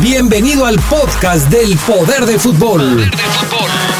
Bienvenido 0.00 0.66
al 0.66 0.78
podcast 0.80 1.48
del 1.48 1.76
Poder 1.78 2.26
del 2.26 2.40
Fútbol. 2.40 3.10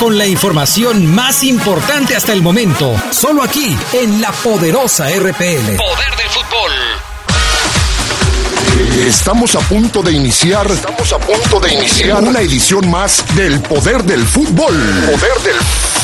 Con 0.00 0.18
la 0.18 0.26
información 0.26 1.06
más 1.14 1.42
importante 1.42 2.16
hasta 2.16 2.32
el 2.32 2.42
momento, 2.42 2.94
solo 3.10 3.42
aquí 3.42 3.76
en 3.92 4.20
la 4.20 4.32
poderosa 4.32 5.08
RPL. 5.08 5.76
Poder 5.76 6.16
del 6.16 6.28
fútbol. 6.30 6.72
Estamos 9.06 9.54
a 9.54 9.60
punto 9.60 10.02
de 10.02 10.12
iniciar. 10.12 10.70
Estamos 10.70 11.12
a 11.12 11.18
punto 11.18 11.60
de 11.60 11.72
iniciar 11.72 12.22
una 12.22 12.40
edición 12.40 12.90
más 12.90 13.24
del 13.34 13.60
Poder 13.60 14.04
del 14.04 14.26
Fútbol. 14.26 14.74
Poder 14.74 15.38
del 15.42 15.54
Fútbol. 15.54 15.95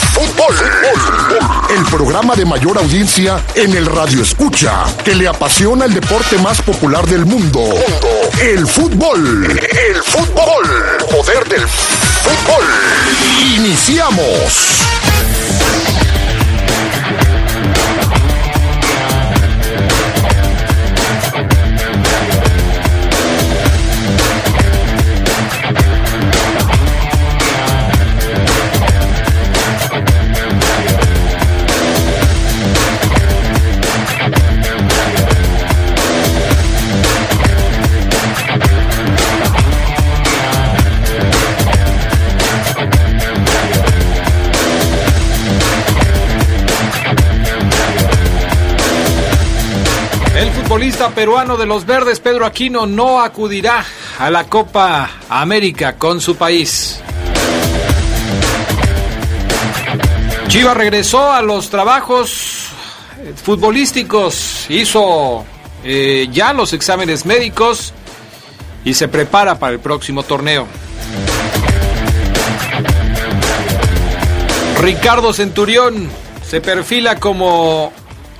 El 1.70 1.84
programa 1.86 2.34
de 2.34 2.44
mayor 2.44 2.78
audiencia 2.78 3.40
en 3.54 3.74
el 3.74 3.86
radio 3.86 4.22
escucha, 4.22 4.84
que 5.04 5.14
le 5.14 5.26
apasiona 5.26 5.86
el 5.86 5.94
deporte 5.94 6.36
más 6.38 6.60
popular 6.60 7.06
del 7.06 7.24
mundo. 7.24 7.62
El 8.40 8.66
fútbol. 8.66 9.48
El 9.48 10.02
fútbol. 10.02 10.98
Poder 11.10 11.48
del 11.48 11.66
Fútbol. 11.66 12.64
Iniciamos. 13.56 14.82
Peruano 51.10 51.56
de 51.56 51.66
los 51.66 51.84
Verdes, 51.86 52.20
Pedro 52.20 52.46
Aquino, 52.46 52.86
no 52.86 53.20
acudirá 53.20 53.84
a 54.18 54.30
la 54.30 54.44
Copa 54.44 55.10
América 55.28 55.94
con 55.96 56.20
su 56.20 56.36
país. 56.36 57.00
Chivas 60.48 60.76
regresó 60.76 61.32
a 61.32 61.42
los 61.42 61.70
trabajos 61.70 62.68
futbolísticos, 63.42 64.66
hizo 64.68 65.44
eh, 65.84 66.28
ya 66.30 66.52
los 66.52 66.72
exámenes 66.72 67.26
médicos 67.26 67.92
y 68.84 68.94
se 68.94 69.08
prepara 69.08 69.58
para 69.58 69.72
el 69.72 69.80
próximo 69.80 70.22
torneo. 70.22 70.66
Ricardo 74.80 75.32
Centurión 75.32 76.10
se 76.46 76.60
perfila 76.60 77.16
como 77.16 77.92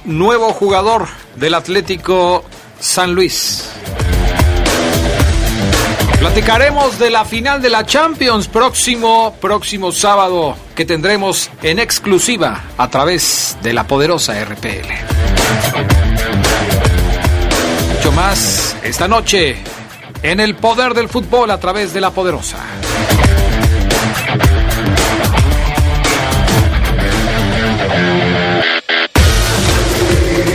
nuevo 0.05 0.53
jugador 0.53 1.09
del 1.37 1.55
Atlético 1.55 2.45
San 2.83 3.15
Luis. 3.15 3.71
Platicaremos 6.19 6.99
de 6.99 7.11
la 7.11 7.25
final 7.25 7.63
de 7.63 7.71
la 7.71 7.87
Champions 7.87 8.49
próximo, 8.49 9.37
próximo 9.41 9.93
sábado 9.93 10.57
que 10.75 10.85
tendremos 10.85 11.49
en 11.63 11.79
exclusiva 11.79 12.61
a 12.77 12.91
través 12.91 13.57
de 13.63 13.73
la 13.73 13.87
poderosa 13.87 14.35
RPL. 14.45 14.89
Mucho 17.95 18.13
más 18.13 18.77
esta 18.83 19.07
noche 19.07 19.57
en 20.25 20.41
el 20.41 20.57
poder 20.57 20.95
del 20.95 21.09
fútbol 21.09 21.53
a 21.53 21.61
través 21.61 21.95
de 21.95 22.01
la 22.01 22.11
poderosa. 22.11 22.59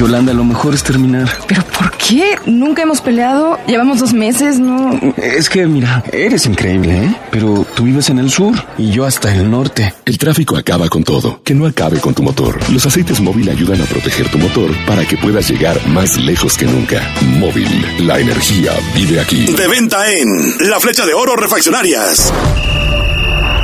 Yolanda, 0.00 0.32
lo 0.32 0.44
mejor 0.44 0.72
es 0.72 0.82
terminar. 0.82 1.28
¿Pero 1.46 1.62
por 1.78 1.90
qué? 1.98 2.38
Nunca 2.46 2.80
hemos 2.80 3.02
peleado. 3.02 3.58
Llevamos 3.66 4.00
dos 4.00 4.14
meses, 4.14 4.58
¿no? 4.58 4.98
Es 5.18 5.50
que, 5.50 5.66
mira, 5.66 6.02
eres 6.10 6.46
increíble, 6.46 7.04
¿eh? 7.04 7.16
Pero 7.30 7.66
tú 7.74 7.84
vives 7.84 8.08
en 8.08 8.18
el 8.18 8.30
sur 8.30 8.54
y 8.78 8.92
yo 8.92 9.04
hasta 9.04 9.30
el 9.34 9.50
norte. 9.50 9.92
El 10.06 10.16
tráfico 10.16 10.56
acaba 10.56 10.88
con 10.88 11.04
todo. 11.04 11.42
Que 11.44 11.52
no 11.52 11.66
acabe 11.66 12.00
con 12.00 12.14
tu 12.14 12.22
motor. 12.22 12.58
Los 12.72 12.86
aceites 12.86 13.20
móvil 13.20 13.50
ayudan 13.50 13.82
a 13.82 13.84
proteger 13.84 14.30
tu 14.30 14.38
motor 14.38 14.70
para 14.86 15.04
que 15.04 15.18
puedas 15.18 15.50
llegar 15.50 15.78
más 15.88 16.16
lejos 16.16 16.56
que 16.56 16.64
nunca. 16.64 17.06
Móvil, 17.38 17.68
la 18.06 18.18
energía 18.18 18.72
vive 18.94 19.20
aquí. 19.20 19.52
De 19.52 19.68
venta 19.68 20.10
en 20.10 20.70
La 20.70 20.80
Flecha 20.80 21.04
de 21.04 21.12
Oro 21.12 21.36
Refaccionarias. 21.36 22.32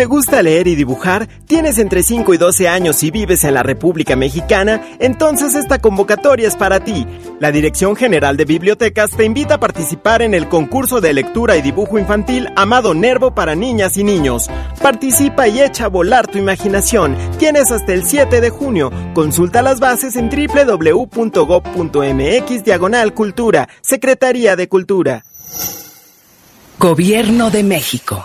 ¿Te 0.00 0.06
gusta 0.06 0.42
leer 0.42 0.66
y 0.66 0.76
dibujar? 0.76 1.28
¿Tienes 1.46 1.76
entre 1.76 2.02
5 2.02 2.32
y 2.32 2.38
12 2.38 2.68
años 2.68 3.02
y 3.02 3.10
vives 3.10 3.44
en 3.44 3.52
la 3.52 3.62
República 3.62 4.16
Mexicana? 4.16 4.80
Entonces 4.98 5.54
esta 5.54 5.78
convocatoria 5.78 6.48
es 6.48 6.56
para 6.56 6.80
ti. 6.80 7.06
La 7.38 7.52
Dirección 7.52 7.94
General 7.96 8.34
de 8.38 8.46
Bibliotecas 8.46 9.10
te 9.10 9.26
invita 9.26 9.56
a 9.56 9.60
participar 9.60 10.22
en 10.22 10.32
el 10.32 10.48
concurso 10.48 11.02
de 11.02 11.12
lectura 11.12 11.58
y 11.58 11.60
dibujo 11.60 11.98
infantil 11.98 12.48
Amado 12.56 12.94
Nervo 12.94 13.34
para 13.34 13.54
niñas 13.54 13.98
y 13.98 14.04
niños. 14.04 14.48
Participa 14.80 15.48
y 15.48 15.60
echa 15.60 15.84
a 15.84 15.88
volar 15.88 16.26
tu 16.28 16.38
imaginación. 16.38 17.14
Tienes 17.38 17.70
hasta 17.70 17.92
el 17.92 18.06
7 18.06 18.40
de 18.40 18.48
junio. 18.48 18.90
Consulta 19.12 19.60
las 19.60 19.80
bases 19.80 20.16
en 20.16 20.30
www.gov.mx 20.30 21.04
diagonal 22.64 23.12
cultura. 23.12 23.68
Secretaría 23.82 24.56
de 24.56 24.66
Cultura. 24.66 25.26
Gobierno 26.78 27.50
de 27.50 27.62
México. 27.64 28.24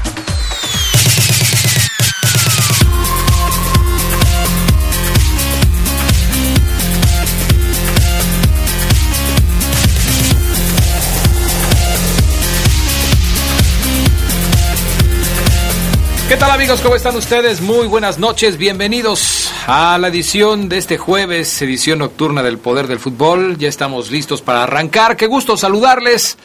¿Qué 16.31 16.37
tal 16.37 16.51
amigos? 16.51 16.79
¿Cómo 16.79 16.95
están 16.95 17.17
ustedes? 17.17 17.59
Muy 17.59 17.87
buenas 17.87 18.17
noches, 18.17 18.55
bienvenidos 18.55 19.51
a 19.67 19.97
la 19.97 20.07
edición 20.07 20.69
de 20.69 20.77
este 20.77 20.97
jueves, 20.97 21.61
edición 21.61 21.99
nocturna 21.99 22.41
del 22.41 22.57
Poder 22.57 22.87
del 22.87 22.99
Fútbol. 22.99 23.57
Ya 23.57 23.67
estamos 23.67 24.11
listos 24.11 24.41
para 24.41 24.63
arrancar. 24.63 25.17
Qué 25.17 25.27
gusto 25.27 25.57
saludarles 25.57 26.37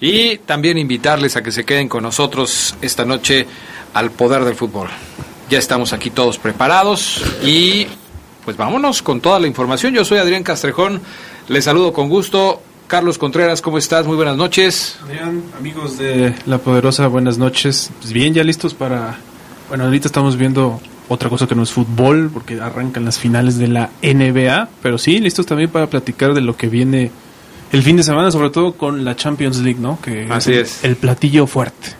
y 0.00 0.38
también 0.38 0.78
invitarles 0.78 1.36
a 1.36 1.42
que 1.42 1.52
se 1.52 1.66
queden 1.66 1.90
con 1.90 2.04
nosotros 2.04 2.74
esta 2.80 3.04
noche 3.04 3.46
al 3.92 4.12
Poder 4.12 4.46
del 4.46 4.54
Fútbol. 4.54 4.88
Ya 5.50 5.58
estamos 5.58 5.92
aquí 5.92 6.08
todos 6.08 6.38
preparados 6.38 7.22
y 7.42 7.86
pues 8.46 8.56
vámonos 8.56 9.02
con 9.02 9.20
toda 9.20 9.38
la 9.38 9.46
información. 9.46 9.92
Yo 9.92 10.06
soy 10.06 10.16
Adrián 10.16 10.42
Castrejón, 10.42 11.02
les 11.48 11.64
saludo 11.64 11.92
con 11.92 12.08
gusto. 12.08 12.62
Carlos 12.86 13.18
Contreras, 13.18 13.60
¿cómo 13.60 13.76
estás? 13.76 14.06
Muy 14.06 14.16
buenas 14.16 14.38
noches. 14.38 14.96
Adrián, 15.04 15.42
amigos 15.58 15.98
de 15.98 16.34
La 16.46 16.56
Poderosa, 16.56 17.08
buenas 17.08 17.36
noches. 17.36 17.90
Pues 18.00 18.14
bien, 18.14 18.32
ya 18.32 18.42
listos 18.42 18.72
para 18.72 19.18
bueno, 19.68 19.84
ahorita 19.84 20.08
estamos 20.08 20.36
viendo 20.36 20.80
otra 21.08 21.28
cosa 21.28 21.46
que 21.46 21.54
no 21.54 21.62
es 21.62 21.72
fútbol, 21.72 22.30
porque 22.32 22.60
arrancan 22.60 23.04
las 23.04 23.18
finales 23.18 23.58
de 23.58 23.68
la 23.68 23.90
NBA, 24.02 24.68
pero 24.82 24.98
sí, 24.98 25.18
listos 25.18 25.46
también 25.46 25.70
para 25.70 25.86
platicar 25.86 26.34
de 26.34 26.40
lo 26.40 26.56
que 26.56 26.68
viene 26.68 27.10
el 27.72 27.82
fin 27.82 27.96
de 27.96 28.02
semana, 28.02 28.30
sobre 28.30 28.50
todo 28.50 28.74
con 28.74 29.04
la 29.04 29.16
Champions 29.16 29.58
League, 29.58 29.80
¿no? 29.80 30.00
Que 30.00 30.26
Así 30.30 30.54
es, 30.54 30.84
El, 30.84 30.96
platillo 30.96 31.46
fuerte. 31.46 31.90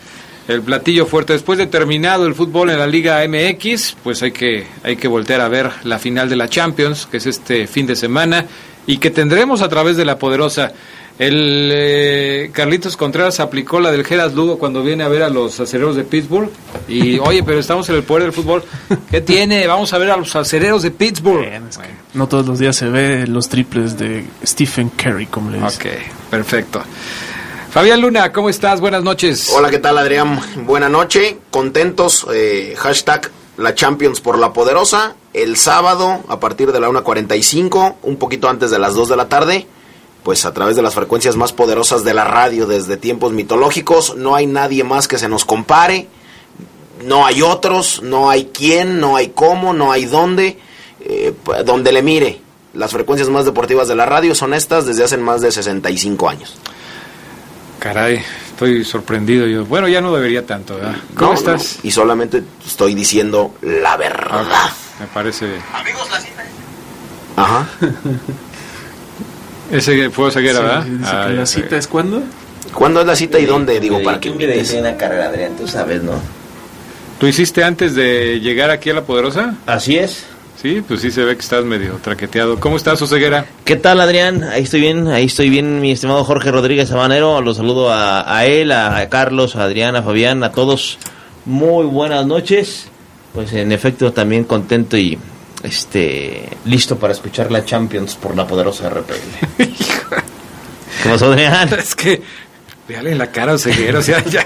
El 0.46 0.62
platillo 0.62 1.04
fuerte. 1.06 1.32
Después 1.32 1.58
de 1.58 1.66
terminado 1.66 2.26
el 2.26 2.34
fútbol 2.34 2.70
en 2.70 2.78
la 2.78 2.86
Liga 2.86 3.22
MX, 3.26 3.96
pues 4.02 4.22
hay 4.22 4.32
que, 4.32 4.66
hay 4.82 4.96
que 4.96 5.08
voltear 5.08 5.40
a 5.40 5.48
ver 5.48 5.70
la 5.82 5.98
final 5.98 6.28
de 6.28 6.36
la 6.36 6.48
Champions, 6.48 7.06
que 7.06 7.16
es 7.16 7.26
este 7.26 7.66
fin 7.66 7.86
de 7.86 7.96
semana, 7.96 8.46
y 8.86 8.98
que 8.98 9.10
tendremos 9.10 9.62
a 9.62 9.68
través 9.68 9.96
de 9.96 10.04
la 10.04 10.18
poderosa. 10.18 10.72
El 11.16 11.70
eh, 11.72 12.50
Carlitos 12.52 12.96
Contreras 12.96 13.38
aplicó 13.38 13.78
la 13.78 13.92
del 13.92 14.04
Geras 14.04 14.34
Lugo 14.34 14.58
cuando 14.58 14.82
viene 14.82 15.04
a 15.04 15.08
ver 15.08 15.22
a 15.22 15.28
los 15.28 15.60
acereros 15.60 15.94
de 15.94 16.02
Pittsburgh. 16.02 16.50
Y 16.88 17.18
oye, 17.20 17.44
pero 17.44 17.60
estamos 17.60 17.88
en 17.88 17.96
el 17.96 18.02
poder 18.02 18.24
del 18.24 18.32
fútbol. 18.32 18.64
¿Qué 19.10 19.20
tiene? 19.20 19.66
Vamos 19.68 19.92
a 19.92 19.98
ver 19.98 20.10
a 20.10 20.16
los 20.16 20.34
acereros 20.34 20.82
de 20.82 20.90
Pittsburgh. 20.90 21.46
No 22.14 22.26
todos 22.26 22.46
los 22.46 22.58
días 22.58 22.74
se 22.74 22.88
ve 22.88 23.26
los 23.28 23.48
triples 23.48 23.96
de 23.96 24.24
Stephen 24.44 24.88
Curry, 24.90 25.26
como 25.26 25.50
le 25.50 25.60
dicen. 25.60 25.92
Ok, 25.92 26.30
perfecto. 26.30 26.82
Fabián 27.70 28.00
Luna, 28.00 28.32
¿cómo 28.32 28.48
estás? 28.48 28.80
Buenas 28.80 29.04
noches. 29.04 29.50
Hola, 29.54 29.70
¿qué 29.70 29.78
tal, 29.78 29.98
Adrián? 29.98 30.40
Buena 30.64 30.88
noche. 30.88 31.38
Contentos. 31.50 32.26
Eh, 32.32 32.74
hashtag 32.76 33.30
la 33.56 33.74
Champions 33.76 34.20
por 34.20 34.36
la 34.38 34.52
Poderosa. 34.52 35.14
El 35.32 35.56
sábado, 35.56 36.24
a 36.28 36.40
partir 36.40 36.72
de 36.72 36.80
la 36.80 36.88
1.45, 36.88 37.96
un 38.02 38.16
poquito 38.16 38.48
antes 38.48 38.72
de 38.72 38.80
las 38.80 38.94
2 38.94 39.08
de 39.08 39.16
la 39.16 39.28
tarde 39.28 39.66
pues 40.24 40.46
a 40.46 40.54
través 40.54 40.74
de 40.74 40.82
las 40.82 40.94
frecuencias 40.94 41.36
más 41.36 41.52
poderosas 41.52 42.02
de 42.02 42.14
la 42.14 42.24
radio 42.24 42.66
desde 42.66 42.96
tiempos 42.96 43.32
mitológicos. 43.32 44.16
No 44.16 44.34
hay 44.34 44.46
nadie 44.46 44.82
más 44.82 45.06
que 45.06 45.18
se 45.18 45.28
nos 45.28 45.44
compare, 45.44 46.08
no 47.04 47.26
hay 47.26 47.42
otros, 47.42 48.02
no 48.02 48.30
hay 48.30 48.46
quién, 48.46 48.98
no 48.98 49.16
hay 49.16 49.28
cómo, 49.28 49.74
no 49.74 49.92
hay 49.92 50.06
dónde, 50.06 50.58
eh, 51.00 51.34
donde 51.64 51.92
le 51.92 52.02
mire. 52.02 52.40
Las 52.72 52.90
frecuencias 52.90 53.28
más 53.28 53.44
deportivas 53.44 53.86
de 53.86 53.94
la 53.94 54.06
radio 54.06 54.34
son 54.34 54.54
estas 54.54 54.86
desde 54.86 55.04
hace 55.04 55.18
más 55.18 55.42
de 55.42 55.52
65 55.52 56.28
años. 56.28 56.56
Caray, 57.78 58.22
estoy 58.48 58.82
sorprendido 58.82 59.46
yo. 59.46 59.66
Bueno, 59.66 59.88
ya 59.88 60.00
no 60.00 60.14
debería 60.14 60.46
tanto, 60.46 60.76
¿verdad? 60.76 60.96
¿Cómo 61.14 61.34
estás? 61.34 61.80
y 61.82 61.90
solamente 61.90 62.42
estoy 62.66 62.94
diciendo 62.94 63.54
la 63.60 63.98
verdad. 63.98 64.72
me 64.98 65.06
parece. 65.08 65.60
Amigos, 65.74 66.10
la 66.10 66.20
cita. 66.20 66.44
Ajá. 67.36 67.68
Ese 69.74 70.08
fue 70.10 70.30
Ceguera, 70.30 70.60
¿verdad? 70.60 70.86
Ah, 71.02 71.28
¿La 71.30 71.46
cita 71.46 71.76
es 71.76 71.88
cuándo? 71.88 72.22
¿Cuándo 72.72 73.00
es 73.00 73.06
la 73.08 73.16
cita 73.16 73.40
y 73.40 73.44
dónde? 73.44 73.80
Digo, 73.80 74.00
para 74.04 74.20
que 74.20 74.30
dice 74.30 74.78
una 74.78 74.96
carrera, 74.96 75.26
Adrián, 75.26 75.56
tú 75.56 75.66
sabes, 75.66 76.00
¿no? 76.00 76.12
¿Tú 77.18 77.26
hiciste 77.26 77.64
antes 77.64 77.96
de 77.96 78.38
llegar 78.38 78.70
aquí 78.70 78.90
a 78.90 78.94
La 78.94 79.02
Poderosa? 79.02 79.56
Así 79.66 79.96
es. 79.96 80.26
Sí, 80.62 80.80
pues 80.86 81.00
sí 81.00 81.10
se 81.10 81.24
ve 81.24 81.34
que 81.34 81.42
estás 81.42 81.64
medio 81.64 81.94
traqueteado. 82.00 82.60
¿Cómo 82.60 82.76
estás, 82.76 83.00
Ceguera? 83.00 83.46
¿Qué 83.64 83.74
tal, 83.74 84.00
Adrián? 84.00 84.44
Ahí 84.44 84.62
estoy 84.62 84.80
bien, 84.80 85.08
ahí 85.08 85.24
estoy 85.24 85.50
bien, 85.50 85.80
mi 85.80 85.90
estimado 85.90 86.22
Jorge 86.22 86.52
Rodríguez 86.52 86.90
Sabanero. 86.90 87.40
Los 87.40 87.56
saludo 87.56 87.92
a, 87.92 88.32
a 88.32 88.46
él, 88.46 88.70
a 88.70 89.08
Carlos, 89.08 89.56
a 89.56 89.64
Adrián, 89.64 89.96
a 89.96 90.04
Fabián, 90.04 90.44
a 90.44 90.52
todos. 90.52 90.98
Muy 91.46 91.84
buenas 91.84 92.24
noches. 92.26 92.86
Pues 93.32 93.52
en 93.52 93.72
efecto, 93.72 94.12
también 94.12 94.44
contento 94.44 94.96
y 94.96 95.18
este 95.64 96.48
listo 96.64 96.98
para 96.98 97.12
escuchar 97.12 97.50
la 97.50 97.64
Champions 97.64 98.14
por 98.14 98.36
la 98.36 98.46
poderosa 98.46 98.88
RPL. 98.88 99.64
¿Cómo 101.02 101.14
Adrián? 101.32 101.68
Es 101.78 101.94
que 101.94 102.22
Véale 102.86 103.12
en 103.12 103.18
la 103.18 103.30
cara, 103.30 103.54
Oseguera, 103.54 103.98
o 103.98 104.02
sea, 104.02 104.22
ya, 104.24 104.44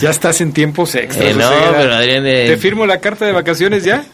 ya 0.00 0.10
estás 0.10 0.40
en 0.40 0.52
tiempos 0.52 0.96
extras. 0.96 1.30
Eh, 1.30 1.34
no, 1.34 1.48
pero 1.76 1.94
Adrián... 1.94 2.26
Eh, 2.26 2.46
¿Te 2.48 2.56
firmo 2.56 2.84
la 2.84 2.98
carta 2.98 3.26
de 3.26 3.32
vacaciones 3.32 3.84
ya? 3.84 4.04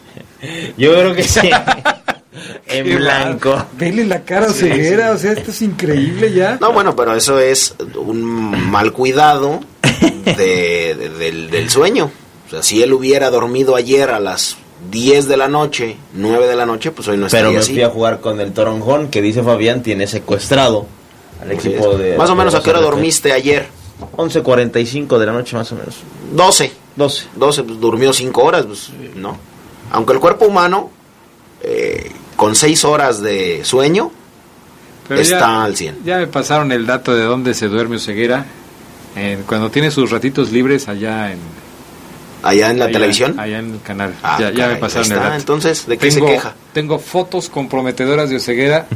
Yo 0.77 0.93
creo 0.93 1.15
que 1.15 1.23
sí. 1.23 1.49
en 2.67 2.97
blanco. 2.97 3.65
Vele 3.73 4.05
la 4.05 4.21
cara, 4.21 4.47
Oseguera, 4.47 5.11
o 5.11 5.17
sea, 5.17 5.33
esto 5.33 5.51
es 5.51 5.61
increíble 5.61 6.31
ya. 6.33 6.57
No, 6.59 6.71
bueno, 6.71 6.95
pero 6.95 7.15
eso 7.15 7.39
es 7.39 7.75
un 7.95 8.21
mal 8.69 8.93
cuidado 8.93 9.59
del, 10.37 11.49
del 11.49 11.69
sueño. 11.69 12.11
O 12.47 12.49
sea, 12.49 12.63
si 12.63 12.81
él 12.81 12.93
hubiera 12.93 13.29
dormido 13.29 13.75
ayer 13.75 14.09
a 14.09 14.19
las 14.19 14.57
10 14.89 15.27
de 15.27 15.37
la 15.37 15.47
noche, 15.47 15.97
9 16.13 16.47
de 16.47 16.55
la 16.55 16.65
noche, 16.65 16.91
pues 16.91 17.07
hoy 17.07 17.17
no 17.17 17.27
estaría 17.27 17.47
Pero 17.49 17.59
me 17.59 17.65
fui 17.65 17.81
a 17.81 17.89
jugar 17.89 18.19
con 18.19 18.39
el 18.39 18.51
Toronjón, 18.51 19.09
que 19.09 19.21
dice 19.21 19.43
Fabián 19.43 19.83
tiene 19.83 20.07
secuestrado 20.07 20.87
al 21.41 21.51
equipo 21.51 21.97
de... 21.97 22.17
Más 22.17 22.29
o 22.29 22.35
menos, 22.35 22.55
¿a 22.55 22.63
qué 22.63 22.71
hora 22.71 22.81
dormiste 22.81 23.31
ayer? 23.31 23.67
11.45 24.17 25.17
de 25.19 25.25
la 25.25 25.31
noche, 25.31 25.55
más 25.55 25.71
o 25.71 25.75
menos. 25.75 25.95
12. 26.33 26.71
12. 26.95 27.27
12, 27.35 27.63
pues 27.63 27.79
durmió 27.79 28.11
5 28.11 28.43
horas, 28.43 28.65
pues 28.65 28.89
no. 29.15 29.37
Aunque 29.91 30.13
el 30.13 30.19
cuerpo 30.19 30.45
humano, 30.45 30.89
eh, 31.61 32.11
con 32.35 32.55
6 32.55 32.83
horas 32.85 33.21
de 33.21 33.63
sueño, 33.63 34.11
está 35.09 35.63
al 35.63 35.75
100. 35.75 35.99
Ya 36.05 36.17
me 36.17 36.27
pasaron 36.27 36.71
el 36.71 36.85
dato 36.85 37.15
de 37.15 37.23
dónde 37.23 37.53
se 37.53 37.67
duerme 37.67 37.97
Oseguera. 37.97 38.45
cuando 39.45 39.69
tiene 39.69 39.91
sus 39.91 40.09
ratitos 40.09 40.51
libres 40.51 40.87
allá 40.87 41.31
en 41.31 41.39
¿Allá 42.43 42.71
en 42.71 42.79
la 42.79 42.87
televisión? 42.87 43.39
Allá 43.39 43.59
en 43.59 43.73
el 43.73 43.81
canal. 43.81 44.13
Ah, 44.23 44.39
ya, 44.53 44.67
me 44.67 44.75
pasaron 44.75 45.11
el 45.11 45.17
dato. 45.17 45.35
Entonces, 45.35 45.87
¿de 45.87 45.97
qué 45.97 46.11
se 46.11 46.21
queja? 46.21 46.55
Tengo 46.73 46.99
fotos 46.99 47.49
comprometedoras 47.49 48.29
de 48.29 48.37
Oseguera 48.37 48.87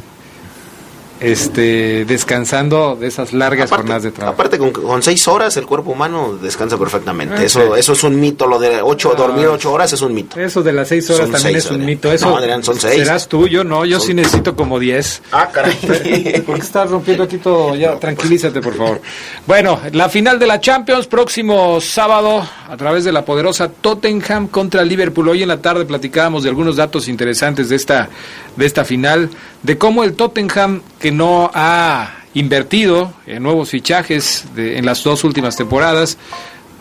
este, 1.19 2.05
descansando 2.05 2.95
de 2.95 3.07
esas 3.07 3.33
largas 3.33 3.69
jornadas 3.69 4.03
de 4.03 4.11
trabajo. 4.11 4.33
Aparte, 4.33 4.57
con, 4.57 5.01
seis 5.01 5.27
horas 5.27 5.55
el 5.57 5.65
cuerpo 5.65 5.91
humano 5.91 6.37
descansa 6.41 6.77
perfectamente. 6.77 7.35
Ah, 7.37 7.43
eso, 7.43 7.75
eso 7.75 7.93
es 7.93 8.03
un 8.03 8.19
mito. 8.19 8.47
Lo 8.47 8.59
de 8.59 8.81
ocho, 8.81 9.11
ah, 9.13 9.17
dormir 9.17 9.47
ocho 9.47 9.71
horas 9.71 9.93
es 9.93 10.01
un 10.01 10.13
mito. 10.13 10.39
Eso 10.39 10.61
de 10.61 10.73
las 10.73 10.87
seis 10.87 11.09
horas 11.09 11.29
también 11.29 11.55
es 11.55 11.69
un 11.71 11.85
mito. 11.85 12.11
Eso 12.11 12.39
no, 12.39 12.63
son 12.63 12.79
seis. 12.79 12.95
Serás 12.95 13.27
tú, 13.27 13.47
yo 13.47 13.63
no. 13.63 13.85
Yo 13.85 13.99
sí 13.99 14.13
necesito 14.13 14.55
como 14.55 14.79
diez. 14.79 15.21
Ah, 15.31 15.49
caray. 15.51 15.75
¿Por 16.45 16.55
qué 16.55 16.61
estás 16.61 16.89
rompiendo 16.89 17.23
aquí 17.23 17.37
todo? 17.37 17.75
Ya, 17.75 17.97
tranquilízate, 17.97 18.61
por 18.61 18.75
favor. 18.75 19.01
Bueno, 19.47 19.79
la 19.93 20.09
final 20.09 20.37
de 20.39 20.47
la 20.47 20.59
Champions, 20.59 21.07
próximo 21.07 21.79
sábado, 21.79 22.45
a 22.67 22.77
través 22.77 23.03
de 23.03 23.11
la 23.11 23.23
poderosa 23.23 23.69
Tottenham 23.69 24.47
contra 24.47 24.83
Liverpool. 24.83 25.29
Hoy 25.29 25.43
en 25.43 25.49
la 25.49 25.61
tarde 25.61 25.85
platicábamos 25.85 26.43
de 26.43 26.49
algunos 26.49 26.75
datos 26.75 27.07
interesantes 27.07 27.69
de 27.69 27.75
esta, 27.75 28.09
de 28.55 28.65
esta 28.65 28.83
final, 28.83 29.29
de 29.63 29.77
cómo 29.77 30.03
el 30.03 30.13
Tottenham 30.13 30.81
que 31.05 31.11
no 31.11 31.51
ha 31.53 32.15
invertido 32.33 33.13
en 33.27 33.43
nuevos 33.43 33.69
fichajes 33.69 34.43
en 34.57 34.83
las 34.87 35.03
dos 35.03 35.23
últimas 35.23 35.55
temporadas, 35.55 36.17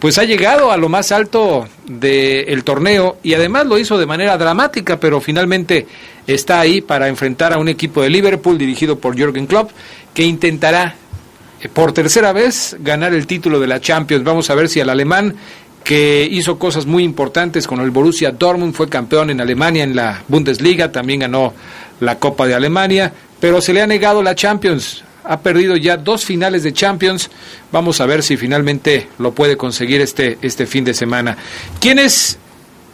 pues 0.01 0.17
ha 0.17 0.25
llegado 0.25 0.73
a 0.73 0.79
lo 0.79 0.89
más 0.89 1.13
alto 1.13 1.69
del 1.85 2.65
torneo 2.65 3.19
y 3.23 3.35
además 3.35 3.67
lo 3.67 3.77
hizo 3.77 3.99
de 3.99 4.07
manera 4.07 4.39
dramática, 4.39 4.99
pero 4.99 5.21
finalmente 5.21 5.87
está 6.27 6.59
ahí 6.59 6.81
para 6.81 7.09
enfrentar 7.09 7.53
a 7.53 7.59
un 7.59 7.69
equipo 7.69 8.01
de 8.01 8.09
Liverpool 8.09 8.57
dirigido 8.57 8.99
por 8.99 9.15
Jürgen 9.15 9.47
Klopp 9.47 9.73
que 10.15 10.23
intentará 10.23 10.95
eh, 11.61 11.69
por 11.69 11.93
tercera 11.93 12.33
vez 12.33 12.79
ganar 12.81 13.13
el 13.13 13.27
título 13.27 13.61
de 13.61 13.67
la 13.67 13.79
Champions. 13.79 14.25
Vamos 14.25 14.49
a 14.49 14.55
ver 14.55 14.71
si 14.71 14.81
el 14.81 14.89
alemán 14.89 15.37
que 15.85 16.27
hizo 16.29 16.59
cosas 16.59 16.87
muy 16.87 17.05
importantes 17.05 17.67
con 17.67 17.79
el 17.81 17.91
Borussia 17.91 18.33
Dortmund, 18.33 18.75
fue 18.75 18.89
campeón 18.89 19.29
en 19.29 19.41
Alemania 19.43 19.85
en 19.85 19.95
la 19.95 20.25
Bundesliga, 20.27 20.91
también 20.91 21.21
ganó 21.21 21.53
la 22.01 22.19
Copa 22.19 22.47
de 22.47 22.55
Alemania, 22.55 23.13
pero 23.39 23.61
se 23.61 23.75
le 23.75 23.83
ha 23.83 23.87
negado 23.87 24.23
la 24.23 24.35
Champions. 24.35 25.05
Ha 25.25 25.41
perdido 25.41 25.77
ya 25.77 25.97
dos 25.97 26.25
finales 26.25 26.63
de 26.63 26.73
Champions. 26.73 27.31
Vamos 27.71 28.01
a 28.01 28.07
ver 28.07 28.23
si 28.23 28.37
finalmente 28.37 29.09
lo 29.19 29.33
puede 29.33 29.57
conseguir 29.57 30.01
este, 30.01 30.39
este 30.43 30.67
fin 30.67 30.85
de 30.85 30.95
semana. 30.95 31.37
¿Quiénes 31.81 32.39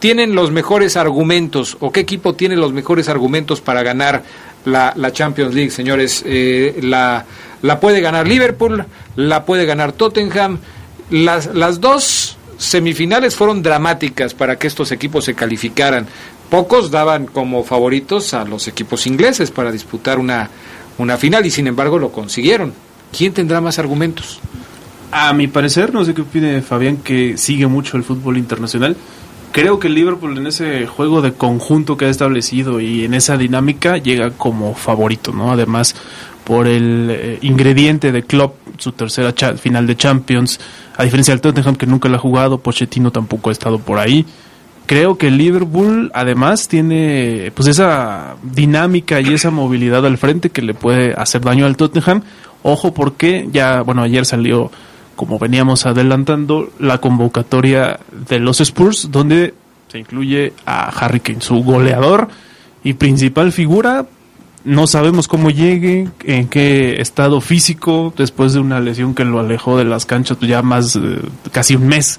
tienen 0.00 0.34
los 0.34 0.50
mejores 0.50 0.96
argumentos 0.96 1.76
o 1.80 1.92
qué 1.92 2.00
equipo 2.00 2.34
tiene 2.34 2.56
los 2.56 2.72
mejores 2.72 3.08
argumentos 3.08 3.60
para 3.60 3.82
ganar 3.82 4.22
la, 4.64 4.94
Champions 5.12 5.54
League, 5.54 5.70
señores? 5.70 6.22
Eh, 6.24 6.78
la, 6.82 7.24
la 7.62 7.80
puede 7.80 8.00
ganar 8.00 8.26
Liverpool, 8.26 8.84
la 9.16 9.44
puede 9.44 9.66
ganar 9.66 9.92
Tottenham. 9.92 10.58
Las, 11.10 11.52
las 11.54 11.80
dos 11.80 12.36
semifinales 12.60 13.34
fueron 13.34 13.62
dramáticas 13.62 14.34
para 14.34 14.58
que 14.58 14.66
estos 14.66 14.92
equipos 14.92 15.24
se 15.24 15.34
calificaran. 15.34 16.06
Pocos 16.50 16.90
daban 16.90 17.26
como 17.26 17.64
favoritos 17.64 18.34
a 18.34 18.44
los 18.44 18.68
equipos 18.68 19.06
ingleses 19.06 19.50
para 19.50 19.72
disputar 19.72 20.18
una, 20.18 20.50
una 20.98 21.16
final 21.16 21.46
y 21.46 21.50
sin 21.50 21.66
embargo 21.66 21.98
lo 21.98 22.12
consiguieron. 22.12 22.74
¿Quién 23.16 23.32
tendrá 23.32 23.60
más 23.62 23.78
argumentos? 23.78 24.40
A 25.10 25.32
mi 25.32 25.48
parecer, 25.48 25.94
no 25.94 26.04
sé 26.04 26.12
qué 26.12 26.20
opine 26.20 26.60
Fabián, 26.60 26.98
que 26.98 27.38
sigue 27.38 27.66
mucho 27.66 27.96
el 27.96 28.04
fútbol 28.04 28.36
internacional. 28.36 28.94
creo 29.52 29.80
que 29.80 29.88
el 29.88 29.94
Liverpool 29.94 30.36
en 30.36 30.46
ese 30.46 30.86
juego 30.86 31.22
de 31.22 31.32
conjunto 31.32 31.96
que 31.96 32.04
ha 32.04 32.10
establecido 32.10 32.78
y 32.80 33.04
en 33.04 33.14
esa 33.14 33.36
dinámica 33.36 33.96
llega 33.96 34.30
como 34.30 34.74
favorito, 34.74 35.32
¿no? 35.32 35.50
Además, 35.50 35.96
por 36.50 36.66
el 36.66 37.10
eh, 37.12 37.38
ingrediente 37.42 38.10
de 38.10 38.24
Klopp, 38.24 38.56
su 38.76 38.90
tercera 38.90 39.32
final 39.56 39.86
de 39.86 39.96
Champions, 39.96 40.58
a 40.96 41.04
diferencia 41.04 41.32
del 41.32 41.40
Tottenham 41.40 41.76
que 41.76 41.86
nunca 41.86 42.08
la 42.08 42.16
ha 42.16 42.18
jugado, 42.18 42.58
Pochettino 42.58 43.12
tampoco 43.12 43.50
ha 43.50 43.52
estado 43.52 43.78
por 43.78 44.00
ahí. 44.00 44.26
Creo 44.86 45.16
que 45.16 45.30
Liverpool 45.30 46.10
además 46.12 46.66
tiene 46.66 47.52
pues 47.54 47.68
esa 47.68 48.34
dinámica 48.42 49.20
y 49.20 49.32
esa 49.32 49.52
movilidad 49.52 50.04
al 50.04 50.18
frente 50.18 50.50
que 50.50 50.60
le 50.60 50.74
puede 50.74 51.14
hacer 51.14 51.40
daño 51.40 51.66
al 51.66 51.76
Tottenham. 51.76 52.22
Ojo 52.64 52.92
porque 52.94 53.48
ya, 53.52 53.82
bueno, 53.82 54.02
ayer 54.02 54.26
salió 54.26 54.72
como 55.14 55.38
veníamos 55.38 55.86
adelantando, 55.86 56.72
la 56.80 56.98
convocatoria 56.98 58.00
de 58.28 58.40
los 58.40 58.60
Spurs, 58.60 59.12
donde 59.12 59.54
se 59.86 60.00
incluye 60.00 60.52
a 60.66 60.88
Harry 60.88 61.20
Kane, 61.20 61.42
su 61.42 61.62
goleador 61.62 62.26
y 62.82 62.94
principal 62.94 63.52
figura. 63.52 64.06
No 64.62 64.86
sabemos 64.86 65.26
cómo 65.26 65.50
llegue, 65.50 66.08
en 66.24 66.48
qué 66.48 67.00
estado 67.00 67.40
físico, 67.40 68.12
después 68.16 68.52
de 68.52 68.60
una 68.60 68.78
lesión 68.80 69.14
que 69.14 69.24
lo 69.24 69.40
alejó 69.40 69.78
de 69.78 69.84
las 69.84 70.04
canchas 70.04 70.38
ya 70.40 70.60
más, 70.60 70.96
eh, 70.96 71.00
casi 71.50 71.76
un 71.76 71.86
mes, 71.88 72.18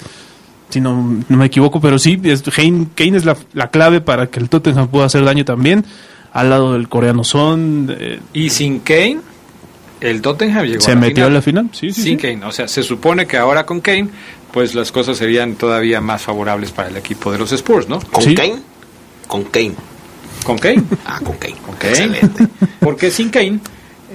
si 0.70 0.82
no, 0.82 1.24
me 1.28 1.46
equivoco, 1.46 1.80
pero 1.80 2.00
sí, 2.00 2.20
es, 2.24 2.44
Kane, 2.44 3.18
es 3.18 3.26
la, 3.26 3.68
clave 3.68 4.02
para 4.02 4.28
que 4.28 4.40
el 4.40 4.50
Tottenham 4.50 4.88
pueda 4.88 5.06
hacer 5.06 5.24
daño 5.24 5.46
también, 5.46 5.86
al 6.34 6.50
lado 6.50 6.74
del 6.74 6.88
coreano 6.90 7.24
Son. 7.24 7.96
Eh, 8.00 8.20
y 8.34 8.50
sin 8.50 8.80
Kane, 8.80 9.20
el 10.00 10.22
Tottenham 10.22 10.66
llegó 10.66 10.82
se 10.82 10.96
metió 10.96 11.26
a 11.26 11.30
la 11.30 11.42
final, 11.42 11.70
sí, 11.74 11.92
sí, 11.92 12.02
sin 12.04 12.18
Kane. 12.18 12.46
O 12.46 12.52
sea, 12.52 12.68
se 12.68 12.84
supone 12.84 13.28
que 13.28 13.38
ahora 13.38 13.66
con 13.66 13.82
Kane, 13.82 14.10
pues 14.52 14.74
las 14.74 14.92
cosas 14.92 15.18
serían 15.18 15.56
todavía 15.56 16.02
más 16.02 16.22
favorables 16.22 16.72
para 16.72 16.90
el 16.90 16.98
equipo 16.98 17.32
de 17.32 17.38
los 17.38 17.52
Spurs, 17.52 17.88
¿no? 17.88 18.00
¿Con 18.00 18.34
Kane? 18.34 18.60
Con 19.28 19.44
Kane. 19.44 19.76
¿Con 20.44 20.58
Kane? 20.58 20.84
ah, 21.06 21.20
con 21.24 21.38
Kane. 21.38 21.56
Con 21.66 21.76
Kane. 21.76 21.92
Excelente. 21.92 22.48
Porque 22.80 23.12
sin 23.12 23.30
Kane, 23.30 23.60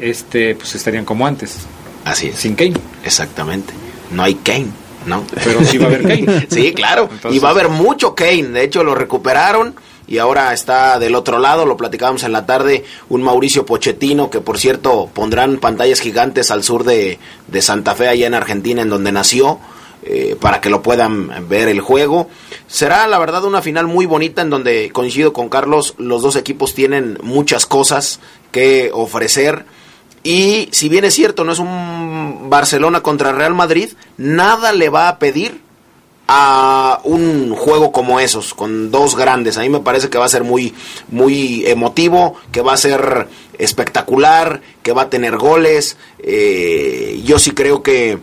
este, 0.00 0.54
pues 0.54 0.74
estarían 0.74 1.04
como 1.04 1.26
antes. 1.26 1.58
Así 2.04 2.28
es. 2.28 2.36
Sin 2.38 2.54
Kane. 2.54 2.74
Exactamente. 3.04 3.72
No 4.10 4.22
hay 4.22 4.34
Kane. 4.36 4.68
¿no? 5.06 5.24
Pero 5.44 5.64
sí 5.64 5.78
va 5.78 5.84
a 5.84 5.88
haber 5.88 6.02
Kane. 6.02 6.46
sí, 6.50 6.72
claro. 6.72 7.08
Y 7.30 7.38
va 7.38 7.48
a 7.48 7.52
haber 7.52 7.68
mucho 7.68 8.14
Kane. 8.14 8.48
De 8.48 8.64
hecho, 8.64 8.82
lo 8.82 8.94
recuperaron 8.94 9.74
y 10.08 10.18
ahora 10.18 10.52
está 10.52 10.98
del 10.98 11.14
otro 11.14 11.38
lado, 11.38 11.66
lo 11.66 11.76
platicábamos 11.76 12.22
en 12.22 12.32
la 12.32 12.46
tarde, 12.46 12.84
un 13.08 13.22
Mauricio 13.22 13.66
Pochettino 13.66 14.30
que 14.30 14.40
por 14.40 14.58
cierto 14.58 15.10
pondrán 15.12 15.58
pantallas 15.58 16.00
gigantes 16.00 16.50
al 16.50 16.62
sur 16.62 16.84
de, 16.84 17.18
Santa 17.60 17.94
Fe, 17.94 18.08
allá 18.08 18.26
en 18.26 18.34
Argentina, 18.34 18.82
en 18.82 18.88
donde 18.88 19.12
nació. 19.12 19.58
Eh, 20.02 20.36
para 20.40 20.60
que 20.60 20.70
lo 20.70 20.82
puedan 20.82 21.48
ver 21.48 21.68
el 21.68 21.80
juego. 21.80 22.28
Será 22.68 23.08
la 23.08 23.18
verdad 23.18 23.44
una 23.44 23.60
final 23.60 23.88
muy 23.88 24.06
bonita 24.06 24.40
en 24.40 24.50
donde 24.50 24.90
coincido 24.92 25.32
con 25.32 25.48
Carlos, 25.48 25.94
los 25.98 26.22
dos 26.22 26.36
equipos 26.36 26.74
tienen 26.74 27.18
muchas 27.22 27.66
cosas 27.66 28.20
que 28.52 28.90
ofrecer. 28.92 29.64
Y 30.22 30.68
si 30.70 30.88
bien 30.88 31.04
es 31.04 31.14
cierto, 31.14 31.44
no 31.44 31.52
es 31.52 31.58
un 31.58 32.48
Barcelona 32.48 33.02
contra 33.02 33.32
Real 33.32 33.54
Madrid, 33.54 33.90
nada 34.16 34.72
le 34.72 34.90
va 34.90 35.08
a 35.08 35.18
pedir 35.18 35.60
a 36.28 37.00
un 37.04 37.54
juego 37.54 37.92
como 37.92 38.18
esos, 38.18 38.54
con 38.54 38.90
dos 38.90 39.16
grandes. 39.16 39.58
A 39.58 39.62
mí 39.62 39.68
me 39.68 39.80
parece 39.80 40.08
que 40.08 40.18
va 40.18 40.24
a 40.24 40.28
ser 40.28 40.44
muy, 40.44 40.74
muy 41.08 41.64
emotivo, 41.66 42.34
que 42.50 42.60
va 42.60 42.72
a 42.72 42.76
ser 42.76 43.28
espectacular, 43.58 44.60
que 44.82 44.92
va 44.92 45.02
a 45.02 45.10
tener 45.10 45.36
goles. 45.36 45.96
Eh, 46.18 47.20
yo 47.24 47.38
sí 47.38 47.52
creo 47.52 47.82
que... 47.82 48.18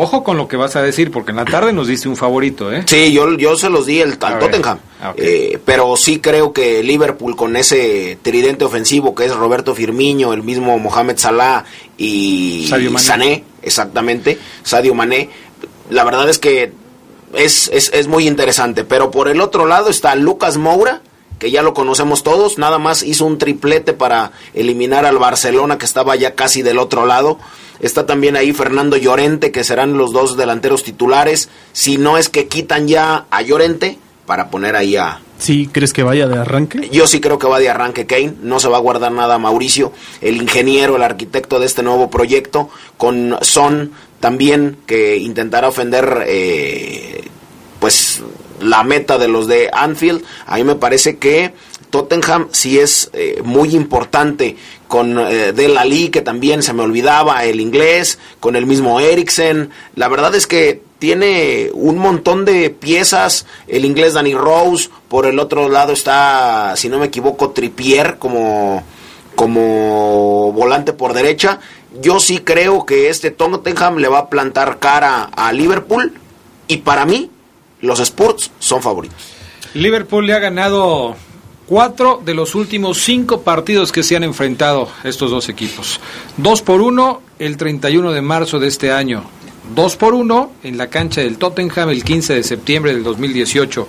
Ojo 0.00 0.22
con 0.22 0.36
lo 0.36 0.46
que 0.46 0.56
vas 0.56 0.76
a 0.76 0.82
decir, 0.82 1.10
porque 1.10 1.32
en 1.32 1.38
la 1.38 1.44
tarde 1.44 1.72
nos 1.72 1.88
diste 1.88 2.08
un 2.08 2.14
favorito, 2.14 2.72
¿eh? 2.72 2.84
Sí, 2.86 3.12
yo, 3.12 3.36
yo 3.36 3.56
se 3.56 3.68
los 3.68 3.84
di 3.84 4.00
el, 4.00 4.16
al 4.20 4.38
Tottenham. 4.38 4.78
Ah, 5.02 5.12
eh, 5.16 5.58
pero 5.64 5.96
sí 5.96 6.20
creo 6.20 6.52
que 6.52 6.84
Liverpool 6.84 7.34
con 7.34 7.56
ese 7.56 8.16
tridente 8.22 8.64
ofensivo 8.64 9.12
que 9.16 9.24
es 9.24 9.34
Roberto 9.34 9.74
Firmino, 9.74 10.32
el 10.32 10.44
mismo 10.44 10.78
Mohamed 10.78 11.18
Salah 11.18 11.64
y 11.96 12.70
Sané, 12.96 13.42
exactamente, 13.60 14.38
Sadio 14.62 14.94
Mané, 14.94 15.30
la 15.90 16.04
verdad 16.04 16.28
es 16.28 16.38
que 16.38 16.72
es, 17.34 17.68
es, 17.72 17.90
es 17.92 18.06
muy 18.06 18.28
interesante. 18.28 18.84
Pero 18.84 19.10
por 19.10 19.28
el 19.28 19.40
otro 19.40 19.66
lado 19.66 19.90
está 19.90 20.14
Lucas 20.14 20.58
Moura, 20.58 21.02
que 21.40 21.50
ya 21.50 21.62
lo 21.62 21.74
conocemos 21.74 22.22
todos, 22.22 22.56
nada 22.56 22.78
más 22.78 23.02
hizo 23.02 23.24
un 23.24 23.38
triplete 23.38 23.94
para 23.94 24.30
eliminar 24.54 25.06
al 25.06 25.18
Barcelona 25.18 25.76
que 25.76 25.86
estaba 25.86 26.14
ya 26.14 26.36
casi 26.36 26.62
del 26.62 26.78
otro 26.78 27.04
lado. 27.04 27.38
Está 27.80 28.06
también 28.06 28.36
ahí 28.36 28.52
Fernando 28.52 28.96
Llorente, 28.96 29.52
que 29.52 29.64
serán 29.64 29.96
los 29.96 30.12
dos 30.12 30.36
delanteros 30.36 30.82
titulares. 30.84 31.48
Si 31.72 31.98
no 31.98 32.18
es 32.18 32.28
que 32.28 32.48
quitan 32.48 32.88
ya 32.88 33.26
a 33.30 33.42
Llorente 33.42 33.98
para 34.26 34.50
poner 34.50 34.76
ahí 34.76 34.96
a... 34.96 35.20
¿Sí 35.38 35.70
crees 35.72 35.92
que 35.92 36.02
vaya 36.02 36.26
de 36.26 36.38
arranque? 36.38 36.88
Yo 36.90 37.06
sí 37.06 37.20
creo 37.20 37.38
que 37.38 37.46
va 37.46 37.60
de 37.60 37.70
arranque 37.70 38.06
Kane, 38.06 38.34
no 38.42 38.58
se 38.58 38.68
va 38.68 38.76
a 38.76 38.80
guardar 38.80 39.12
nada 39.12 39.38
Mauricio, 39.38 39.92
el 40.20 40.36
ingeniero, 40.36 40.96
el 40.96 41.02
arquitecto 41.02 41.60
de 41.60 41.66
este 41.66 41.82
nuevo 41.82 42.10
proyecto, 42.10 42.68
con 42.96 43.38
Son 43.42 43.92
también 44.20 44.78
que 44.86 45.16
intentará 45.16 45.68
ofender 45.68 46.24
eh, 46.26 47.22
pues 47.78 48.22
la 48.60 48.82
meta 48.82 49.18
de 49.18 49.28
los 49.28 49.46
de 49.46 49.70
Anfield. 49.72 50.24
A 50.46 50.56
mí 50.56 50.64
me 50.64 50.74
parece 50.74 51.18
que 51.18 51.54
Tottenham 51.90 52.48
sí 52.52 52.78
es 52.78 53.10
eh, 53.12 53.40
muy 53.44 53.74
importante 53.74 54.56
con 54.86 55.18
eh, 55.18 55.52
De 55.52 56.10
que 56.10 56.22
también 56.22 56.62
se 56.62 56.72
me 56.72 56.82
olvidaba 56.82 57.44
el 57.44 57.60
inglés, 57.60 58.18
con 58.40 58.56
el 58.56 58.66
mismo 58.66 59.00
Eriksen. 59.00 59.70
La 59.94 60.08
verdad 60.08 60.34
es 60.34 60.46
que 60.46 60.82
tiene 60.98 61.70
un 61.74 61.98
montón 61.98 62.44
de 62.44 62.70
piezas, 62.70 63.46
el 63.66 63.84
inglés 63.84 64.14
Danny 64.14 64.34
Rose, 64.34 64.88
por 65.08 65.26
el 65.26 65.38
otro 65.38 65.68
lado 65.68 65.92
está, 65.92 66.74
si 66.76 66.88
no 66.88 66.98
me 66.98 67.06
equivoco, 67.06 67.50
Trippier 67.50 68.18
como, 68.18 68.82
como 69.36 70.52
volante 70.52 70.92
por 70.92 71.12
derecha 71.12 71.60
yo 72.00 72.20
sí 72.20 72.38
creo 72.38 72.84
que 72.84 73.08
este 73.08 73.30
Tottenham 73.30 73.96
le 73.96 74.08
va 74.08 74.18
a 74.18 74.28
plantar 74.28 74.78
cara 74.78 75.24
a 75.24 75.52
Liverpool 75.52 76.12
y 76.66 76.78
para 76.78 77.06
mí 77.06 77.30
los 77.80 78.00
Spurs 78.00 78.50
son 78.58 78.82
favoritos. 78.82 79.16
Liverpool 79.74 80.26
le 80.26 80.34
ha 80.34 80.38
ganado 80.38 81.16
cuatro 81.68 82.20
de 82.24 82.34
los 82.34 82.54
últimos 82.54 82.98
cinco 82.98 83.42
partidos 83.42 83.92
que 83.92 84.02
se 84.02 84.16
han 84.16 84.24
enfrentado 84.24 84.88
estos 85.04 85.30
dos 85.30 85.50
equipos. 85.50 86.00
Dos 86.38 86.62
por 86.62 86.80
uno 86.80 87.20
el 87.38 87.58
31 87.58 88.12
de 88.12 88.22
marzo 88.22 88.58
de 88.58 88.68
este 88.68 88.90
año. 88.90 89.24
Dos 89.74 89.96
por 89.96 90.14
uno 90.14 90.52
en 90.62 90.78
la 90.78 90.88
cancha 90.88 91.20
del 91.20 91.36
Tottenham 91.36 91.90
el 91.90 92.02
15 92.02 92.34
de 92.34 92.42
septiembre 92.42 92.94
del 92.94 93.04
2018. 93.04 93.86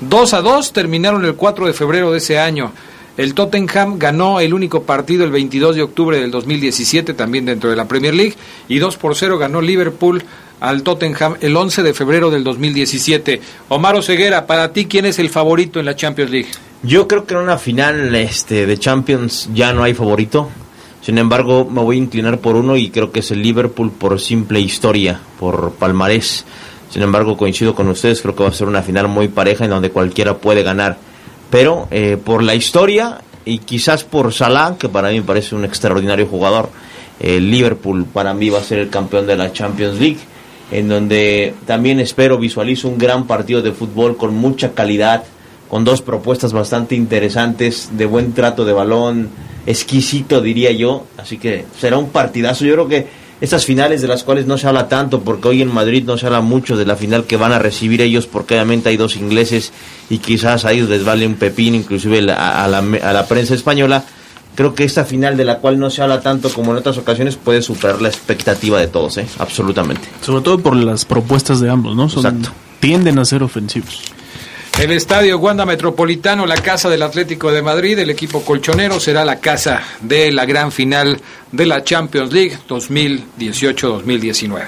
Dos 0.00 0.34
a 0.34 0.42
dos 0.42 0.72
terminaron 0.72 1.24
el 1.24 1.36
4 1.36 1.66
de 1.66 1.72
febrero 1.72 2.10
de 2.10 2.18
ese 2.18 2.40
año. 2.40 2.72
El 3.16 3.34
Tottenham 3.34 3.98
ganó 3.98 4.40
el 4.40 4.52
único 4.52 4.82
partido 4.82 5.24
el 5.24 5.30
22 5.30 5.76
de 5.76 5.82
octubre 5.82 6.20
del 6.20 6.32
2017, 6.32 7.14
también 7.14 7.44
dentro 7.44 7.70
de 7.70 7.76
la 7.76 7.86
Premier 7.86 8.14
League, 8.14 8.34
y 8.66 8.78
2 8.78 8.96
por 8.96 9.14
0 9.14 9.38
ganó 9.38 9.60
Liverpool 9.60 10.22
al 10.60 10.82
Tottenham 10.82 11.36
el 11.40 11.56
11 11.56 11.82
de 11.82 11.94
febrero 11.94 12.30
del 12.30 12.44
2017. 12.44 13.40
Omar 13.68 13.96
Oseguera, 13.96 14.46
para 14.46 14.72
ti, 14.72 14.86
¿quién 14.86 15.06
es 15.06 15.18
el 15.18 15.30
favorito 15.30 15.80
en 15.80 15.86
la 15.86 15.96
Champions 15.96 16.30
League? 16.30 16.48
Yo 16.82 17.08
creo 17.08 17.26
que 17.26 17.34
en 17.34 17.40
una 17.40 17.58
final 17.58 18.14
este, 18.14 18.66
de 18.66 18.78
Champions 18.78 19.48
ya 19.52 19.72
no 19.72 19.82
hay 19.82 19.94
favorito. 19.94 20.48
Sin 21.02 21.18
embargo, 21.18 21.64
me 21.64 21.82
voy 21.82 21.96
a 21.96 22.00
inclinar 22.00 22.38
por 22.38 22.56
uno 22.56 22.76
y 22.76 22.90
creo 22.90 23.10
que 23.10 23.20
es 23.20 23.30
el 23.30 23.42
Liverpool 23.42 23.90
por 23.90 24.20
simple 24.20 24.60
historia, 24.60 25.20
por 25.38 25.72
palmarés. 25.72 26.44
Sin 26.90 27.02
embargo, 27.02 27.36
coincido 27.36 27.74
con 27.74 27.88
ustedes, 27.88 28.20
creo 28.20 28.36
que 28.36 28.42
va 28.42 28.50
a 28.50 28.52
ser 28.52 28.68
una 28.68 28.82
final 28.82 29.08
muy 29.08 29.28
pareja 29.28 29.64
en 29.64 29.70
donde 29.70 29.90
cualquiera 29.90 30.36
puede 30.36 30.62
ganar 30.62 31.10
pero 31.50 31.88
eh, 31.90 32.16
por 32.22 32.42
la 32.42 32.54
historia 32.54 33.20
y 33.44 33.58
quizás 33.58 34.04
por 34.04 34.32
Salah, 34.32 34.76
que 34.78 34.88
para 34.88 35.10
mí 35.10 35.20
me 35.20 35.26
parece 35.26 35.54
un 35.54 35.64
extraordinario 35.64 36.26
jugador, 36.26 36.70
el 37.18 37.50
Liverpool 37.50 38.06
para 38.06 38.32
mí 38.32 38.48
va 38.48 38.60
a 38.60 38.62
ser 38.62 38.78
el 38.78 38.88
campeón 38.88 39.26
de 39.26 39.36
la 39.36 39.52
Champions 39.52 39.98
League, 39.98 40.18
en 40.70 40.88
donde 40.88 41.54
también 41.66 42.00
espero 42.00 42.38
visualizo 42.38 42.88
un 42.88 42.98
gran 42.98 43.26
partido 43.26 43.62
de 43.62 43.72
fútbol 43.72 44.16
con 44.16 44.34
mucha 44.34 44.72
calidad, 44.72 45.24
con 45.68 45.84
dos 45.84 46.02
propuestas 46.02 46.52
bastante 46.52 46.94
interesantes, 46.94 47.90
de 47.92 48.06
buen 48.06 48.32
trato 48.32 48.64
de 48.64 48.72
balón, 48.72 49.28
exquisito 49.66 50.40
diría 50.40 50.72
yo, 50.72 51.06
así 51.16 51.38
que 51.38 51.64
será 51.78 51.98
un 51.98 52.10
partidazo. 52.10 52.64
Yo 52.64 52.74
creo 52.74 52.88
que 52.88 53.06
estas 53.40 53.64
finales 53.64 54.02
de 54.02 54.08
las 54.08 54.22
cuales 54.22 54.46
no 54.46 54.58
se 54.58 54.66
habla 54.66 54.88
tanto, 54.88 55.20
porque 55.22 55.48
hoy 55.48 55.62
en 55.62 55.72
Madrid 55.72 56.04
no 56.04 56.18
se 56.18 56.26
habla 56.26 56.40
mucho 56.40 56.76
de 56.76 56.84
la 56.84 56.96
final 56.96 57.24
que 57.24 57.36
van 57.36 57.52
a 57.52 57.58
recibir 57.58 58.02
ellos, 58.02 58.26
porque 58.26 58.54
obviamente 58.54 58.90
hay 58.90 58.96
dos 58.96 59.16
ingleses 59.16 59.72
y 60.10 60.18
quizás 60.18 60.64
a 60.64 60.72
ellos 60.72 60.88
les 60.88 61.04
vale 61.04 61.26
un 61.26 61.34
pepín, 61.34 61.74
inclusive 61.74 62.30
a, 62.32 62.64
a 62.64 62.68
la 63.12 63.26
prensa 63.26 63.54
española. 63.54 64.04
Creo 64.54 64.74
que 64.74 64.84
esta 64.84 65.04
final 65.04 65.36
de 65.36 65.44
la 65.44 65.58
cual 65.58 65.78
no 65.78 65.90
se 65.90 66.02
habla 66.02 66.20
tanto 66.20 66.50
como 66.50 66.72
en 66.72 66.78
otras 66.78 66.98
ocasiones 66.98 67.36
puede 67.36 67.62
superar 67.62 68.02
la 68.02 68.08
expectativa 68.08 68.78
de 68.78 68.88
todos, 68.88 69.16
¿eh? 69.18 69.26
absolutamente. 69.38 70.08
Sobre 70.20 70.42
todo 70.42 70.58
por 70.58 70.76
las 70.76 71.04
propuestas 71.04 71.60
de 71.60 71.70
ambos, 71.70 71.96
¿no? 71.96 72.04
Exacto. 72.04 72.50
Tienden 72.80 73.18
a 73.18 73.24
ser 73.24 73.42
ofensivos. 73.42 74.02
El 74.78 74.92
estadio 74.92 75.38
Wanda 75.38 75.66
Metropolitano, 75.66 76.46
la 76.46 76.56
casa 76.56 76.88
del 76.88 77.02
Atlético 77.02 77.52
de 77.52 77.60
Madrid, 77.60 77.98
el 77.98 78.08
equipo 78.08 78.42
colchonero 78.42 78.98
será 78.98 79.26
la 79.26 79.38
casa 79.38 79.82
de 80.00 80.32
la 80.32 80.46
gran 80.46 80.72
final 80.72 81.20
de 81.52 81.66
la 81.66 81.84
Champions 81.84 82.32
League 82.32 82.58
2018-2019. 82.66 84.64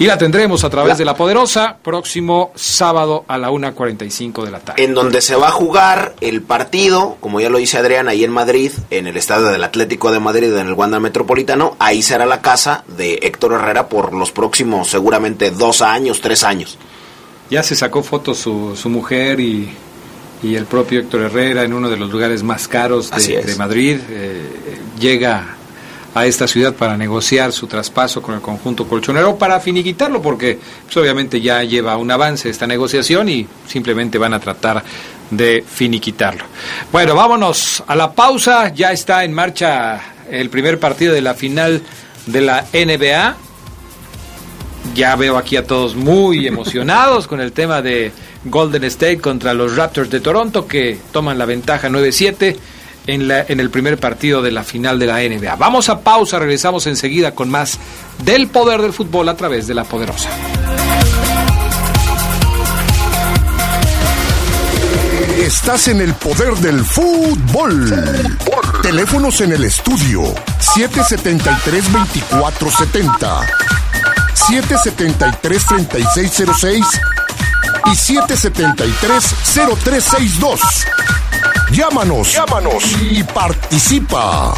Y 0.00 0.06
la 0.06 0.18
tendremos 0.18 0.64
a 0.64 0.70
través 0.70 0.98
de 0.98 1.04
La 1.04 1.14
Poderosa 1.14 1.76
próximo 1.80 2.50
sábado 2.56 3.24
a 3.28 3.38
la 3.38 3.50
1.45 3.50 4.44
de 4.44 4.50
la 4.50 4.58
tarde. 4.58 4.82
En 4.82 4.92
donde 4.92 5.20
se 5.20 5.36
va 5.36 5.48
a 5.48 5.52
jugar 5.52 6.16
el 6.20 6.42
partido, 6.42 7.16
como 7.20 7.40
ya 7.40 7.48
lo 7.48 7.58
dice 7.58 7.78
Adrián, 7.78 8.08
ahí 8.08 8.24
en 8.24 8.32
Madrid, 8.32 8.72
en 8.90 9.06
el 9.06 9.16
estadio 9.16 9.46
del 9.46 9.62
Atlético 9.62 10.10
de 10.10 10.18
Madrid, 10.18 10.52
en 10.52 10.66
el 10.66 10.72
Wanda 10.72 10.98
Metropolitano. 10.98 11.76
Ahí 11.78 12.02
será 12.02 12.26
la 12.26 12.40
casa 12.40 12.82
de 12.88 13.20
Héctor 13.22 13.52
Herrera 13.52 13.88
por 13.88 14.14
los 14.14 14.32
próximos, 14.32 14.90
seguramente, 14.90 15.52
dos 15.52 15.80
años, 15.80 16.20
tres 16.20 16.42
años. 16.42 16.76
Ya 17.50 17.62
se 17.62 17.76
sacó 17.76 18.02
fotos 18.02 18.38
su, 18.38 18.74
su 18.76 18.88
mujer 18.88 19.40
y, 19.40 19.68
y, 20.42 20.54
el 20.54 20.66
propio 20.66 21.00
Héctor 21.00 21.22
Herrera 21.22 21.62
en 21.62 21.72
uno 21.72 21.90
de 21.90 21.96
los 21.96 22.10
lugares 22.10 22.42
más 22.42 22.68
caros 22.68 23.10
de, 23.10 23.42
de 23.42 23.56
Madrid. 23.56 23.98
Eh, 24.08 24.42
llega 24.98 25.56
a 26.14 26.26
esta 26.26 26.46
ciudad 26.46 26.74
para 26.74 26.96
negociar 26.96 27.52
su 27.52 27.66
traspaso 27.66 28.22
con 28.22 28.36
el 28.36 28.40
conjunto 28.40 28.86
colchonero 28.86 29.36
para 29.36 29.58
finiquitarlo 29.58 30.22
porque 30.22 30.58
pues, 30.84 30.96
obviamente 30.96 31.40
ya 31.40 31.62
lleva 31.64 31.96
un 31.96 32.10
avance 32.10 32.48
esta 32.48 32.66
negociación 32.66 33.28
y 33.28 33.46
simplemente 33.66 34.16
van 34.16 34.32
a 34.32 34.40
tratar 34.40 34.82
de 35.30 35.64
finiquitarlo. 35.66 36.44
Bueno, 36.92 37.14
vámonos 37.14 37.82
a 37.86 37.96
la 37.96 38.12
pausa, 38.12 38.72
ya 38.72 38.92
está 38.92 39.24
en 39.24 39.32
marcha 39.32 40.00
el 40.30 40.50
primer 40.50 40.78
partido 40.78 41.12
de 41.12 41.20
la 41.20 41.34
final 41.34 41.82
de 42.26 42.40
la 42.40 42.64
NBA. 42.72 43.36
Ya 44.94 45.16
veo 45.16 45.38
aquí 45.38 45.56
a 45.56 45.66
todos 45.66 45.96
muy 45.96 46.46
emocionados 46.46 47.26
con 47.26 47.40
el 47.40 47.52
tema 47.52 47.82
de 47.82 48.12
Golden 48.44 48.84
State 48.84 49.18
contra 49.18 49.54
los 49.54 49.76
Raptors 49.76 50.10
de 50.10 50.20
Toronto 50.20 50.66
que 50.66 50.98
toman 51.12 51.38
la 51.38 51.46
ventaja 51.46 51.88
9-7 51.88 52.56
en, 53.06 53.28
la, 53.28 53.44
en 53.48 53.60
el 53.60 53.70
primer 53.70 53.98
partido 53.98 54.42
de 54.42 54.52
la 54.52 54.64
final 54.64 54.98
de 54.98 55.06
la 55.06 55.18
NBA. 55.18 55.56
Vamos 55.56 55.88
a 55.88 56.00
pausa, 56.00 56.38
regresamos 56.38 56.86
enseguida 56.86 57.34
con 57.34 57.50
más 57.50 57.78
del 58.24 58.48
poder 58.48 58.82
del 58.82 58.92
fútbol 58.92 59.28
a 59.28 59.36
través 59.36 59.66
de 59.66 59.74
la 59.74 59.84
poderosa. 59.84 60.30
Estás 65.44 65.88
en 65.88 66.00
el 66.00 66.14
poder 66.14 66.54
del 66.54 66.82
fútbol. 66.84 67.92
Teléfonos 68.82 69.42
en 69.42 69.52
el 69.52 69.64
estudio 69.64 70.22
773-2470, 70.58 73.46
773-3606 74.34 76.84
y 77.86 77.90
773-0362. 77.90 80.58
Llámanos, 81.70 82.32
llámanos 82.32 82.84
y 83.00 83.22
participa. 83.22 84.52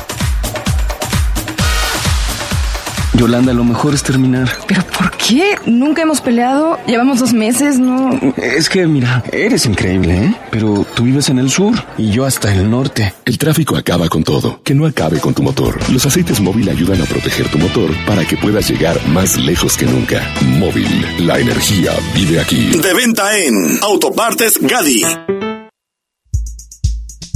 Yolanda, 3.16 3.54
lo 3.54 3.64
mejor 3.64 3.94
es 3.94 4.02
terminar. 4.02 4.48
¿Pero 4.68 4.82
por 4.98 5.10
qué? 5.16 5.54
Nunca 5.64 6.02
hemos 6.02 6.20
peleado. 6.20 6.76
Llevamos 6.86 7.20
dos 7.20 7.32
meses, 7.32 7.78
¿no? 7.78 8.10
Es 8.36 8.68
que, 8.68 8.86
mira, 8.86 9.24
eres 9.32 9.64
increíble, 9.64 10.24
¿eh? 10.24 10.36
Pero 10.50 10.84
tú 10.94 11.04
vives 11.04 11.30
en 11.30 11.38
el 11.38 11.50
sur 11.50 11.74
y 11.96 12.10
yo 12.10 12.26
hasta 12.26 12.52
el 12.52 12.70
norte. 12.70 13.14
El 13.24 13.38
tráfico 13.38 13.76
acaba 13.76 14.08
con 14.08 14.22
todo. 14.22 14.60
Que 14.62 14.74
no 14.74 14.86
acabe 14.86 15.18
con 15.18 15.32
tu 15.32 15.42
motor. 15.42 15.78
Los 15.90 16.04
aceites 16.04 16.40
móvil 16.40 16.68
ayudan 16.68 17.00
a 17.00 17.06
proteger 17.06 17.50
tu 17.50 17.58
motor 17.58 17.90
para 18.06 18.24
que 18.26 18.36
puedas 18.36 18.68
llegar 18.68 18.96
más 19.08 19.38
lejos 19.38 19.76
que 19.76 19.86
nunca. 19.86 20.22
Móvil, 20.58 20.86
la 21.26 21.38
energía 21.38 21.92
vive 22.14 22.38
aquí. 22.38 22.70
De 22.78 22.92
venta 22.92 23.36
en 23.38 23.78
Autopartes 23.82 24.58
Gadi. 24.60 25.02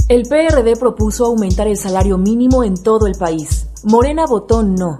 El 0.07 0.23
PRD 0.23 0.75
propuso 0.75 1.25
aumentar 1.25 1.67
el 1.67 1.77
salario 1.77 2.17
mínimo 2.17 2.63
en 2.63 2.75
todo 2.75 3.07
el 3.07 3.13
país. 3.15 3.67
Morena 3.83 4.25
votó 4.27 4.61
no. 4.61 4.99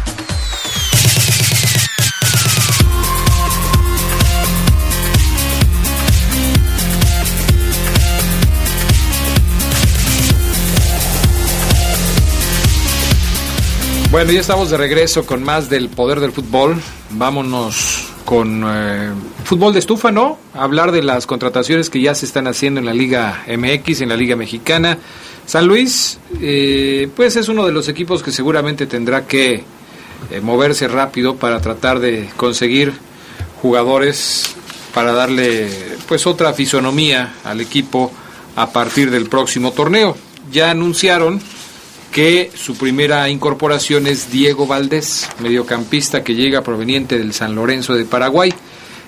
Bueno, 14.11 14.33
ya 14.33 14.41
estamos 14.41 14.69
de 14.69 14.75
regreso 14.75 15.25
con 15.25 15.41
más 15.41 15.69
del 15.69 15.87
poder 15.87 16.19
del 16.19 16.33
fútbol. 16.33 16.75
Vámonos 17.11 18.09
con 18.25 18.61
eh, 18.67 19.09
fútbol 19.45 19.71
de 19.71 19.79
estufa, 19.79 20.11
¿no? 20.11 20.37
Hablar 20.53 20.91
de 20.91 21.01
las 21.01 21.25
contrataciones 21.25 21.89
que 21.89 22.01
ya 22.01 22.13
se 22.13 22.25
están 22.25 22.45
haciendo 22.45 22.81
en 22.81 22.87
la 22.87 22.93
Liga 22.93 23.45
MX, 23.47 24.01
en 24.01 24.09
la 24.09 24.17
Liga 24.17 24.35
Mexicana. 24.35 24.97
San 25.45 25.65
Luis, 25.65 26.19
eh, 26.41 27.07
pues 27.15 27.37
es 27.37 27.47
uno 27.47 27.65
de 27.65 27.71
los 27.71 27.87
equipos 27.87 28.21
que 28.21 28.33
seguramente 28.33 28.85
tendrá 28.85 29.27
que 29.27 29.63
eh, 30.29 30.41
moverse 30.41 30.89
rápido 30.89 31.37
para 31.37 31.61
tratar 31.61 32.01
de 32.01 32.29
conseguir 32.35 32.91
jugadores 33.61 34.57
para 34.93 35.13
darle 35.13 35.69
pues 36.09 36.27
otra 36.27 36.51
fisonomía 36.51 37.35
al 37.45 37.61
equipo 37.61 38.11
a 38.57 38.73
partir 38.73 39.09
del 39.09 39.29
próximo 39.29 39.71
torneo. 39.71 40.17
Ya 40.51 40.69
anunciaron 40.69 41.39
que 42.11 42.51
su 42.53 42.75
primera 42.75 43.29
incorporación 43.29 44.05
es 44.05 44.29
Diego 44.31 44.67
Valdés, 44.67 45.29
mediocampista 45.39 46.23
que 46.23 46.35
llega 46.35 46.61
proveniente 46.61 47.17
del 47.17 47.33
San 47.33 47.55
Lorenzo 47.55 47.93
de 47.93 48.03
Paraguay. 48.03 48.53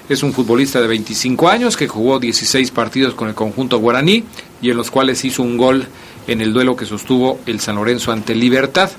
Es 0.07 0.23
un 0.23 0.31
futbolista 0.31 0.79
de 0.79 0.87
25 0.87 1.49
años 1.49 1.75
que 1.75 1.89
jugó 1.89 2.19
16 2.19 2.71
partidos 2.71 3.13
con 3.13 3.27
el 3.27 3.35
conjunto 3.35 3.79
guaraní 3.79 4.23
y 4.61 4.69
en 4.69 4.77
los 4.77 4.89
cuales 4.89 5.25
hizo 5.25 5.43
un 5.43 5.57
gol 5.57 5.85
en 6.27 6.39
el 6.39 6.53
duelo 6.53 6.77
que 6.77 6.85
sostuvo 6.85 7.39
el 7.45 7.59
San 7.59 7.75
Lorenzo 7.75 8.13
ante 8.13 8.35
Libertad. 8.35 8.89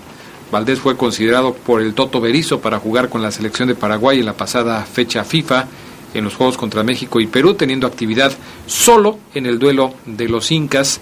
Valdés 0.53 0.81
fue 0.81 0.99
considerado 0.99 1.55
por 1.55 1.81
el 1.81 1.95
Toto 1.95 2.21
Berizo 2.21 2.61
para 2.61 2.79
jugar 2.79 3.09
con 3.09 3.23
la 3.23 3.31
selección 3.31 3.69
de 3.69 3.75
Paraguay 3.75 4.21
en 4.21 4.27
la 4.27 4.37
pasada 4.37 4.85
fecha 4.85 5.25
FIFA 5.25 5.67
en 6.13 6.25
los 6.25 6.37
Juegos 6.37 6.57
contra 6.57 6.85
México 6.85 7.21
y 7.21 7.27
Perú, 7.27 7.55
teniendo 7.55 7.87
actividad 7.87 8.33
solo 8.67 9.19
en 9.35 9.47
el 9.47 9.59
duelo 9.59 9.95
de 10.07 10.29
los 10.29 10.53
Incas 10.53 11.01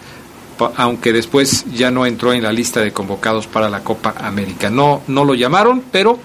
aunque 0.77 1.12
después 1.12 1.64
ya 1.75 1.90
no 1.90 2.07
entró 2.07 2.33
en 2.33 2.42
la 2.42 2.53
lista 2.53 2.81
de 2.81 2.92
convocados 2.92 3.46
para 3.46 3.68
la 3.68 3.83
Copa 3.83 4.14
América. 4.18 4.70
No, 4.70 5.03
no 5.09 5.25
lo 5.25 5.35
llamaron, 5.35 5.83
pero 5.90 6.18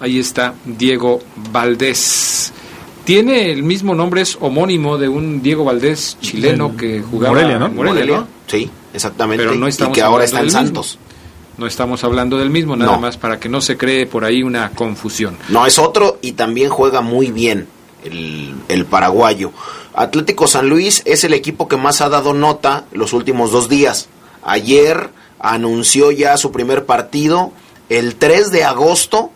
ahí 0.00 0.18
está 0.18 0.54
Diego 0.64 1.20
Valdés. 1.52 2.52
Tiene 3.04 3.50
el 3.50 3.64
mismo 3.64 3.94
nombre, 3.94 4.20
es 4.20 4.38
homónimo 4.40 4.96
de 4.96 5.08
un 5.08 5.42
Diego 5.42 5.64
Valdés 5.64 6.16
chileno 6.20 6.76
que 6.76 7.02
jugaba 7.02 7.34
Morelia, 7.34 7.58
¿no? 7.58 7.68
Morelia, 7.68 8.24
sí, 8.46 8.70
exactamente. 8.94 9.44
Pero 9.44 9.56
no 9.56 9.66
estamos 9.66 9.96
y 9.96 10.00
que 10.00 10.02
ahora 10.02 10.24
está 10.24 10.40
en 10.40 10.50
Santos. 10.50 10.98
Mismo. 10.98 11.12
No 11.58 11.66
estamos 11.66 12.02
hablando 12.04 12.38
del 12.38 12.50
mismo, 12.50 12.76
nada 12.76 12.92
no. 12.92 13.00
más 13.00 13.16
para 13.18 13.38
que 13.38 13.48
no 13.48 13.60
se 13.60 13.76
cree 13.76 14.06
por 14.06 14.24
ahí 14.24 14.42
una 14.42 14.70
confusión. 14.70 15.36
No, 15.48 15.66
es 15.66 15.78
otro 15.78 16.18
y 16.22 16.32
también 16.32 16.70
juega 16.70 17.02
muy 17.02 17.30
bien 17.30 17.66
el, 18.04 18.54
el 18.68 18.84
paraguayo. 18.86 19.52
Atlético 19.94 20.46
San 20.46 20.68
Luis 20.68 21.02
es 21.04 21.24
el 21.24 21.34
equipo 21.34 21.68
que 21.68 21.76
más 21.76 22.00
ha 22.00 22.08
dado 22.08 22.32
nota 22.32 22.84
los 22.92 23.12
últimos 23.12 23.52
dos 23.52 23.68
días. 23.68 24.08
Ayer 24.42 25.10
anunció 25.38 26.10
ya 26.10 26.36
su 26.36 26.52
primer 26.52 26.86
partido 26.86 27.52
el 27.88 28.16
3 28.16 28.50
de 28.50 28.64
agosto 28.64 29.30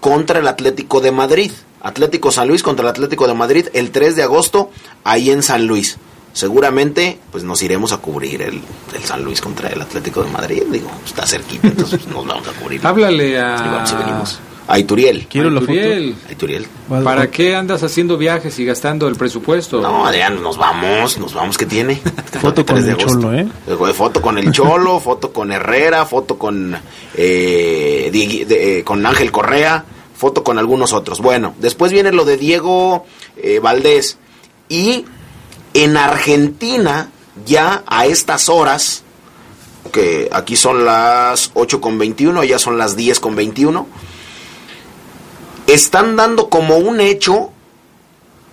contra 0.00 0.40
el 0.40 0.48
Atlético 0.48 1.00
de 1.00 1.12
Madrid. 1.12 1.52
Atlético 1.80 2.32
San 2.32 2.48
Luis 2.48 2.62
contra 2.62 2.84
el 2.84 2.90
Atlético 2.90 3.26
de 3.26 3.34
Madrid 3.34 3.68
el 3.72 3.90
3 3.90 4.16
de 4.16 4.22
agosto 4.22 4.70
ahí 5.04 5.30
en 5.30 5.42
San 5.42 5.66
Luis. 5.66 5.98
Seguramente 6.32 7.18
pues 7.30 7.44
nos 7.44 7.62
iremos 7.62 7.92
a 7.92 7.98
cubrir 7.98 8.42
el, 8.42 8.60
el 8.94 9.04
San 9.04 9.22
Luis 9.22 9.40
contra 9.40 9.68
el 9.68 9.80
Atlético 9.82 10.22
de 10.24 10.30
Madrid. 10.30 10.62
Digo, 10.70 10.90
está 11.04 11.26
cerquita, 11.26 11.68
entonces 11.68 12.06
nos 12.08 12.26
vamos 12.26 12.48
a 12.48 12.52
cubrir. 12.52 12.84
Háblale 12.84 13.38
a... 13.38 13.58
Sí, 13.58 13.64
vamos 13.64 13.92
y 13.92 13.94
venimos. 13.96 14.40
A 14.68 14.78
Ituriel. 14.78 15.26
Quiero 15.28 15.50
la 15.50 15.60
Ituriel. 15.60 16.14
A 16.28 16.32
Ituriel. 16.32 16.66
¿Para 17.04 17.30
qué 17.30 17.54
andas 17.56 17.82
haciendo 17.82 18.16
viajes 18.16 18.58
y 18.58 18.64
gastando 18.64 19.08
el 19.08 19.16
presupuesto? 19.16 19.80
No, 19.80 20.06
Adrián, 20.06 20.42
nos 20.42 20.56
vamos, 20.56 21.18
nos 21.18 21.34
vamos, 21.34 21.58
¿qué 21.58 21.66
tiene? 21.66 21.96
Foto 22.40 22.64
con 22.64 22.76
3 22.76 22.84
de 22.86 22.92
el 22.92 23.00
agosto. 23.00 23.20
cholo, 23.20 23.32
¿eh? 23.38 23.46
Eh, 23.68 23.92
Foto 23.94 24.22
con 24.22 24.38
el 24.38 24.52
Cholo, 24.52 25.00
foto 25.00 25.32
con 25.32 25.50
Herrera, 25.52 26.06
foto 26.06 26.38
con, 26.38 26.76
eh, 27.14 28.10
de- 28.12 28.78
eh, 28.78 28.84
con 28.84 29.04
Ángel 29.04 29.30
Correa, 29.32 29.84
foto 30.16 30.42
con 30.44 30.58
algunos 30.58 30.92
otros. 30.92 31.20
Bueno, 31.20 31.54
después 31.58 31.92
viene 31.92 32.12
lo 32.12 32.24
de 32.24 32.36
Diego 32.36 33.04
eh, 33.36 33.58
Valdés. 33.60 34.18
Y 34.68 35.04
en 35.74 35.96
Argentina, 35.96 37.10
ya 37.44 37.82
a 37.86 38.06
estas 38.06 38.48
horas, 38.48 39.02
que 39.92 40.28
aquí 40.32 40.56
son 40.56 40.84
las 40.84 41.50
8 41.54 41.80
con 41.80 41.98
21, 41.98 42.44
ya 42.44 42.58
son 42.58 42.78
las 42.78 42.96
10 42.96 43.20
con 43.20 43.34
21, 43.34 43.86
están 45.74 46.16
dando 46.16 46.48
como 46.48 46.76
un 46.78 47.00
hecho 47.00 47.50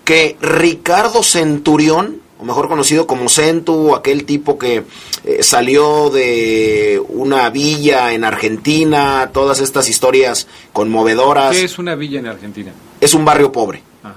que 0.05 0.37
Ricardo 0.41 1.21
Centurión, 1.21 2.21
o 2.39 2.45
mejor 2.45 2.67
conocido 2.67 3.05
como 3.05 3.29
Centu, 3.29 3.93
aquel 3.93 4.23
tipo 4.25 4.57
que 4.57 4.83
eh, 5.23 5.43
salió 5.43 6.09
de 6.09 7.01
una 7.09 7.49
villa 7.49 8.13
en 8.13 8.23
Argentina, 8.23 9.29
todas 9.33 9.59
estas 9.59 9.89
historias 9.89 10.47
conmovedoras, 10.73 11.55
¿Qué 11.55 11.65
es 11.65 11.77
una 11.77 11.95
villa 11.95 12.19
en 12.19 12.27
Argentina? 12.27 12.71
es 12.99 13.13
un 13.13 13.25
barrio 13.25 13.51
pobre. 13.51 13.83
Ah. 14.03 14.15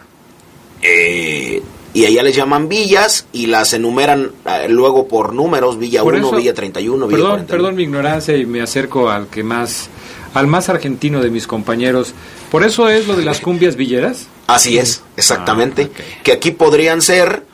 Eh, 0.81 1.63
y 1.95 2.07
allá 2.07 2.23
les 2.23 2.35
llaman 2.37 2.69
villas 2.69 3.27
y 3.33 3.47
las 3.47 3.73
enumeran 3.75 4.31
eh, 4.47 4.67
luego 4.69 5.09
por 5.09 5.35
números, 5.35 5.79
Villa 5.79 6.03
Por 6.03 6.15
1, 6.15 6.27
eso- 6.29 6.37
Villa 6.37 6.55
31, 6.55 7.07
Villa 7.07 7.17
Perdón, 7.17 7.31
41. 7.33 7.47
perdón 7.59 7.77
mi 7.77 7.83
ignorancia 7.83 8.37
y 8.37 8.47
me 8.47 8.63
acerco 8.63 9.11
al 9.11 9.27
que 9.29 9.43
más, 9.43 9.89
al 10.35 10.47
más 10.47 10.69
argentino 10.69 11.21
de 11.21 11.31
mis 11.31 11.47
compañeros. 11.47 12.15
¿Por 12.51 12.65
eso 12.65 12.89
es 12.89 13.07
lo 13.07 13.15
de 13.17 13.25
las 13.25 13.41
cumbias 13.41 13.77
villeras? 13.77 14.27
Así 14.47 14.79
es, 14.79 15.03
exactamente. 15.17 15.91
Que 16.23 16.33
aquí 16.33 16.51
podrían 16.51 17.01
ser 17.03 17.45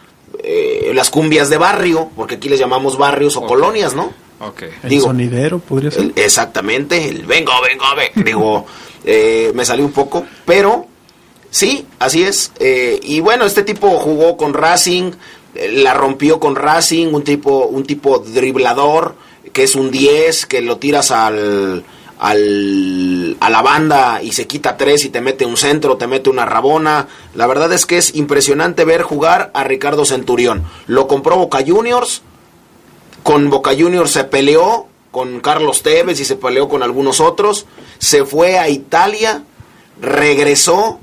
eh, 0.43 0.93
las 0.95 1.11
cumbias 1.11 1.51
de 1.51 1.57
barrio, 1.59 2.11
porque 2.17 2.37
aquí 2.37 2.49
les 2.49 2.59
llamamos 2.59 2.97
barrios 2.99 3.37
o 3.37 3.43
colonias, 3.47 3.95
¿no? 3.95 4.13
Ok. 4.41 4.63
El 4.85 4.89
Digo, 4.91 5.07
sonidero 5.07 5.59
podría 5.59 5.91
ser. 5.91 6.03
El- 6.03 6.13
exactamente, 6.17 7.09
el 7.09 7.27
vengo, 7.27 7.53
vengo, 7.63 7.85
ve. 7.97 8.23
Digo, 8.25 8.67
eh, 9.05 9.51
me 9.55 9.65
salió 9.65 9.85
un 9.85 9.93
poco, 9.93 10.25
pero 10.45 10.87
sí, 11.51 11.87
así 11.99 12.23
es. 12.23 12.53
eh, 12.59 13.01
y 13.03 13.21
bueno, 13.21 13.45
este 13.45 13.63
tipo 13.63 13.89
jugó 13.99 14.37
con 14.37 14.55
Racing, 14.55 15.13
eh, 15.55 15.71
la 15.73 15.95
rompió 15.95 16.41
con 16.41 16.57
Racing, 16.57 17.09
un 17.13 17.25
tipo, 17.25 17.67
un 17.67 17.85
tipo 17.85 18.19
driblador, 18.19 19.17
que 19.53 19.63
es 19.65 19.75
un 19.75 19.91
10, 19.91 20.47
que 20.47 20.61
lo 20.61 20.77
tiras 20.77 21.11
al, 21.11 21.85
al, 22.19 23.37
a 23.41 23.51
la 23.51 23.63
banda 23.63 24.21
y 24.23 24.33
se 24.33 24.47
quita 24.47 24.77
tres 24.77 25.05
y 25.05 25.09
te 25.09 25.21
mete 25.21 25.47
un 25.47 25.57
centro, 25.57 25.97
te 25.97 26.07
mete 26.07 26.31
una 26.31 26.45
rabona. 26.45 27.09
La 27.35 27.47
verdad 27.47 27.73
es 27.73 27.87
que 27.87 27.97
es 27.99 28.15
impresionante 28.15 28.85
ver 28.85 29.03
jugar 29.03 29.51
a 29.55 29.65
Ricardo 29.65 30.05
Centurión. 30.05 30.65
Lo 30.87 31.07
compró 31.07 31.37
Boca 31.37 31.61
Juniors, 31.67 32.23
con 33.23 33.51
Boca 33.51 33.73
Juniors 33.79 34.11
se 34.11 34.25
peleó 34.25 34.87
con 35.11 35.41
Carlos 35.41 35.83
Tevez 35.83 36.21
y 36.21 36.25
se 36.25 36.37
peleó 36.37 36.69
con 36.69 36.83
algunos 36.83 37.21
otros, 37.21 37.67
se 37.99 38.25
fue 38.25 38.59
a 38.59 38.69
Italia, 38.69 39.43
regresó 40.01 41.01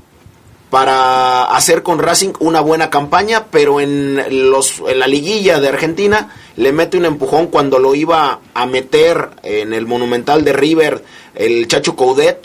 para 0.70 1.46
hacer 1.46 1.84
con 1.84 2.00
Racing 2.00 2.34
una 2.40 2.60
buena 2.60 2.90
campaña, 2.90 3.46
pero 3.52 3.80
en 3.80 4.50
los 4.50 4.82
en 4.88 5.00
la 5.00 5.08
liguilla 5.08 5.60
de 5.60 5.70
Argentina 5.70 6.34
le 6.58 6.72
mete 6.72 6.98
un 6.98 7.06
empujón 7.06 7.48
cuando 7.48 7.80
lo 7.80 7.96
iba 7.96 8.40
a 8.54 8.66
meter 8.66 9.30
en 9.44 9.74
el 9.74 9.86
Monumental 9.86 10.44
de 10.44 10.54
River 10.54 11.04
el 11.36 11.68
Chacho 11.68 11.96
Coudet, 11.96 12.42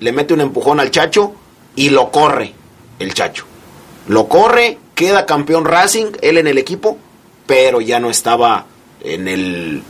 le 0.00 0.12
mete 0.12 0.34
un 0.34 0.40
empujón 0.40 0.80
al 0.80 0.90
Chacho 0.90 1.32
y 1.76 1.90
lo 1.90 2.10
corre 2.10 2.54
el 2.98 3.14
Chacho. 3.14 3.44
Lo 4.08 4.28
corre, 4.28 4.78
queda 4.94 5.26
campeón 5.26 5.64
Racing, 5.64 6.06
él 6.20 6.38
en 6.38 6.46
el 6.46 6.58
equipo, 6.58 6.98
pero 7.46 7.80
ya 7.80 8.00
no 8.00 8.10
estaba 8.10 8.66
en 9.02 9.28
el 9.28 9.82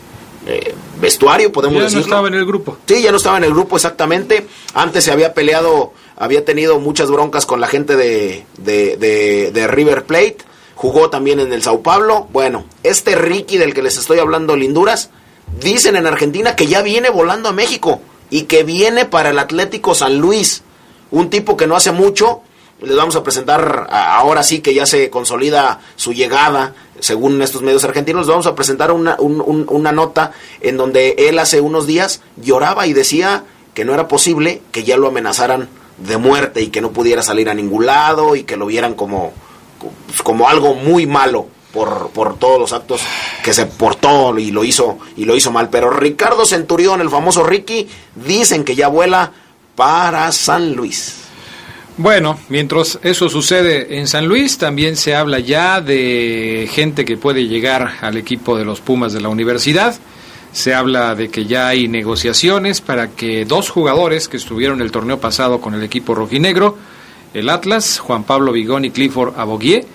eh, 0.47 0.75
vestuario, 1.01 1.53
podemos 1.53 1.83
Ya 1.83 1.99
no 1.99 2.05
estaba 2.05 2.29
en 2.29 2.35
el 2.35 2.47
grupo. 2.47 2.79
Sí, 2.87 3.03
ya 3.03 3.11
no 3.11 3.19
estaba 3.19 3.39
en 3.39 3.45
el 3.45 3.53
grupo 3.53 3.77
exactamente. 3.77 4.47
Antes 4.75 5.05
se 5.05 5.13
había 5.13 5.35
peleado, 5.35 5.93
había 6.21 6.45
tenido 6.45 6.79
muchas 6.79 7.11
broncas 7.11 7.47
con 7.47 7.61
la 7.61 7.67
gente 7.67 7.97
de, 7.97 8.45
de, 8.59 9.67
River 9.67 10.05
Plate. 10.05 10.37
Jugó 10.77 11.11
también 11.11 11.41
en 11.41 11.53
el 11.53 11.63
Sao 11.63 11.81
Paulo. 11.83 12.29
Bueno, 12.31 12.65
este 12.83 13.15
Ricky 13.17 13.57
del 13.59 13.75
que 13.75 13.83
les 13.83 13.97
estoy 13.99 14.19
hablando, 14.19 14.55
Linduras, 14.55 15.11
dicen 15.61 15.97
en 15.97 16.07
Argentina 16.07 16.55
que 16.57 16.67
ya 16.67 16.83
viene 16.83 17.11
volando 17.11 17.49
a 17.49 17.53
México 17.53 18.01
y 18.31 18.43
que 18.43 18.63
viene 18.65 19.07
para 19.07 19.31
el 19.31 19.39
Atlético 19.39 19.95
San 19.95 20.19
Luis. 20.19 20.63
Un 21.11 21.31
tipo 21.31 21.57
que 21.57 21.67
no 21.67 21.75
hace 21.75 21.91
mucho, 21.91 22.43
les 22.83 22.97
vamos 22.97 23.17
a 23.17 23.23
presentar 23.23 23.89
ahora 23.91 24.43
sí 24.43 24.61
que 24.61 24.75
ya 24.75 24.85
se 24.87 25.11
consolida 25.11 25.81
su 25.97 26.13
llegada, 26.13 26.75
según 27.01 27.41
estos 27.43 27.63
medios 27.63 27.83
argentinos, 27.85 28.27
les 28.27 28.31
vamos 28.31 28.47
a 28.47 28.55
presentar 28.55 28.93
una, 28.93 29.17
un- 29.19 29.41
un- 29.41 29.67
una 29.71 29.91
nota 29.91 30.33
en 30.61 30.77
donde 30.77 31.15
él 31.19 31.39
hace 31.39 31.61
unos 31.63 31.87
días 31.87 32.21
lloraba 32.37 32.87
y 32.87 32.93
decía 32.93 33.45
que 33.75 33.85
no 33.87 33.95
era 33.95 34.07
posible 34.07 34.61
que 34.71 34.85
ya 34.85 34.97
lo 34.99 35.09
amenazaran 35.09 35.69
de 36.01 36.17
muerte 36.17 36.61
y 36.63 36.69
que 36.69 36.81
no 36.81 36.91
pudiera 36.91 37.23
salir 37.23 37.49
a 37.49 37.55
ningún 37.55 37.87
lado 37.87 38.37
y 38.37 38.45
que 38.45 38.57
lo 38.57 38.67
vieran 38.67 38.95
como, 38.95 39.33
pues, 40.07 40.23
como 40.23 40.49
algo 40.49 40.75
muy 40.75 41.07
malo 41.07 41.47
por, 41.73 42.11
por 42.11 42.39
todos 42.39 42.59
los 42.59 42.73
actos 42.73 43.01
que 43.45 43.53
se 43.53 43.67
portó 43.67 44.37
y 44.39 44.51
lo 44.51 44.65
hizo 44.65 44.99
y 45.17 45.25
lo 45.25 45.37
hizo 45.37 45.51
mal. 45.51 45.69
Pero 45.71 45.91
Ricardo 45.91 46.45
Centurión, 46.45 47.01
el 47.01 47.11
famoso 47.11 47.43
Ricky, 47.43 47.89
dicen 48.15 48.65
que 48.65 48.75
ya 48.75 48.89
vuela 48.89 49.33
para 49.77 50.31
San 50.33 50.75
Luis. 50.75 51.17
Bueno, 51.97 52.39
mientras 52.49 52.99
eso 53.03 53.29
sucede 53.29 53.99
en 53.99 54.07
San 54.07 54.27
Luis, 54.27 54.57
también 54.57 54.97
se 54.97 55.15
habla 55.15 55.39
ya 55.39 55.83
de 55.83 56.67
gente 56.73 57.05
que 57.05 57.19
puede 57.19 57.47
llegar 57.47 57.99
al 58.01 58.17
equipo 58.17 58.57
de 58.57 58.65
los 58.65 58.81
Pumas 58.81 59.13
de 59.13 59.21
la 59.21 59.29
universidad. 59.29 59.95
Se 60.53 60.75
habla 60.75 61.15
de 61.15 61.29
que 61.29 61.47
ya 61.47 61.69
hay 61.69 61.89
negociaciones 61.89 62.81
para 62.81 63.09
que 63.09 63.45
dos 63.45 63.71
jugadores 63.71 64.29
que 64.29 64.37
estuvieron 64.37 64.81
el 64.81 64.91
torneo 64.91 65.21
pasado 65.21 65.61
con 65.61 65.75
el 65.75 65.83
equipo 65.83 66.15
rojinegro, 66.15 66.77
el 67.35 67.49
Atlas, 67.49 67.99
Juan 68.01 68.25
Pablo 68.25 68.53
Vigón 68.53 68.85
y 68.85 68.91
Clifford 68.91 69.39
Aboguier, 69.39 69.87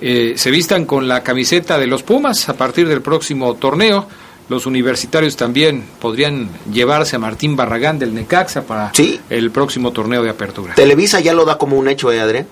eh, 0.00 0.34
se 0.36 0.50
vistan 0.50 0.86
con 0.86 1.08
la 1.08 1.22
camiseta 1.22 1.78
de 1.78 1.86
los 1.86 2.02
Pumas 2.02 2.48
a 2.48 2.54
partir 2.54 2.88
del 2.88 3.02
próximo 3.02 3.54
torneo. 3.54 4.06
Los 4.48 4.66
universitarios 4.66 5.36
también 5.36 5.84
podrían 6.00 6.50
llevarse 6.70 7.16
a 7.16 7.18
Martín 7.18 7.56
Barragán 7.56 7.98
del 7.98 8.14
Necaxa 8.14 8.62
para 8.62 8.92
el 9.30 9.50
próximo 9.50 9.92
torneo 9.92 10.22
de 10.22 10.30
apertura. 10.30 10.74
Televisa 10.74 11.20
ya 11.20 11.32
lo 11.32 11.44
da 11.44 11.56
como 11.56 11.78
un 11.78 11.88
hecho, 11.88 12.12
¿eh, 12.12 12.20
Adrián? 12.20 12.46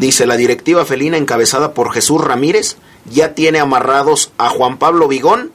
Dice, 0.00 0.26
la 0.26 0.38
directiva 0.38 0.86
felina 0.86 1.18
encabezada 1.18 1.74
por 1.74 1.92
Jesús 1.92 2.22
Ramírez 2.22 2.78
ya 3.04 3.34
tiene 3.34 3.58
amarrados 3.58 4.32
a 4.38 4.48
Juan 4.48 4.78
Pablo 4.78 5.06
Vigón, 5.06 5.52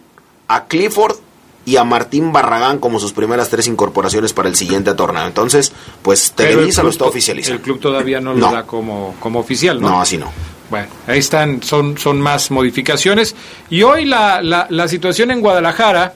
a 0.48 0.66
Clifford 0.66 1.18
y 1.66 1.78
a 1.78 1.84
Martín 1.84 2.32
Barragán 2.34 2.80
como 2.80 3.00
sus 3.00 3.14
primeras 3.14 3.50
tres 3.50 3.68
incorporaciones 3.68 4.34
para 4.34 4.50
el 4.50 4.56
siguiente 4.56 4.94
torneo. 4.96 5.26
Entonces, 5.28 5.72
pues 6.02 6.32
Televisa 6.32 6.82
lo 6.84 6.90
está 6.90 7.06
oficializando. 7.06 7.58
El 7.58 7.62
club 7.62 7.80
todavía 7.80 8.20
no, 8.20 8.34
No. 8.34 8.48
lo 8.50 8.54
da 8.56 8.64
como, 8.64 9.16
como 9.20 9.40
oficial, 9.40 9.80
¿no? 9.80 9.90
No, 9.90 10.02
así 10.02 10.18
no. 10.18 10.32
Bueno, 10.72 10.88
ahí 11.06 11.20
están, 11.20 11.62
son, 11.62 11.98
son 11.98 12.20
más 12.20 12.50
modificaciones. 12.50 13.36
Y 13.70 13.84
hoy 13.84 14.06
la, 14.06 14.42
la, 14.42 14.68
la 14.70 14.88
situación 14.88 15.30
en 15.32 15.42
Guadalajara, 15.42 16.14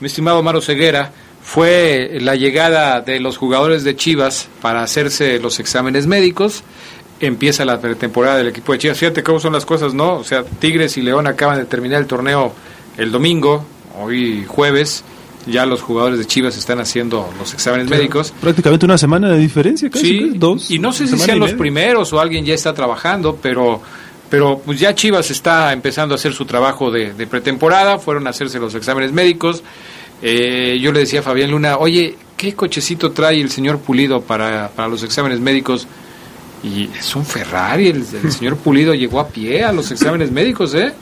mi 0.00 0.08
estimado 0.08 0.42
Maro 0.42 0.60
Ceguera, 0.60 1.12
fue 1.42 2.18
la 2.20 2.34
llegada 2.36 3.00
de 3.00 3.18
los 3.20 3.36
jugadores 3.38 3.84
de 3.84 3.96
Chivas 3.96 4.48
para 4.60 4.82
hacerse 4.82 5.38
los 5.38 5.58
exámenes 5.60 6.06
médicos. 6.06 6.64
Empieza 7.20 7.64
la 7.64 7.80
pretemporada 7.80 8.36
del 8.38 8.48
equipo 8.48 8.72
de 8.72 8.78
Chivas. 8.78 8.98
Fíjate 8.98 9.22
cómo 9.22 9.38
son 9.40 9.52
las 9.52 9.64
cosas, 9.64 9.94
¿no? 9.94 10.14
O 10.14 10.24
sea, 10.24 10.44
Tigres 10.44 10.96
y 10.98 11.02
León 11.02 11.26
acaban 11.28 11.58
de 11.58 11.64
terminar 11.64 12.00
el 12.00 12.06
torneo 12.06 12.52
el 12.96 13.10
domingo, 13.12 13.64
hoy 14.00 14.44
jueves. 14.46 15.04
Ya 15.44 15.66
los 15.66 15.82
jugadores 15.82 16.20
de 16.20 16.24
Chivas 16.24 16.56
están 16.56 16.78
haciendo 16.78 17.28
los 17.36 17.52
exámenes 17.52 17.88
médicos. 17.88 18.32
Prácticamente 18.40 18.86
una 18.86 18.96
semana 18.96 19.28
de 19.30 19.38
diferencia, 19.38 19.90
casi. 19.90 20.06
Sí. 20.06 20.32
Dos. 20.36 20.70
y 20.70 20.78
no 20.78 20.92
sé 20.92 21.08
si 21.08 21.18
sean 21.18 21.40
los 21.40 21.54
primeros 21.54 22.12
o 22.12 22.20
alguien 22.20 22.44
ya 22.44 22.54
está 22.54 22.72
trabajando, 22.72 23.36
pero 23.42 23.82
pero 24.30 24.62
pues 24.64 24.80
ya 24.80 24.94
Chivas 24.94 25.30
está 25.30 25.72
empezando 25.74 26.14
a 26.14 26.16
hacer 26.16 26.32
su 26.32 26.46
trabajo 26.46 26.90
de, 26.90 27.12
de 27.12 27.26
pretemporada, 27.26 27.98
fueron 27.98 28.26
a 28.26 28.30
hacerse 28.30 28.58
los 28.58 28.74
exámenes 28.74 29.12
médicos. 29.12 29.62
Eh, 30.22 30.78
yo 30.80 30.90
le 30.92 31.00
decía 31.00 31.20
a 31.20 31.22
Fabián 31.22 31.50
Luna, 31.50 31.76
oye, 31.76 32.16
¿qué 32.36 32.54
cochecito 32.54 33.10
trae 33.10 33.40
el 33.40 33.50
señor 33.50 33.80
Pulido 33.80 34.22
para, 34.22 34.70
para 34.74 34.88
los 34.88 35.02
exámenes 35.02 35.40
médicos? 35.40 35.86
Y 36.62 36.88
es 36.96 37.14
un 37.14 37.26
Ferrari, 37.26 37.88
el, 37.88 38.04
el 38.22 38.32
señor 38.32 38.56
Pulido 38.64 38.94
llegó 38.94 39.20
a 39.20 39.28
pie 39.28 39.64
a 39.64 39.72
los 39.72 39.90
exámenes 39.90 40.30
médicos, 40.30 40.72
¿eh? 40.74 40.94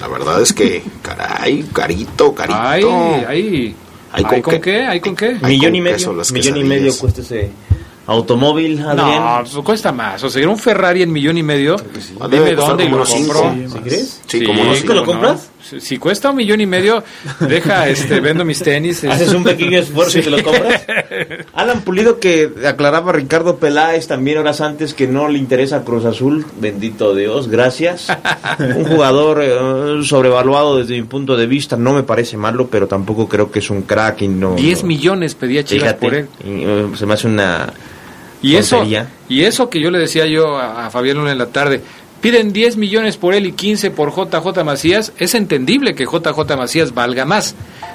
La 0.00 0.08
verdad 0.08 0.40
es 0.42 0.52
que, 0.52 0.82
caray, 1.02 1.64
carito, 1.72 2.34
carito. 2.34 2.58
Ay, 2.58 2.84
ay. 3.28 3.76
Hay 4.12 4.24
¿Hay 4.24 4.24
con 4.24 4.42
con 4.42 4.60
qué-? 4.60 4.86
¿Hay 4.86 5.00
con 5.00 5.16
qué? 5.16 5.26
Hay 5.42 5.56
millón 5.56 5.70
con 5.70 5.74
y 5.74 5.80
medio, 5.80 6.12
millón 6.32 6.56
y 6.56 6.64
medio 6.64 6.96
cuesta 6.96 7.20
ese, 7.20 7.50
automóvil, 8.06 8.80
Adrián. 8.80 9.24
No, 9.24 9.50
pues 9.50 9.64
cuesta 9.64 9.92
más. 9.92 10.22
O 10.22 10.30
sea, 10.30 10.48
un 10.48 10.58
Ferrari 10.58 11.02
en 11.02 11.12
millón 11.12 11.36
y 11.38 11.42
medio. 11.42 11.76
Dime 12.30 12.54
dónde 12.54 12.84
y 12.84 12.88
lo 12.88 13.04
compro. 13.04 13.54
¿Sí 13.72 13.78
crees? 13.82 14.22
Sí, 14.26 14.44
como 14.44 14.62
unos 14.62 14.78
¿Sí 14.78 14.86
que 14.86 14.94
lo 14.94 15.04
¿cómo 15.04 15.20
no? 15.20 15.28
compras? 15.28 15.50
Si, 15.80 15.98
cuesta 15.98 16.30
un 16.30 16.36
millón 16.36 16.60
y 16.60 16.66
medio, 16.66 17.02
deja, 17.40 17.88
este, 17.88 18.20
vendo 18.20 18.44
mis 18.44 18.60
tenis. 18.62 18.96
este. 18.96 19.10
Haces 19.10 19.32
un 19.32 19.44
pequeño 19.44 19.78
esfuerzo 19.78 20.18
y 20.18 20.22
te 20.22 20.30
lo 20.30 20.42
compras. 20.42 20.82
Alan 21.54 21.80
Pulido 21.82 22.18
que 22.20 22.50
aclaraba 22.66 23.10
a 23.10 23.14
Ricardo 23.14 23.56
Peláez 23.56 24.06
también 24.06 24.38
horas 24.38 24.60
antes 24.60 24.94
que 24.94 25.06
no 25.06 25.28
le 25.28 25.38
interesa 25.38 25.82
Cruz 25.84 26.04
Azul, 26.04 26.44
bendito 26.60 27.14
Dios, 27.14 27.48
gracias. 27.48 28.08
Un 28.58 28.84
jugador 28.84 29.40
eh, 29.42 30.02
sobrevaluado 30.04 30.78
desde 30.78 30.94
mi 30.94 31.02
punto 31.06 31.36
de 31.36 31.46
vista, 31.46 31.76
no 31.76 31.92
me 31.92 32.02
parece 32.02 32.36
malo, 32.36 32.68
pero 32.68 32.86
tampoco 32.86 33.28
creo 33.28 33.50
que 33.50 33.58
es 33.60 33.70
un 33.70 33.82
crack 33.82 34.22
y 34.22 34.28
no. 34.28 34.54
10 34.54 34.82
no- 34.82 34.88
millones 34.88 35.34
pedía 35.34 35.64
Chivas 35.64 35.82
Fíjate, 35.88 36.00
por 36.06 36.14
él. 36.14 36.28
y, 36.44 36.62
eh, 36.64 36.86
se 36.96 37.06
me 37.06 37.14
hace 37.14 37.26
una 37.26 37.72
Y 38.42 38.56
eso, 38.56 38.84
y 39.28 39.42
eso 39.42 39.68
que 39.70 39.80
yo 39.80 39.90
le 39.90 39.98
decía 39.98 40.26
yo 40.26 40.56
a, 40.56 40.86
a 40.86 40.90
Fabián 40.90 41.16
Luna 41.16 41.32
en 41.32 41.38
la 41.38 41.46
tarde, 41.46 41.80
piden 42.26 42.52
10 42.52 42.76
millones 42.76 43.16
por 43.16 43.34
él 43.34 43.46
y 43.46 43.52
15 43.52 43.92
por 43.92 44.10
JJ 44.10 44.64
Macías, 44.64 45.12
es 45.16 45.36
entendible 45.36 45.94
que 45.94 46.06
JJ 46.06 46.56
Macías 46.56 46.92
valga 46.92 47.24
más. 47.24 47.54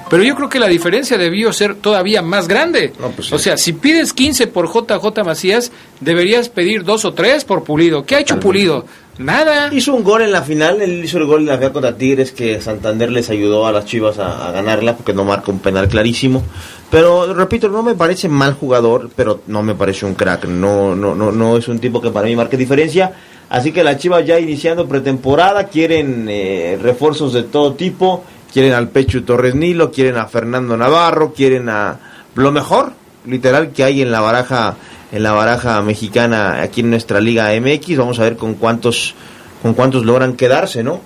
Pero 0.09 0.23
yo 0.23 0.37
creo 0.37 0.47
que 0.47 0.57
la 0.57 0.69
diferencia 0.69 1.17
debió 1.17 1.51
ser 1.51 1.75
todavía 1.75 2.21
más 2.21 2.47
grande. 2.47 2.93
pues 3.13 3.33
O 3.33 3.37
sea, 3.37 3.57
si 3.57 3.73
pides 3.73 4.13
15 4.13 4.47
por 4.47 4.69
JJ 4.69 5.25
Macías, 5.25 5.73
deberías 5.99 6.47
pedir 6.47 6.85
dos 6.85 7.03
o 7.03 7.13
tres 7.13 7.43
por 7.43 7.65
Pulido. 7.65 8.05
¿Qué 8.05 8.15
ha 8.15 8.19
hecho 8.21 8.39
Pulido? 8.39 8.85
Nada. 9.17 9.69
Hizo 9.73 9.93
un 9.93 10.01
gol 10.01 10.21
en 10.21 10.31
la 10.31 10.43
final, 10.43 10.81
él 10.81 11.03
hizo 11.03 11.17
el 11.17 11.25
gol 11.25 11.41
en 11.41 11.47
la 11.47 11.57
final 11.57 11.73
contra 11.73 11.97
Tigres 11.97 12.31
que 12.31 12.61
Santander 12.61 13.11
les 13.11 13.29
ayudó 13.29 13.67
a 13.67 13.73
las 13.73 13.83
Chivas 13.83 14.17
a, 14.17 14.47
a 14.47 14.53
ganarla 14.53 14.95
porque 14.95 15.13
no 15.13 15.25
marca 15.25 15.51
un 15.51 15.59
penal 15.59 15.89
clarísimo. 15.89 16.41
Pero 16.89 17.33
repito, 17.33 17.67
no 17.67 17.83
me 17.83 17.95
parece 17.95 18.29
mal 18.29 18.53
jugador, 18.53 19.09
pero 19.15 19.41
no 19.47 19.61
me 19.61 19.75
parece 19.75 20.05
un 20.05 20.15
crack. 20.15 20.45
No, 20.45 20.95
no, 20.95 21.15
no, 21.15 21.33
no 21.33 21.57
es 21.57 21.67
un 21.67 21.79
tipo 21.79 22.01
que 22.01 22.11
para 22.11 22.27
mí 22.27 22.35
marque 22.35 22.55
diferencia. 22.55 23.13
Así 23.51 23.73
que 23.73 23.83
las 23.83 23.97
Chivas 23.97 24.25
ya 24.25 24.39
iniciando 24.39 24.87
pretemporada, 24.87 25.65
quieren 25.65 26.27
eh, 26.29 26.79
refuerzos 26.81 27.33
de 27.33 27.43
todo 27.43 27.73
tipo, 27.73 28.23
quieren 28.53 28.71
al 28.71 28.87
Pecho 28.87 29.25
Torres 29.25 29.55
Nilo, 29.55 29.91
quieren 29.91 30.15
a 30.15 30.27
Fernando 30.27 30.77
Navarro, 30.77 31.33
quieren 31.33 31.67
a 31.67 31.99
lo 32.33 32.51
mejor, 32.53 32.93
literal, 33.25 33.71
que 33.71 33.83
hay 33.83 34.01
en 34.01 34.09
la 34.09 34.21
baraja, 34.21 34.77
en 35.11 35.23
la 35.23 35.33
baraja 35.33 35.81
mexicana 35.81 36.61
aquí 36.61 36.79
en 36.79 36.91
nuestra 36.91 37.19
Liga 37.19 37.49
MX. 37.59 37.97
Vamos 37.97 38.19
a 38.19 38.23
ver 38.23 38.37
con 38.37 38.53
cuántos, 38.53 39.15
con 39.61 39.73
cuántos 39.73 40.05
logran 40.05 40.37
quedarse, 40.37 40.81
¿no? 40.81 41.01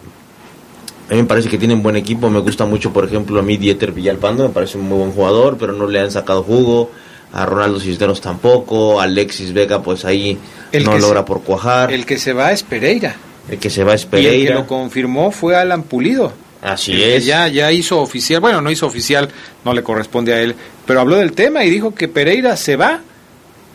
A 1.10 1.16
mí 1.16 1.22
me 1.22 1.28
parece 1.28 1.50
que 1.50 1.58
tienen 1.58 1.82
buen 1.82 1.96
equipo. 1.96 2.30
Me 2.30 2.42
gusta 2.42 2.68
mucho, 2.68 2.94
por 2.94 3.06
ejemplo, 3.06 3.40
a 3.40 3.42
mí 3.42 3.58
Dieter 3.58 3.92
Villalpando. 3.92 4.48
Me 4.48 4.54
parece 4.54 4.78
un 4.78 4.88
muy 4.88 5.00
buen 5.00 5.12
jugador, 5.14 5.58
pero 5.60 5.74
no 5.74 5.88
le 5.88 6.00
han 6.00 6.12
sacado 6.12 6.44
jugo. 6.44 6.92
A 7.34 7.46
Ronaldo 7.46 7.80
Cisneros 7.80 8.22
tampoco. 8.22 9.00
A 9.00 9.04
Alexis 9.04 9.52
Vega, 9.52 9.82
pues 9.82 10.06
ahí 10.06 10.38
El 10.78 10.86
no 10.86 10.98
logra 10.98 11.22
se- 11.22 11.26
por 11.26 11.42
cuajar. 11.44 11.90
El, 11.92 12.02
El 12.02 12.06
que 12.06 12.18
se 12.18 12.34
va 12.34 12.52
es 12.52 12.64
Pereira. 12.64 13.16
que 13.60 13.70
se 13.70 13.84
va 13.84 13.94
es 13.94 14.02
Y 14.04 14.06
el 14.06 14.10
que 14.12 14.18
Pereira. 14.18 14.56
lo 14.56 14.68
confirmó 14.68 15.32
fue 15.32 15.56
Alan 15.56 15.84
Pulido. 15.84 16.32
Así 16.62 16.94
El 16.94 16.98
que 17.00 17.16
es. 17.18 17.26
Ya, 17.26 17.48
ya 17.48 17.72
hizo 17.72 18.00
oficial, 18.02 18.40
bueno, 18.42 18.60
no 18.62 18.72
hizo 18.72 18.88
oficial, 18.88 19.30
no 19.64 19.74
le 19.74 19.84
corresponde 19.84 20.34
a 20.34 20.42
él, 20.42 20.56
pero 20.88 21.00
habló 21.02 21.18
del 21.18 21.34
tema 21.34 21.64
y 21.64 21.70
dijo 21.70 21.94
que 21.94 22.08
Pereira 22.08 22.58
se 22.58 22.76
va. 22.76 23.02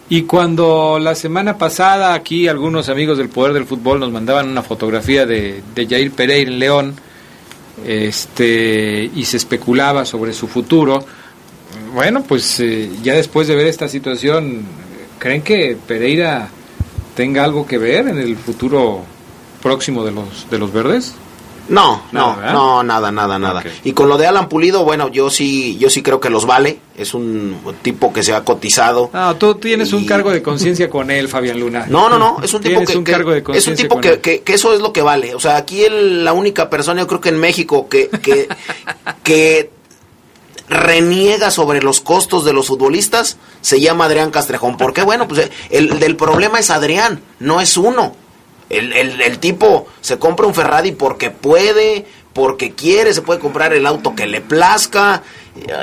Y 0.08 0.22
cuando 0.22 0.98
la 1.00 1.14
semana 1.14 1.56
pasada 1.56 2.14
aquí 2.14 2.48
algunos 2.48 2.88
amigos 2.88 3.16
del 3.16 3.28
Poder 3.28 3.52
del 3.52 3.64
Fútbol 3.64 4.00
nos 4.00 4.10
mandaban 4.10 4.48
una 4.48 4.62
fotografía 4.62 5.24
de, 5.24 5.62
de 5.72 5.86
Jair 5.86 6.10
Pereira 6.10 6.50
en 6.50 6.58
León, 6.58 6.94
este, 7.86 9.10
y 9.14 9.24
se 9.24 9.36
especulaba 9.36 10.04
sobre 10.04 10.32
su 10.32 10.48
futuro, 10.48 11.04
bueno, 11.94 12.22
pues 12.26 12.58
eh, 12.60 12.90
ya 13.02 13.14
después 13.14 13.46
de 13.48 13.54
ver 13.54 13.66
esta 13.68 13.88
situación, 13.88 14.62
¿creen 15.18 15.42
que 15.42 15.76
Pereira 15.86 16.48
tenga 17.14 17.44
algo 17.44 17.66
que 17.66 17.78
ver 17.78 18.08
en 18.08 18.18
el 18.18 18.36
futuro 18.36 19.02
próximo 19.62 20.04
de 20.04 20.12
los, 20.12 20.48
de 20.50 20.58
los 20.58 20.72
verdes? 20.72 21.14
No, 21.68 22.02
no, 22.10 22.34
no, 22.52 22.82
nada, 22.82 23.12
nada, 23.12 23.38
nada. 23.38 23.62
Y 23.84 23.92
con 23.92 24.08
lo 24.08 24.18
de 24.18 24.26
Alan 24.26 24.48
Pulido, 24.48 24.82
bueno, 24.84 25.06
yo 25.08 25.30
sí, 25.30 25.78
yo 25.78 25.88
sí 25.88 26.02
creo 26.02 26.18
que 26.18 26.28
los 26.28 26.44
vale. 26.44 26.80
Es 26.96 27.14
un 27.14 27.56
tipo 27.82 28.12
que 28.12 28.24
se 28.24 28.34
ha 28.34 28.42
cotizado. 28.44 29.08
No, 29.12 29.36
tú 29.36 29.54
tienes 29.54 29.92
un 29.92 30.04
cargo 30.04 30.32
de 30.32 30.42
conciencia 30.42 30.90
con 30.90 31.12
él, 31.12 31.28
Fabián 31.28 31.60
Luna. 31.60 31.86
No, 31.88 32.08
no, 32.08 32.18
no, 32.18 32.38
es 32.42 32.52
un 32.54 32.60
tipo 32.62 32.84
que, 32.84 32.98
un 32.98 33.04
que- 33.04 33.12
cargo 33.12 33.30
de 33.30 33.44
es 33.56 33.68
un 33.68 33.76
tipo 33.76 34.00
que, 34.00 34.18
que, 34.18 34.40
que 34.40 34.54
eso 34.54 34.74
es 34.74 34.80
lo 34.80 34.92
que 34.92 35.02
vale. 35.02 35.32
O 35.36 35.38
sea, 35.38 35.58
aquí 35.58 35.84
el- 35.84 36.24
la 36.24 36.32
única 36.32 36.68
persona, 36.68 37.02
yo 37.02 37.06
creo 37.06 37.20
que 37.20 37.28
en 37.28 37.38
México 37.38 37.88
que 37.88 38.08
que, 38.08 38.48
que 39.22 39.70
reniega 40.70 41.50
sobre 41.50 41.82
los 41.82 42.00
costos 42.00 42.44
de 42.44 42.52
los 42.52 42.68
futbolistas 42.68 43.36
se 43.60 43.80
llama 43.80 44.06
Adrián 44.06 44.30
Castrejón. 44.30 44.76
Porque 44.76 45.02
bueno, 45.02 45.28
pues 45.28 45.50
el 45.68 45.98
del 45.98 46.16
problema 46.16 46.58
es 46.60 46.70
Adrián, 46.70 47.20
no 47.40 47.60
es 47.60 47.76
uno. 47.76 48.14
El, 48.70 48.92
el, 48.92 49.20
el 49.20 49.38
tipo 49.40 49.88
se 50.00 50.18
compra 50.18 50.46
un 50.46 50.54
Ferrari 50.54 50.92
porque 50.92 51.30
puede, 51.30 52.06
porque 52.32 52.70
quiere, 52.72 53.12
se 53.12 53.20
puede 53.20 53.40
comprar 53.40 53.72
el 53.72 53.84
auto 53.84 54.14
que 54.14 54.26
le 54.26 54.40
plazca. 54.40 55.22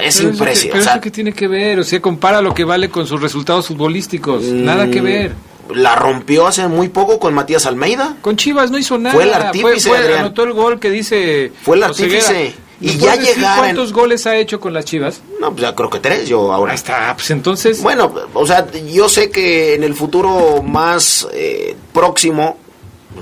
Es 0.01 0.15
eso 0.15 0.23
que- 0.23 0.29
impresionante. 0.29 0.79
Pero 0.85 0.91
eso 0.95 1.01
que 1.01 1.11
tiene 1.11 1.33
que 1.33 1.47
ver, 1.49 1.79
o 1.79 1.83
sea, 1.83 2.01
compara 2.01 2.41
lo 2.41 2.53
que 2.53 2.63
vale 2.63 2.89
con 2.89 3.05
sus 3.05 3.21
resultados 3.21 3.67
futbolísticos. 3.67 4.43
Nada 4.43 4.89
que 4.89 5.01
ver. 5.01 5.33
La 5.75 5.95
rompió 5.97 6.47
hace 6.47 6.65
muy 6.69 6.87
poco 6.87 7.19
con 7.19 7.33
Matías 7.33 7.65
Almeida. 7.65 8.15
Con 8.21 8.37
Chivas 8.37 8.71
no 8.71 8.77
hizo 8.77 8.97
nada. 8.97 9.13
Fue 9.13 9.25
el 9.25 9.33
artífice, 9.33 9.89
Fue- 9.89 10.17
anotó 10.17 10.43
el 10.45 10.53
gol 10.53 10.79
que 10.79 10.89
dice. 10.89 11.51
Fue 11.63 11.75
el 11.75 11.83
artífice. 11.83 12.33
¿Me 12.55 12.66
Y 12.79 12.97
ya 12.97 13.15
llegar 13.15 13.57
en- 13.57 13.59
¿Cuántos 13.59 13.91
goles 13.93 14.27
ha 14.27 14.35
hecho 14.37 14.59
con 14.59 14.73
las 14.73 14.85
Chivas? 14.85 15.21
No, 15.39 15.49
pues 15.51 15.61
ya 15.63 15.73
creo 15.73 15.89
que 15.89 15.99
tres 15.99 16.27
yo 16.29 16.51
ahora. 16.53 16.73
Ahí 16.73 16.75
está, 16.77 17.13
pues 17.15 17.29
entonces. 17.31 17.81
Bueno, 17.81 18.13
o 18.33 18.45
sea, 18.45 18.67
yo 18.71 19.09
sé 19.09 19.29
que 19.31 19.73
en 19.75 19.83
el 19.83 19.95
futuro 19.95 20.61
más 20.61 21.27
eh, 21.33 21.75
próximo 21.93 22.57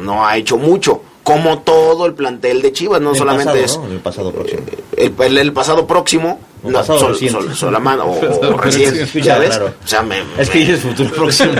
no 0.01 0.25
ha 0.27 0.35
hecho 0.35 0.57
mucho, 0.57 1.01
como 1.23 1.59
todo 1.59 2.05
el 2.05 2.13
plantel 2.15 2.61
de 2.61 2.73
Chivas, 2.73 2.99
no 2.99 3.09
En 3.09 3.15
el 3.15 3.19
solamente 3.19 3.45
pasado, 3.61 3.65
es 3.65 3.77
¿no? 3.77 3.85
En 3.85 3.91
el 3.93 3.99
pasado 3.99 4.31
próximo. 4.33 4.61
el, 4.97 5.13
el- 5.17 5.37
el 5.37 5.53
pasado 5.53 5.87
próximo, 5.87 6.39
O 6.61 6.69
no, 6.69 6.79
pasado 6.79 6.99
sol- 6.99 7.11
reciente. 7.13 7.53
sol- 7.55 7.75
o, 7.75 8.57
recién, 8.61 8.91
reciente. 8.91 9.21
¿ya 9.21 9.37
ves? 9.37 9.49
Claro. 9.51 9.73
O 9.83 9.87
sea, 9.87 10.01
me- 10.01 10.23
Es 10.37 10.49
que 10.49 10.59
dices 10.59 10.81
futuro 10.81 11.09
próximo. 11.15 11.53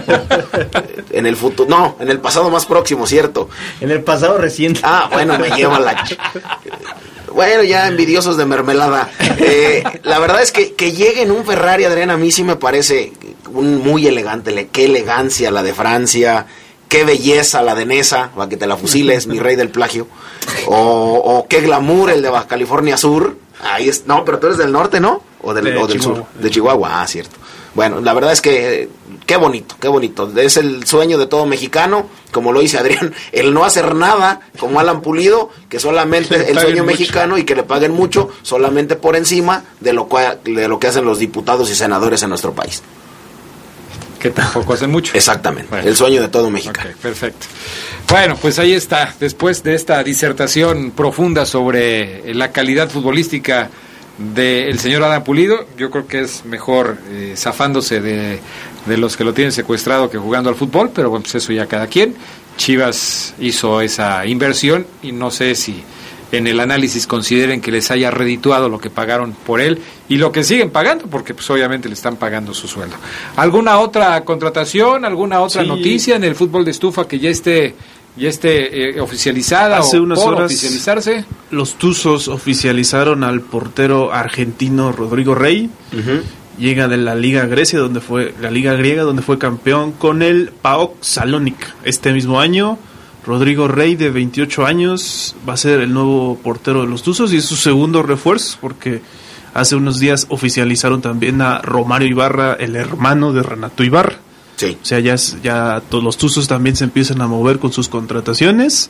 en 1.12 1.26
el 1.26 1.36
futuro, 1.38 1.70
no, 1.70 1.96
en 2.00 2.10
el 2.10 2.20
pasado 2.20 2.50
más 2.50 2.66
próximo, 2.66 3.08
cierto. 3.08 3.48
en 3.80 3.92
el 3.92 4.04
pasado 4.04 4.38
reciente. 4.38 4.82
Ah, 4.84 5.10
bueno, 5.12 5.38
me 5.40 5.50
lleva 5.52 5.80
la... 5.80 6.04
Bueno, 7.36 7.63
ya 7.63 7.88
envidiosos 7.88 8.38
de 8.38 8.45
mermelada. 8.45 9.10
Eh, 9.39 9.84
la 10.04 10.19
verdad 10.19 10.41
es 10.41 10.52
que 10.52 10.74
que 10.74 10.93
llegue 10.93 11.21
en 11.21 11.32
un 11.32 11.45
Ferrari, 11.45 11.84
Adrián, 11.84 12.10
a 12.10 12.17
mí 12.17 12.32
sí 12.32 12.43
me 12.43 12.56
parece 12.56 13.12
un 13.54 13.78
muy 13.78 14.08
elegante. 14.08 14.52
le- 14.52 14.67
Qué 14.69 14.86
elegancia 14.86 15.52
la 15.52 15.62
de 15.62 15.74
Francia, 15.74 16.45
qué 16.88 17.04
belleza 17.04 17.62
la 17.62 17.76
de 17.76 17.86
Nesa, 17.86 18.32
para 18.36 18.48
que 18.50 18.56
te 18.58 18.65
la 18.67 18.78
fusiles, 18.78 19.28
mi 19.28 19.39
rey 19.39 19.56
del 19.58 19.69
plagio. 19.69 20.08
O, 20.67 20.76
o 21.24 21.48
qué 21.48 21.60
glamour 21.62 22.10
el 22.10 22.21
de 22.21 22.30
Baja 22.30 22.48
California 22.48 22.98
Sur. 22.98 23.38
Ahí 23.62 23.89
es, 23.89 24.06
no, 24.08 24.24
pero 24.26 24.39
tú 24.39 24.48
eres 24.48 24.58
del 24.58 24.71
norte, 24.71 25.00
¿no? 25.00 25.21
O 25.41 25.54
del, 25.54 25.65
De 25.65 25.78
o 25.78 25.88
del 25.88 26.02
sur, 26.02 26.26
de 26.39 26.50
Chihuahua, 26.50 27.02
ah, 27.02 27.08
cierto. 27.08 27.36
Bueno, 27.76 28.00
la 28.02 28.14
verdad 28.14 28.32
es 28.32 28.40
que 28.42 28.88
qué 29.26 29.36
bonito, 29.38 29.76
qué 29.82 29.88
bonito. 29.90 30.32
Es 30.38 30.56
el 30.58 30.86
sueño 30.88 31.18
de 31.18 31.28
todo 31.28 31.46
mexicano, 31.46 32.08
como 32.32 32.52
lo 32.54 32.62
dice 32.62 32.78
Adrián, 32.78 33.14
el 33.34 33.54
no 33.54 33.66
hacer 33.66 33.94
nada, 33.96 34.40
como 34.58 34.80
Alan 34.80 35.02
Pulido, 35.02 35.50
que 35.70 35.80
solamente 35.80 36.36
el 36.52 36.58
sueño 36.58 36.84
mucho. 36.84 36.86
mexicano 36.86 37.38
y 37.38 37.44
que 37.44 37.54
le 37.54 37.64
paguen 37.64 37.92
mucho, 37.92 38.30
solamente 38.44 38.96
por 38.96 39.16
encima 39.18 39.64
de 39.82 39.92
lo, 39.94 40.08
cua- 40.08 40.42
de 40.42 40.68
lo 40.70 40.80
que 40.80 40.88
hacen 40.88 41.04
los 41.06 41.20
diputados 41.20 41.70
y 41.70 41.76
senadores 41.76 42.24
en 42.24 42.30
nuestro 42.30 42.54
país. 42.54 42.82
Que 44.20 44.30
tampoco 44.32 44.74
hacen 44.74 44.90
mucho. 44.90 45.14
Exactamente, 45.16 45.70
Bueno. 45.70 45.88
el 45.88 45.96
sueño 45.96 46.22
de 46.22 46.30
todo 46.30 46.50
mexicano. 46.50 46.90
Perfecto. 47.02 47.46
Bueno, 48.10 48.38
pues 48.42 48.58
ahí 48.58 48.74
está. 48.74 49.14
Después 49.20 49.62
de 49.64 49.76
esta 49.76 50.02
disertación 50.04 50.92
profunda 50.92 51.46
sobre 51.46 52.34
la 52.34 52.52
calidad 52.52 52.90
futbolística 52.90 53.70
del 54.17 54.80
señor 54.80 55.04
Adam 55.04 55.23
Pulido, 55.23 55.65
yo 55.78 55.91
creo 55.91 56.08
que 56.08 56.21
es 56.21 56.45
mejor 56.45 56.97
eh, 57.10 57.34
zafándose 57.36 57.99
de, 58.01 58.39
de 58.86 58.97
los 58.97 59.17
que 59.17 59.23
lo 59.23 59.34
tienen 59.34 59.51
secuestrado 59.51 60.10
que 60.10 60.17
jugando 60.17 60.49
al 60.49 60.56
fútbol, 60.56 60.91
pero 60.93 61.10
bueno, 61.10 61.23
pues 61.23 61.36
eso 61.36 61.51
ya 61.54 61.65
cada 61.67 61.88
quien. 61.88 62.15
Chivas 62.58 63.34
hizo 63.39 63.82
esa 63.82 64.25
inversión 64.25 64.88
y 65.04 65.12
no 65.12 65.30
sé 65.32 65.56
si 65.56 65.84
en 66.32 66.47
el 66.47 66.60
análisis 66.60 67.06
consideren 67.06 67.62
que 67.62 67.71
les 67.71 67.91
haya 67.91 68.10
redituado 68.12 68.67
lo 68.69 68.80
que 68.80 68.89
pagaron 68.89 69.34
por 69.34 69.60
él 69.62 69.80
y 70.10 70.15
lo 70.17 70.32
que 70.32 70.43
siguen 70.43 70.69
pagando, 70.71 71.06
porque 71.08 71.34
pues 71.34 71.49
obviamente 71.49 71.88
le 71.89 71.93
están 71.93 72.15
pagando 72.15 72.54
su 72.54 72.67
sueldo. 72.67 72.95
¿Alguna 73.36 73.80
otra 73.80 74.23
contratación, 74.23 75.06
alguna 75.06 75.41
otra 75.41 75.62
Sí. 75.63 75.67
noticia 75.67 76.15
en 76.15 76.23
el 76.23 76.36
fútbol 76.36 76.65
de 76.65 76.71
estufa 76.71 77.08
que 77.08 77.19
ya 77.19 77.30
esté 77.30 77.75
ya 78.17 78.30
esté 78.30 78.97
eh, 78.97 79.01
oficializada 79.01 79.80
Hace 79.80 79.97
o 79.99 80.04
unas 80.04 80.19
por 80.19 80.36
horas- 80.36 80.45
oficializarse? 80.51 81.25
Los 81.51 81.75
Tuzos 81.75 82.28
oficializaron 82.28 83.23
al 83.23 83.41
portero 83.41 84.13
argentino 84.13 84.91
Rodrigo 84.91 85.36
Rey. 85.36 85.69
Llega 86.58 86.88
de 86.88 86.95
la 86.97 87.15
Liga 87.15 87.45
Grecia, 87.47 87.80
donde 87.80 87.99
fue 87.99 88.34
la 88.41 88.49
Liga 88.49 88.73
griega, 88.75 89.04
donde 89.04 89.21
fue 89.21 89.38
campeón 89.38 89.91
con 89.91 90.21
el 90.21 90.51
PAOK 90.62 90.95
Salónica. 91.04 91.75
Este 91.84 92.13
mismo 92.13 92.39
año, 92.39 92.78
Rodrigo 93.25 93.67
Rey, 93.67 93.95
de 93.97 94.10
28 94.10 94.65
años, 94.65 95.36
va 95.47 95.54
a 95.54 95.58
ser 95.58 95.82
el 95.82 95.93
nuevo 95.93 96.39
portero 96.41 96.82
de 96.84 96.88
los 96.88 97.04
Tuzos 97.04 97.34
y 97.34 97.38
es 97.38 97.45
su 97.45 97.58
segundo 97.58 98.04
refuerzo, 98.04 98.58
porque 98.62 99.01
hace 99.54 99.75
unos 99.75 99.99
días 99.99 100.28
oficializaron 100.30 101.01
también 101.01 101.41
a 101.41 101.60
Romario 101.60 102.08
Ibarra, 102.08 102.54
el 102.54 102.78
hermano 102.78 103.34
de 103.34 103.43
Renato 103.43 103.84
Ibarra. 103.84 104.19
Sí. 104.56 104.78
O 104.82 104.86
sea, 104.86 105.00
ya, 105.00 105.15
ya 105.44 105.82
todos 105.89 106.04
los 106.04 106.18
Tuzos 106.18 106.48
también 106.48 106.76
se 106.76 106.84
empiezan 106.84 107.22
a 107.22 107.28
mover 107.28 107.60
con 107.60 107.74
sus 107.74 107.89
contrataciones 107.89 108.89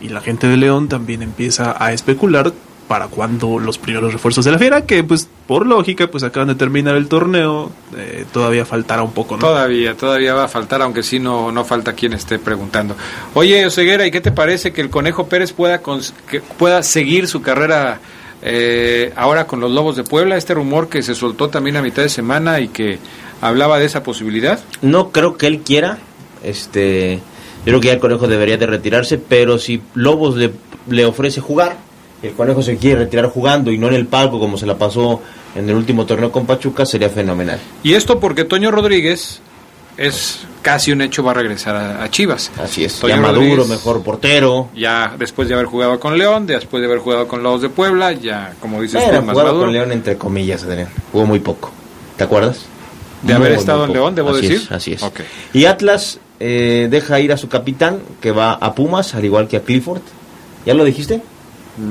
y 0.00 0.08
la 0.08 0.20
gente 0.20 0.46
de 0.46 0.56
León 0.56 0.88
también 0.88 1.22
empieza 1.22 1.76
a 1.82 1.92
especular 1.92 2.52
para 2.88 3.08
cuando 3.08 3.58
los 3.58 3.78
primeros 3.78 4.12
refuerzos 4.12 4.46
de 4.46 4.50
la 4.50 4.58
Fiera, 4.58 4.86
que 4.86 5.04
pues 5.04 5.28
por 5.46 5.66
lógica 5.66 6.08
pues 6.08 6.24
acaban 6.24 6.48
de 6.48 6.54
terminar 6.54 6.96
el 6.96 7.06
torneo, 7.06 7.70
eh, 7.96 8.24
todavía 8.32 8.64
faltará 8.64 9.02
un 9.02 9.12
poco, 9.12 9.36
¿no? 9.36 9.40
Todavía, 9.40 9.94
todavía 9.94 10.32
va 10.32 10.44
a 10.44 10.48
faltar, 10.48 10.80
aunque 10.80 11.02
sí 11.02 11.20
no, 11.20 11.52
no 11.52 11.64
falta 11.64 11.92
quien 11.92 12.14
esté 12.14 12.38
preguntando. 12.38 12.96
Oye, 13.34 13.66
Oseguera, 13.66 14.06
¿y 14.06 14.10
qué 14.10 14.22
te 14.22 14.32
parece 14.32 14.72
que 14.72 14.80
el 14.80 14.88
Conejo 14.88 15.28
Pérez 15.28 15.52
pueda, 15.52 15.82
que 16.28 16.40
pueda 16.40 16.82
seguir 16.82 17.28
su 17.28 17.42
carrera 17.42 18.00
eh, 18.40 19.12
ahora 19.16 19.46
con 19.46 19.60
los 19.60 19.70
Lobos 19.70 19.94
de 19.96 20.04
Puebla? 20.04 20.38
Este 20.38 20.54
rumor 20.54 20.88
que 20.88 21.02
se 21.02 21.14
soltó 21.14 21.50
también 21.50 21.76
a 21.76 21.82
mitad 21.82 22.02
de 22.02 22.08
semana 22.08 22.58
y 22.58 22.68
que 22.68 22.98
hablaba 23.40 23.78
de 23.78 23.86
esa 23.86 24.02
posibilidad. 24.02 24.60
No 24.82 25.10
creo 25.10 25.36
que 25.36 25.46
él 25.46 25.60
quiera. 25.60 25.98
Este, 26.42 27.16
yo 27.16 27.64
creo 27.64 27.80
que 27.80 27.86
ya 27.88 27.94
el 27.94 28.00
conejo 28.00 28.28
debería 28.28 28.56
de 28.56 28.66
retirarse, 28.66 29.18
pero 29.18 29.58
si 29.58 29.82
Lobos 29.94 30.36
le, 30.36 30.52
le 30.88 31.04
ofrece 31.04 31.40
jugar, 31.40 31.76
el 32.22 32.32
conejo 32.32 32.62
se 32.62 32.76
quiere 32.76 33.00
retirar 33.00 33.26
jugando 33.30 33.70
y 33.70 33.78
no 33.78 33.88
en 33.88 33.94
el 33.94 34.06
palco 34.06 34.38
como 34.40 34.56
se 34.56 34.66
la 34.66 34.76
pasó 34.78 35.20
en 35.54 35.68
el 35.68 35.74
último 35.76 36.06
torneo 36.06 36.30
con 36.30 36.46
Pachuca, 36.46 36.84
sería 36.86 37.10
fenomenal. 37.10 37.58
Y 37.82 37.94
esto 37.94 38.20
porque 38.20 38.44
Toño 38.44 38.70
Rodríguez 38.70 39.40
es 39.96 40.40
casi 40.62 40.92
un 40.92 41.00
hecho 41.00 41.24
va 41.24 41.32
a 41.32 41.34
regresar 41.34 41.74
a, 41.74 42.02
a 42.04 42.10
Chivas. 42.10 42.52
Así 42.62 42.84
es, 42.84 43.00
Toño 43.00 43.16
ya 43.16 43.20
maduro, 43.20 43.40
Rodríguez, 43.40 43.68
mejor 43.68 44.02
portero. 44.02 44.68
Ya 44.76 45.14
después 45.18 45.48
de 45.48 45.54
haber 45.54 45.66
jugado 45.66 45.98
con 45.98 46.16
León, 46.18 46.46
después 46.46 46.80
de 46.80 46.86
haber 46.86 47.00
jugado 47.00 47.26
con 47.26 47.42
Lobos 47.42 47.62
de 47.62 47.68
Puebla, 47.68 48.12
ya 48.12 48.54
como 48.60 48.80
dices 48.80 49.02
Era 49.02 49.18
tú, 49.20 49.26
más 49.26 49.32
jugado 49.32 49.48
maduro. 49.54 49.64
con 49.66 49.72
León 49.72 49.92
entre 49.92 50.16
comillas, 50.16 50.62
Adrián. 50.64 50.88
Jugó 51.12 51.26
muy 51.26 51.40
poco. 51.40 51.70
¿Te 52.16 52.24
acuerdas? 52.24 52.66
De 53.22 53.34
haber 53.34 53.52
estado 53.52 53.84
en. 53.84 53.92
León, 53.92 54.14
debo 54.14 54.30
Así 54.30 54.42
decir. 54.42 54.56
es, 54.56 54.72
así 54.72 54.92
es. 54.92 55.02
Ok. 55.02 55.20
Y 55.52 55.64
Atlas 55.64 56.20
eh, 56.40 56.88
deja 56.90 57.18
ir 57.20 57.32
a 57.32 57.36
su 57.36 57.48
capitán, 57.48 58.00
que 58.20 58.30
va 58.30 58.52
a 58.52 58.74
Pumas, 58.74 59.14
al 59.14 59.24
igual 59.24 59.48
que 59.48 59.56
a 59.56 59.62
Clifford. 59.62 60.02
¿Ya 60.64 60.74
lo 60.74 60.84
dijiste? 60.84 61.22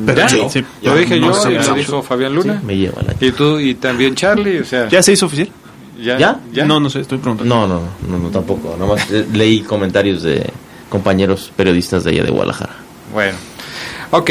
Pero 0.05 0.17
ya, 0.17 0.29
sí, 0.29 0.37
lo 0.37 0.49
ya, 0.81 0.95
dije 0.95 1.19
no 1.19 1.31
yo, 1.31 1.49
y 1.49 1.55
lo 1.55 1.73
dijo 1.73 2.01
Fabián 2.01 2.35
Luna. 2.35 2.59
Sí, 2.59 2.65
me 2.65 2.75
lleva 2.75 3.01
la 3.03 3.15
Y 3.19 3.31
tú, 3.31 3.59
y 3.59 3.75
también 3.75 4.15
Charlie, 4.15 4.59
o 4.59 4.65
sea... 4.65 4.89
¿Ya 4.89 5.01
se 5.01 5.13
hizo 5.13 5.27
oficial? 5.27 5.49
¿Ya? 5.97 6.39
¿Ya? 6.51 6.65
No, 6.65 6.79
no 6.79 6.89
sé, 6.89 6.99
estoy 6.99 7.17
preguntando. 7.17 7.55
No, 7.55 7.67
no, 7.67 7.81
no, 8.07 8.19
no, 8.19 8.29
tampoco. 8.29 8.75
Nada 8.77 8.93
más 8.93 9.09
eh, 9.11 9.25
leí 9.33 9.61
comentarios 9.61 10.23
de 10.23 10.45
compañeros 10.89 11.51
periodistas 11.55 12.03
de 12.03 12.11
allá 12.11 12.23
de 12.23 12.31
Guadalajara. 12.31 12.75
Bueno, 13.13 13.37
ok. 14.11 14.29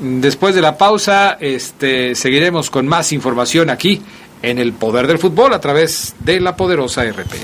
Después 0.00 0.54
de 0.54 0.60
la 0.60 0.76
pausa, 0.76 1.36
este, 1.40 2.14
seguiremos 2.14 2.68
con 2.68 2.86
más 2.86 3.12
información 3.12 3.70
aquí 3.70 4.02
en 4.44 4.58
el 4.58 4.74
Poder 4.74 5.06
del 5.06 5.18
Fútbol 5.18 5.54
a 5.54 5.60
través 5.60 6.14
de 6.20 6.40
la 6.40 6.56
poderosa 6.56 7.04
RPL. 7.04 7.34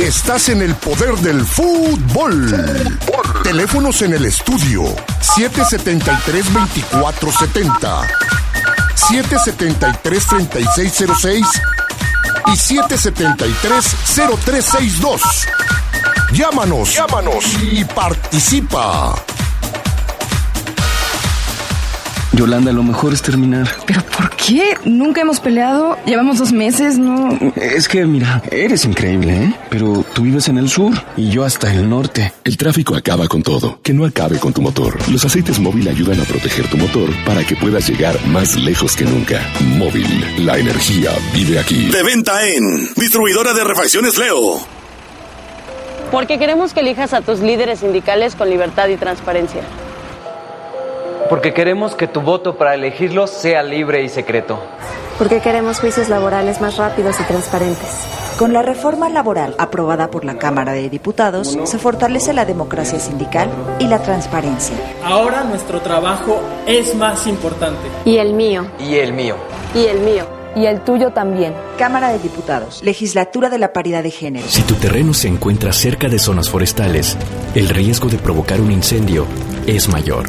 Estás 0.00 0.48
en 0.48 0.62
el 0.62 0.74
poder 0.74 1.14
del 1.16 1.44
fútbol. 1.46 2.52
Teléfonos 3.42 4.00
en 4.02 4.14
el 4.14 4.24
estudio 4.26 4.84
773-2470, 5.20 8.06
773-3606 8.96 11.44
y 12.46 12.50
773-0362. 12.50 15.20
Llámanos, 16.32 16.94
llámanos 16.94 17.44
y 17.62 17.84
participa. 17.84 19.14
Yolanda, 22.36 22.72
lo 22.72 22.82
mejor 22.82 23.12
es 23.12 23.22
terminar. 23.22 23.68
¿Pero 23.86 24.02
por 24.16 24.30
qué? 24.36 24.76
Nunca 24.84 25.20
hemos 25.20 25.38
peleado. 25.38 25.96
Llevamos 26.04 26.38
dos 26.38 26.52
meses, 26.52 26.98
¿no? 26.98 27.38
Es 27.54 27.88
que, 27.88 28.04
mira, 28.06 28.42
eres 28.50 28.84
increíble, 28.84 29.44
¿eh? 29.44 29.54
Pero 29.70 30.04
tú 30.12 30.22
vives 30.22 30.48
en 30.48 30.58
el 30.58 30.68
sur 30.68 30.92
y 31.16 31.28
yo 31.28 31.44
hasta 31.44 31.72
el 31.72 31.88
norte. 31.88 32.32
El 32.42 32.56
tráfico 32.56 32.96
acaba 32.96 33.28
con 33.28 33.42
todo. 33.42 33.78
Que 33.82 33.92
no 33.92 34.04
acabe 34.04 34.38
con 34.38 34.52
tu 34.52 34.62
motor. 34.62 34.96
Los 35.10 35.24
aceites 35.24 35.60
móvil 35.60 35.88
ayudan 35.88 36.20
a 36.20 36.24
proteger 36.24 36.68
tu 36.68 36.76
motor 36.76 37.10
para 37.24 37.44
que 37.44 37.54
puedas 37.54 37.88
llegar 37.88 38.18
más 38.26 38.56
lejos 38.56 38.96
que 38.96 39.04
nunca. 39.04 39.40
Móvil, 39.76 40.44
la 40.44 40.58
energía 40.58 41.12
vive 41.32 41.58
aquí. 41.58 41.86
De 41.86 42.02
venta 42.02 42.44
en 42.46 42.88
Distribuidora 42.96 43.54
de 43.54 43.62
Refacciones 43.62 44.18
Leo. 44.18 44.60
Porque 46.10 46.38
queremos 46.38 46.74
que 46.74 46.80
elijas 46.80 47.12
a 47.12 47.20
tus 47.20 47.40
líderes 47.40 47.80
sindicales 47.80 48.34
con 48.34 48.50
libertad 48.50 48.88
y 48.88 48.96
transparencia. 48.96 49.62
Porque 51.28 51.54
queremos 51.54 51.94
que 51.94 52.06
tu 52.06 52.20
voto 52.20 52.56
para 52.56 52.74
elegirlos 52.74 53.30
sea 53.30 53.62
libre 53.62 54.02
y 54.02 54.08
secreto. 54.08 54.58
Porque 55.18 55.40
queremos 55.40 55.80
juicios 55.80 56.08
laborales 56.08 56.60
más 56.60 56.76
rápidos 56.76 57.18
y 57.20 57.22
transparentes. 57.24 57.88
Con 58.38 58.52
la 58.52 58.62
reforma 58.62 59.08
laboral 59.08 59.54
aprobada 59.58 60.10
por 60.10 60.24
la 60.24 60.38
Cámara 60.38 60.72
de 60.72 60.90
Diputados, 60.90 61.56
se 61.62 61.78
fortalece 61.78 62.32
la 62.32 62.44
democracia 62.44 62.98
sindical 62.98 63.48
y 63.78 63.86
la 63.86 64.02
transparencia. 64.02 64.74
Ahora 65.04 65.44
nuestro 65.44 65.80
trabajo 65.80 66.40
es 66.66 66.94
más 66.96 67.28
importante. 67.28 67.82
Y 68.04 68.16
el 68.16 68.34
mío. 68.34 68.66
Y 68.80 68.96
el 68.96 69.12
mío. 69.12 69.36
Y 69.72 69.86
el 69.86 70.00
mío. 70.00 70.26
Y 70.56 70.66
el 70.66 70.80
tuyo 70.80 71.10
también. 71.10 71.54
Cámara 71.78 72.10
de 72.10 72.18
Diputados, 72.18 72.82
Legislatura 72.82 73.50
de 73.50 73.58
la 73.58 73.72
Paridad 73.72 74.02
de 74.02 74.10
Género. 74.10 74.46
Si 74.48 74.62
tu 74.62 74.74
terreno 74.74 75.14
se 75.14 75.28
encuentra 75.28 75.72
cerca 75.72 76.08
de 76.08 76.18
zonas 76.18 76.50
forestales, 76.50 77.16
el 77.54 77.68
riesgo 77.68 78.08
de 78.08 78.18
provocar 78.18 78.60
un 78.60 78.72
incendio 78.72 79.26
es 79.66 79.88
mayor. 79.88 80.26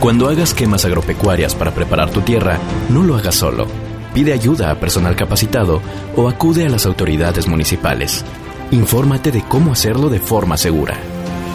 Cuando 0.00 0.28
hagas 0.28 0.52
quemas 0.52 0.84
agropecuarias 0.84 1.54
para 1.54 1.72
preparar 1.74 2.10
tu 2.10 2.20
tierra, 2.20 2.58
no 2.90 3.02
lo 3.02 3.16
hagas 3.16 3.36
solo. 3.36 3.66
Pide 4.12 4.32
ayuda 4.32 4.70
a 4.70 4.78
personal 4.78 5.16
capacitado 5.16 5.80
o 6.16 6.28
acude 6.28 6.66
a 6.66 6.68
las 6.68 6.86
autoridades 6.86 7.48
municipales. 7.48 8.24
Infórmate 8.70 9.30
de 9.30 9.42
cómo 9.42 9.72
hacerlo 9.72 10.08
de 10.10 10.20
forma 10.20 10.56
segura. 10.56 10.96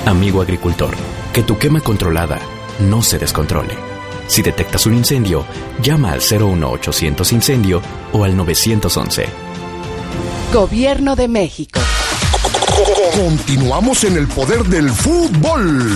Amigo 0.05 0.41
agricultor, 0.41 0.95
que 1.33 1.43
tu 1.43 1.57
quema 1.57 1.81
controlada 1.81 2.39
no 2.79 3.01
se 3.01 3.19
descontrole. 3.19 3.75
Si 4.27 4.41
detectas 4.41 4.85
un 4.85 4.95
incendio, 4.95 5.45
llama 5.81 6.11
al 6.11 6.19
01800 6.19 7.31
incendio 7.33 7.81
o 8.13 8.23
al 8.23 8.35
911. 8.35 9.25
Gobierno 10.53 11.15
de 11.15 11.27
México. 11.27 11.79
Continuamos 13.15 14.03
en 14.03 14.17
el 14.17 14.27
poder 14.27 14.63
del 14.63 14.89
fútbol. 14.89 15.95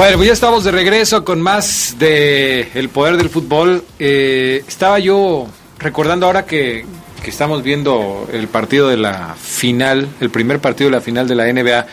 Bueno, 0.00 0.16
pues 0.16 0.28
ya 0.28 0.32
estamos 0.32 0.64
de 0.64 0.70
regreso 0.70 1.26
con 1.26 1.42
más 1.42 1.96
de 1.98 2.70
El 2.72 2.88
Poder 2.88 3.18
del 3.18 3.28
Fútbol. 3.28 3.84
Eh, 3.98 4.64
estaba 4.66 4.98
yo 4.98 5.46
recordando 5.78 6.24
ahora 6.24 6.46
que, 6.46 6.86
que 7.22 7.28
estamos 7.28 7.62
viendo 7.62 8.26
el 8.32 8.48
partido 8.48 8.88
de 8.88 8.96
la 8.96 9.36
final, 9.38 10.08
el 10.22 10.30
primer 10.30 10.58
partido 10.58 10.88
de 10.88 10.96
la 10.96 11.02
final 11.02 11.28
de 11.28 11.34
la 11.34 11.52
NBA. 11.52 11.86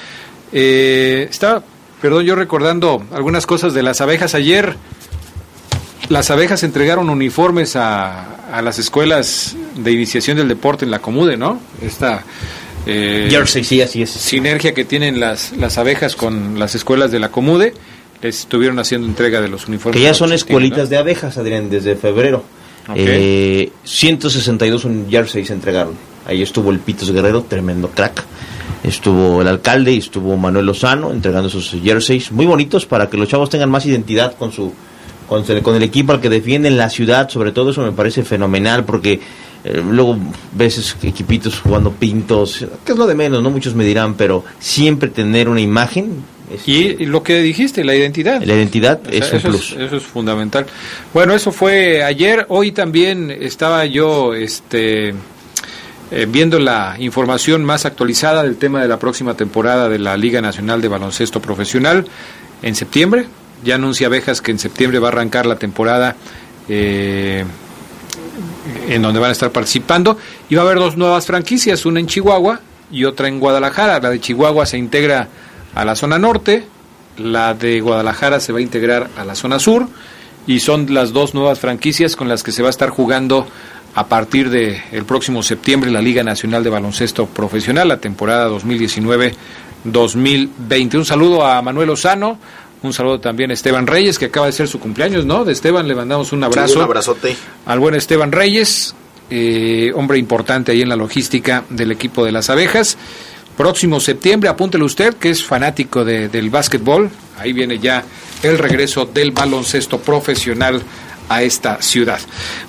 Eh, 0.54 1.28
estaba, 1.30 1.62
perdón, 2.02 2.24
yo 2.24 2.36
recordando 2.36 3.06
algunas 3.12 3.46
cosas 3.46 3.74
de 3.74 3.84
las 3.84 4.00
abejas. 4.00 4.36
Ayer 4.36 4.78
las 6.08 6.32
abejas 6.32 6.64
entregaron 6.64 7.10
uniformes 7.10 7.76
a, 7.76 8.54
a 8.54 8.62
las 8.62 8.80
escuelas 8.80 9.58
de 9.76 9.92
iniciación 9.92 10.38
del 10.38 10.48
deporte 10.48 10.86
en 10.86 10.92
la 10.92 11.00
Comude, 11.00 11.36
¿no? 11.36 11.60
Esta 11.82 12.24
eh, 12.88 13.28
Jersey, 13.30 13.66
sí, 13.66 13.82
así 13.82 14.02
es. 14.02 14.10
sinergia 14.10 14.74
que 14.74 14.86
tienen 14.86 15.20
las, 15.20 15.52
las 15.58 15.78
abejas 15.78 16.16
con 16.16 16.58
las 16.58 16.74
escuelas 16.74 17.12
de 17.12 17.20
la 17.20 17.30
Comude. 17.30 17.74
Les 18.22 18.40
estuvieron 18.40 18.80
haciendo 18.80 19.08
entrega 19.08 19.42
de 19.42 19.48
los 19.48 19.68
uniformes. 19.68 20.00
Que 20.00 20.04
ya 20.04 20.14
son 20.14 20.34
escuelitas 20.34 20.86
¿no? 20.86 20.88
de 20.88 20.98
abejas, 20.98 21.38
Adrián, 21.38 21.70
desde 21.70 21.96
febrero. 21.96 22.44
Ok. 22.88 22.96
Eh, 22.98 23.72
162 23.84 24.86
un 24.86 25.08
jersey 25.10 25.46
se 25.46 25.54
entregaron. 25.54 25.96
Ahí 26.26 26.42
estuvo 26.42 26.72
el 26.72 26.80
Pitos 26.80 27.12
Guerrero, 27.12 27.44
tremendo 27.44 27.90
crack. 27.90 28.24
Estuvo 28.84 29.42
el 29.42 29.48
alcalde 29.48 29.92
y 29.94 29.98
estuvo 29.98 30.38
Manuel 30.38 30.66
Lozano 30.66 31.12
entregando 31.12 31.50
sus 31.50 31.72
jerseys 31.82 32.32
muy 32.32 32.46
bonitos 32.46 32.86
para 32.86 33.10
que 33.10 33.18
los 33.18 33.28
chavos 33.28 33.50
tengan 33.50 33.70
más 33.70 33.86
identidad 33.86 34.36
con 34.36 34.52
su 34.52 34.74
con, 35.28 35.44
con 35.44 35.76
el 35.76 35.84
equipo 35.84 36.14
al 36.14 36.22
que 36.22 36.30
defienden 36.30 36.78
la 36.78 36.90
ciudad. 36.90 37.30
Sobre 37.30 37.52
todo 37.52 37.72
eso 37.72 37.82
me 37.82 37.92
parece 37.92 38.24
fenomenal 38.24 38.86
porque 38.86 39.20
Eh, 39.64 39.82
luego 39.90 40.18
ves 40.54 40.96
equipitos 41.02 41.60
jugando 41.60 41.92
pintos, 41.92 42.66
que 42.86 42.92
es 42.92 42.98
lo 42.98 43.08
de 43.08 43.16
menos, 43.16 43.42
no 43.42 43.50
muchos 43.50 43.76
me 43.76 43.84
dirán, 43.84 44.16
pero 44.16 44.44
siempre 44.60 45.10
tener 45.10 45.50
una 45.50 45.62
imagen. 45.62 46.24
Y, 46.66 47.04
y 47.04 47.06
lo 47.06 47.24
que 47.24 47.42
dijiste, 47.42 47.84
la 47.84 47.94
identidad. 47.94 48.42
La 48.42 48.54
identidad 48.54 49.02
O 49.06 49.10
sea, 49.10 49.20
es 49.20 49.32
un 49.32 49.38
eso, 49.40 49.50
plus. 49.50 49.72
es, 49.72 49.78
eso 49.80 49.98
es 49.98 50.04
fundamental. 50.04 50.66
Bueno, 51.14 51.34
eso 51.34 51.52
fue 51.52 52.04
ayer. 52.04 52.46
Hoy 52.50 52.72
también 52.72 53.30
estaba 53.32 53.86
yo 53.86 54.34
este, 54.34 55.10
eh, 55.10 56.26
viendo 56.30 56.58
la 56.58 56.96
información 57.00 57.66
más 57.66 57.86
actualizada 57.86 58.44
del 58.44 58.56
tema 58.56 58.82
de 58.82 58.88
la 58.88 58.98
próxima 58.98 59.34
temporada 59.34 59.90
de 59.90 60.00
la 60.00 60.16
Liga 60.16 60.42
Nacional 60.42 60.82
de 60.82 60.88
Baloncesto 60.88 61.42
Profesional 61.42 62.06
en 62.62 62.76
septiembre. 62.76 63.26
Ya 63.66 63.76
anuncia 63.76 64.08
Abejas 64.08 64.42
que 64.42 64.52
en 64.52 64.60
septiembre 64.60 65.00
va 65.00 65.10
a 65.10 65.12
arrancar 65.12 65.46
la 65.46 65.58
temporada 65.58 66.16
eh, 66.70 67.44
en 68.88 69.02
donde 69.02 69.20
van 69.20 69.30
a 69.30 69.34
estar 69.34 69.52
participando. 69.52 70.18
Y 70.50 70.56
va 70.56 70.64
a 70.64 70.66
haber 70.66 70.80
dos 70.80 70.98
nuevas 70.98 71.26
franquicias, 71.26 71.86
una 71.86 72.00
en 72.00 72.08
Chihuahua 72.08 72.60
y 72.92 73.06
otra 73.06 73.28
en 73.28 73.40
Guadalajara. 73.40 74.00
La 74.00 74.10
de 74.10 74.20
Chihuahua 74.20 74.66
se 74.66 74.78
integra 74.78 75.28
a 75.76 75.86
la 75.86 75.96
zona 75.96 76.18
norte, 76.18 76.66
la 77.18 77.54
de 77.54 77.82
Guadalajara 77.82 78.40
se 78.40 78.52
va 78.52 78.60
a 78.60 78.62
integrar 78.62 79.10
a 79.18 79.26
la 79.26 79.36
zona 79.36 79.60
sur 79.60 79.88
y 80.48 80.60
son 80.60 80.94
las 80.94 81.14
dos 81.14 81.34
nuevas 81.34 81.60
franquicias 81.60 82.16
con 82.16 82.30
las 82.30 82.44
que 82.44 82.52
se 82.52 82.62
va 82.62 82.70
a 82.70 82.72
estar 82.72 82.90
jugando 82.90 83.48
a 83.96 84.08
partir 84.08 84.50
del 84.50 84.82
el 84.92 85.06
próximo 85.06 85.44
septiembre 85.44 85.92
la 85.92 86.02
Liga 86.02 86.24
Nacional 86.24 86.64
de 86.64 86.70
Baloncesto 86.70 87.26
Profesional, 87.26 87.88
la 87.88 87.98
temporada 87.98 88.50
2019-2020. 88.50 90.96
Un 90.96 91.06
saludo 91.06 91.46
a 91.46 91.62
Manuel 91.62 91.88
Lozano, 91.88 92.38
un 92.84 92.94
saludo 92.94 93.20
también 93.20 93.52
a 93.52 93.54
Esteban 93.54 93.88
Reyes, 93.88 94.20
que 94.20 94.26
acaba 94.26 94.46
de 94.46 94.52
ser 94.52 94.68
su 94.68 94.80
cumpleaños, 94.80 95.26
¿no? 95.26 95.44
De 95.46 95.54
Esteban 95.54 95.88
le 95.88 95.96
mandamos 95.96 96.32
un 96.32 96.44
abrazo 96.44 96.74
Sí, 96.74 96.78
un 96.80 96.84
abrazote. 96.84 97.36
al 97.66 97.80
buen 97.80 97.96
Esteban 97.96 98.32
Reyes, 98.32 98.94
eh, 99.30 99.92
hombre 99.96 100.18
importante 100.20 100.72
ahí 100.72 100.82
en 100.82 100.90
la 100.90 100.96
logística 100.96 101.64
del 101.70 101.92
equipo 101.92 102.24
de 102.24 102.32
las 102.32 102.50
abejas. 102.50 102.98
Próximo 103.58 104.00
septiembre, 104.00 104.50
apúntele 104.50 104.84
usted 104.84 105.16
que 105.16 105.32
es 105.32 105.44
fanático 105.44 106.06
de- 106.06 106.30
del 106.30 106.50
básquetbol. 106.52 107.10
Ahí 107.40 107.54
viene 107.54 107.80
ya 107.80 108.04
el 108.44 108.58
regreso 108.60 109.06
del 109.06 109.32
baloncesto 109.32 110.00
profesional 110.00 110.82
a 111.30 111.42
esta 111.42 111.82
ciudad. 111.82 112.20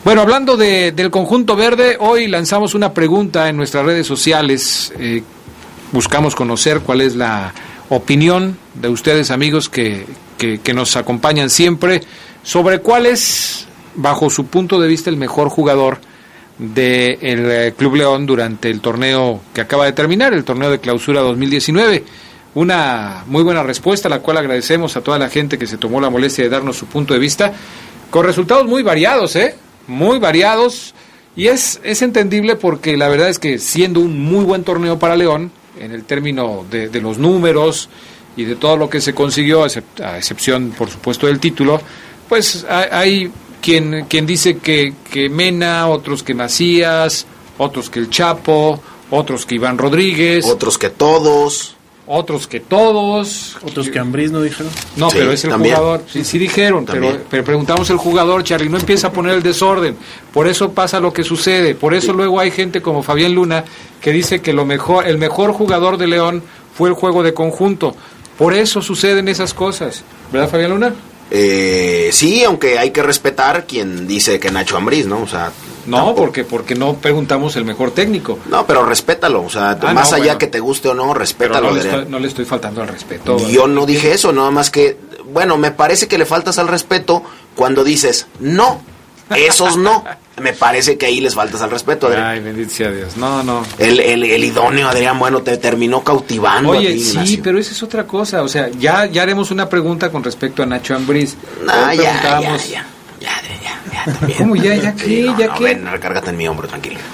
Bueno, 0.02 0.22
hablando 0.22 0.56
de- 0.56 0.92
del 0.92 1.10
conjunto 1.10 1.54
verde, 1.56 1.96
hoy 2.00 2.26
lanzamos 2.26 2.74
una 2.74 2.92
pregunta 2.94 3.48
en 3.50 3.56
nuestras 3.56 3.84
redes 3.84 4.06
sociales. 4.06 4.92
eh, 4.98 5.22
buscamos 5.92 6.34
conocer 6.34 6.80
cuál 6.80 7.00
es 7.02 7.14
la 7.16 7.52
opinión 7.88 8.58
de 8.74 8.88
ustedes, 8.88 9.30
amigos, 9.30 9.68
que, 9.68 10.06
que, 10.36 10.74
nos 10.74 10.96
acompañan 10.96 11.50
siempre, 11.50 12.02
sobre 12.42 12.80
cuál 12.80 13.06
es, 13.06 13.66
bajo 13.94 14.30
su 14.30 14.46
punto 14.46 14.80
de 14.80 14.88
vista, 14.88 15.10
el 15.10 15.16
mejor 15.16 15.48
jugador 15.48 15.98
del 16.58 17.74
Club 17.74 17.96
León 17.96 18.26
durante 18.26 18.70
el 18.70 18.80
torneo 18.80 19.40
que 19.54 19.60
acaba 19.60 19.86
de 19.86 19.92
terminar, 19.92 20.34
el 20.34 20.44
torneo 20.44 20.70
de 20.70 20.80
clausura 20.80 21.20
2019. 21.20 22.04
Una 22.54 23.24
muy 23.26 23.42
buena 23.42 23.62
respuesta, 23.62 24.08
la 24.08 24.20
cual 24.20 24.38
agradecemos 24.38 24.96
a 24.96 25.00
toda 25.00 25.18
la 25.18 25.28
gente 25.28 25.58
que 25.58 25.66
se 25.66 25.78
tomó 25.78 26.00
la 26.00 26.10
molestia 26.10 26.44
de 26.44 26.50
darnos 26.50 26.76
su 26.76 26.86
punto 26.86 27.14
de 27.14 27.20
vista, 27.20 27.52
con 28.10 28.24
resultados 28.24 28.66
muy 28.66 28.82
variados, 28.82 29.36
¿eh? 29.36 29.54
Muy 29.86 30.18
variados. 30.18 30.94
Y 31.36 31.46
es, 31.46 31.80
es 31.84 32.02
entendible 32.02 32.56
porque 32.56 32.96
la 32.96 33.08
verdad 33.08 33.28
es 33.28 33.38
que 33.38 33.58
siendo 33.58 34.00
un 34.00 34.24
muy 34.24 34.44
buen 34.44 34.64
torneo 34.64 34.98
para 34.98 35.14
León, 35.14 35.52
en 35.80 35.92
el 35.92 36.04
término 36.04 36.64
de, 36.70 36.88
de 36.88 37.00
los 37.00 37.18
números 37.18 37.88
y 38.36 38.44
de 38.44 38.56
todo 38.56 38.76
lo 38.76 38.88
que 38.88 39.00
se 39.00 39.14
consiguió, 39.14 39.64
a 39.64 40.16
excepción, 40.16 40.72
por 40.76 40.88
supuesto, 40.88 41.26
del 41.26 41.40
título, 41.40 41.80
pues 42.28 42.64
hay 42.68 43.30
quien, 43.60 44.06
quien 44.08 44.26
dice 44.26 44.58
que, 44.58 44.94
que 45.10 45.28
Mena, 45.28 45.88
otros 45.88 46.22
que 46.22 46.34
Macías, 46.34 47.26
otros 47.58 47.90
que 47.90 47.98
el 47.98 48.10
Chapo, 48.10 48.80
otros 49.10 49.46
que 49.46 49.56
Iván 49.56 49.78
Rodríguez. 49.78 50.44
Otros 50.44 50.78
que 50.78 50.90
todos. 50.90 51.74
Otros 52.08 52.46
que 52.46 52.60
todos. 52.60 53.56
Otros 53.62 53.88
que 53.90 53.98
Ambriz 53.98 54.30
no 54.30 54.40
dijeron. 54.42 54.72
No, 54.96 55.10
Sí, 55.10 55.16
pero 55.18 55.32
es 55.32 55.44
el 55.44 55.50
también. 55.50 55.76
jugador. 55.76 56.02
Sí, 56.10 56.24
sí 56.24 56.38
dijeron, 56.38 56.86
pero, 56.86 57.18
pero 57.30 57.44
preguntamos 57.44 57.90
el 57.90 57.98
jugador, 57.98 58.42
Charlie, 58.44 58.68
no 58.70 58.78
empieza 58.78 59.08
a 59.08 59.12
poner 59.12 59.34
el 59.34 59.42
desorden. 59.42 59.96
Por 60.32 60.48
eso 60.48 60.72
pasa 60.72 61.00
lo 61.00 61.12
que 61.12 61.22
sucede. 61.24 61.74
Por 61.74 61.94
eso 61.94 62.12
luego 62.12 62.40
hay 62.40 62.50
gente 62.50 62.80
como 62.80 63.02
Fabián 63.02 63.34
Luna 63.34 63.64
que 64.00 64.10
dice 64.12 64.40
que 64.40 64.52
lo 64.52 64.64
mejor, 64.64 65.06
el 65.06 65.18
mejor 65.18 65.52
jugador 65.52 65.98
de 65.98 66.06
León 66.06 66.42
fue 66.74 66.88
el 66.88 66.94
juego 66.94 67.22
de 67.22 67.34
conjunto. 67.34 67.94
Por 68.38 68.54
eso 68.54 68.80
suceden 68.80 69.28
esas 69.28 69.52
cosas. 69.52 70.02
¿Verdad, 70.32 70.48
Fabián 70.48 70.70
Luna? 70.70 70.94
Eh, 71.30 72.08
sí, 72.12 72.42
aunque 72.44 72.78
hay 72.78 72.90
que 72.90 73.02
respetar 73.02 73.66
quien 73.66 74.06
dice 74.06 74.40
que 74.40 74.50
Nacho 74.50 74.76
Ambriz, 74.78 75.06
¿no? 75.06 75.20
O 75.22 75.26
sea, 75.28 75.52
No, 75.88 76.14
porque 76.14 76.44
porque 76.44 76.74
no 76.74 76.94
preguntamos 76.94 77.56
el 77.56 77.64
mejor 77.64 77.90
técnico. 77.92 78.38
no, 78.48 78.66
pero 78.66 78.84
respétalo, 78.84 79.42
o 79.42 79.50
sea, 79.50 79.70
Ah, 79.80 79.92
más 79.92 80.10
no, 80.10 80.16
allá 80.16 80.24
bueno. 80.26 80.38
que 80.38 80.46
te 80.48 80.60
guste 80.60 80.88
o 80.88 80.94
no, 80.94 81.14
respétalo. 81.14 81.68
no 81.68 81.74
le, 81.76 81.80
estoy, 81.80 82.06
no 82.08 82.18
le 82.18 82.28
estoy 82.28 82.44
faltando 82.44 82.82
al 82.82 82.88
respeto. 82.88 83.36
Yo 83.48 83.66
no 83.66 83.86
dije 83.86 84.12
eso, 84.12 84.32
nada 84.32 84.50
más 84.50 84.70
que, 84.70 84.96
bueno, 85.32 85.56
me 85.58 85.70
parece 85.70 86.08
que 86.08 86.18
le 86.18 86.26
faltas 86.26 86.58
al 86.58 86.68
respeto 86.68 87.22
cuando 87.54 87.84
dices 87.84 88.26
no, 88.40 88.80
esos 89.34 89.76
no. 89.76 90.04
Me 90.38 90.52
parece 90.52 90.96
que 90.96 91.06
ahí 91.06 91.20
les 91.20 91.34
faltas 91.34 91.60
al 91.62 91.70
respeto, 91.72 92.06
Adrián. 92.06 92.24
Ay, 92.26 92.38
bendito 92.38 92.70
sea 92.70 92.92
Dios. 92.92 93.16
No, 93.16 93.42
no. 93.42 93.64
El, 93.76 93.98
el, 93.98 94.22
el 94.22 94.44
idóneo, 94.44 94.86
Adrián, 94.88 95.18
bueno, 95.18 95.42
te 95.42 95.56
terminó 95.56 96.04
cautivando. 96.04 96.74
a 96.74 96.76
Oye, 96.76 96.92
ti, 96.92 97.00
sí, 97.00 97.10
Ignacio. 97.10 97.40
pero 97.42 97.58
esa 97.58 97.72
es 97.72 97.82
otra 97.82 98.06
cosa. 98.06 98.42
O 98.44 98.48
sea, 98.48 98.68
ya, 98.68 99.06
ya 99.06 99.22
haremos 99.22 99.50
una 99.50 99.68
pregunta 99.68 100.12
con 100.12 100.22
respecto 100.22 100.62
a 100.62 100.66
Nacho 100.66 100.94
Ambriz. 100.94 101.34
Ya, 101.66 101.92
ya, 101.92 102.40
ya, 102.40 102.56
ya, 102.56 102.86
también. 104.12 104.38
¿Cómo 104.38 104.56
ya, 104.56 104.74
ya 104.76 104.94
qué, 104.94 105.22
no, 105.22 105.38
ya 105.38 105.46
no, 105.48 105.54
qué? 105.54 105.64
ven, 105.64 105.86
recárgate 105.86 106.30
en 106.30 106.36
mi 106.36 106.48
hombro, 106.48 106.68
tranquilo. 106.68 106.98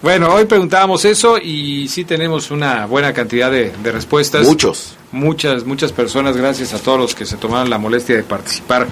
Bueno, 0.00 0.32
hoy 0.32 0.44
preguntábamos 0.44 1.04
eso 1.04 1.38
y 1.38 1.88
sí 1.88 2.04
tenemos 2.04 2.52
una 2.52 2.86
buena 2.86 3.12
cantidad 3.12 3.50
de, 3.50 3.72
de 3.82 3.92
respuestas. 3.92 4.46
Muchos. 4.46 4.96
Muchas, 5.10 5.64
muchas 5.64 5.90
personas, 5.90 6.36
gracias 6.36 6.72
a 6.72 6.78
todos 6.78 7.00
los 7.00 7.14
que 7.16 7.26
se 7.26 7.36
tomaron 7.36 7.68
la 7.68 7.78
molestia 7.78 8.14
de 8.14 8.22
participar 8.22 8.86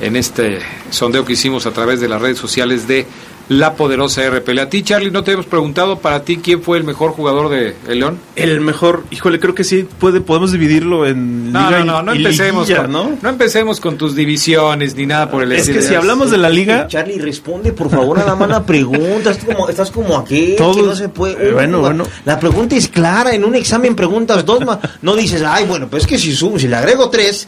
en 0.00 0.14
este 0.14 0.60
sondeo 0.90 1.24
que 1.24 1.32
hicimos 1.32 1.66
a 1.66 1.72
través 1.72 2.00
de 2.00 2.08
las 2.08 2.22
redes 2.22 2.38
sociales 2.38 2.86
de 2.86 3.04
La 3.48 3.74
Poderosa 3.74 4.22
RPL. 4.28 4.58
A 4.60 4.68
ti, 4.70 4.82
Charlie, 4.82 5.10
no 5.10 5.22
te 5.22 5.32
hemos 5.32 5.46
preguntado 5.46 5.98
para 5.98 6.22
ti 6.24 6.38
quién 6.38 6.62
fue 6.62 6.78
el 6.78 6.84
mejor 6.84 7.12
jugador 7.12 7.50
de 7.50 7.74
el 7.88 7.98
León. 8.00 8.18
El 8.36 8.60
mejor, 8.60 9.04
híjole, 9.10 9.38
creo 9.38 9.54
que 9.54 9.64
sí 9.64 9.86
puede, 9.98 10.20
podemos 10.22 10.50
dividirlo 10.52 11.06
en 11.06 11.52
No, 11.52 11.66
liga 11.66 11.78
no, 11.80 11.84
no, 11.84 12.02
no 12.04 12.14
y 12.14 12.18
empecemos, 12.18 12.66
liguilla, 12.68 12.82
con, 12.84 12.92
¿no? 12.92 13.18
¿no? 13.20 13.28
empecemos 13.28 13.80
con 13.80 13.98
tus 13.98 14.14
divisiones 14.14 14.94
ni 14.96 15.04
nada 15.06 15.30
por 15.30 15.42
el 15.42 15.52
Es 15.52 15.68
que 15.68 15.82
si 15.82 15.94
hablamos 15.94 16.30
de 16.30 16.38
la 16.38 16.48
liga, 16.48 16.86
Charlie, 16.88 17.18
responde 17.18 17.72
por 17.72 17.90
favor 17.90 18.16
nada 18.18 18.34
más 18.34 18.48
la 18.48 18.64
pregunta. 18.64 19.30
Estás 19.30 19.44
como, 19.44 19.68
estás 19.68 19.90
como 19.90 20.16
aquí, 20.16 20.56
que 20.56 20.82
no 20.82 20.94
se 20.96 21.08
puede. 21.08 21.48
eh, 21.48 21.52
bueno, 21.52 21.80
bueno. 21.80 22.04
La 22.24 22.40
pregunta 22.40 22.76
es 22.76 22.88
clara. 22.88 23.34
En 23.34 23.44
un 23.44 23.54
examen 23.54 23.94
preguntas 23.94 24.44
dos 24.44 24.64
más. 24.64 24.78
No 25.02 25.14
dices, 25.14 25.42
ay, 25.46 25.66
bueno, 25.66 25.88
pues 25.88 26.04
es 26.04 26.08
que 26.08 26.18
si 26.18 26.32
subo, 26.32 26.58
si 26.58 26.66
le 26.68 26.76
agrego 26.76 27.10
tres, 27.10 27.46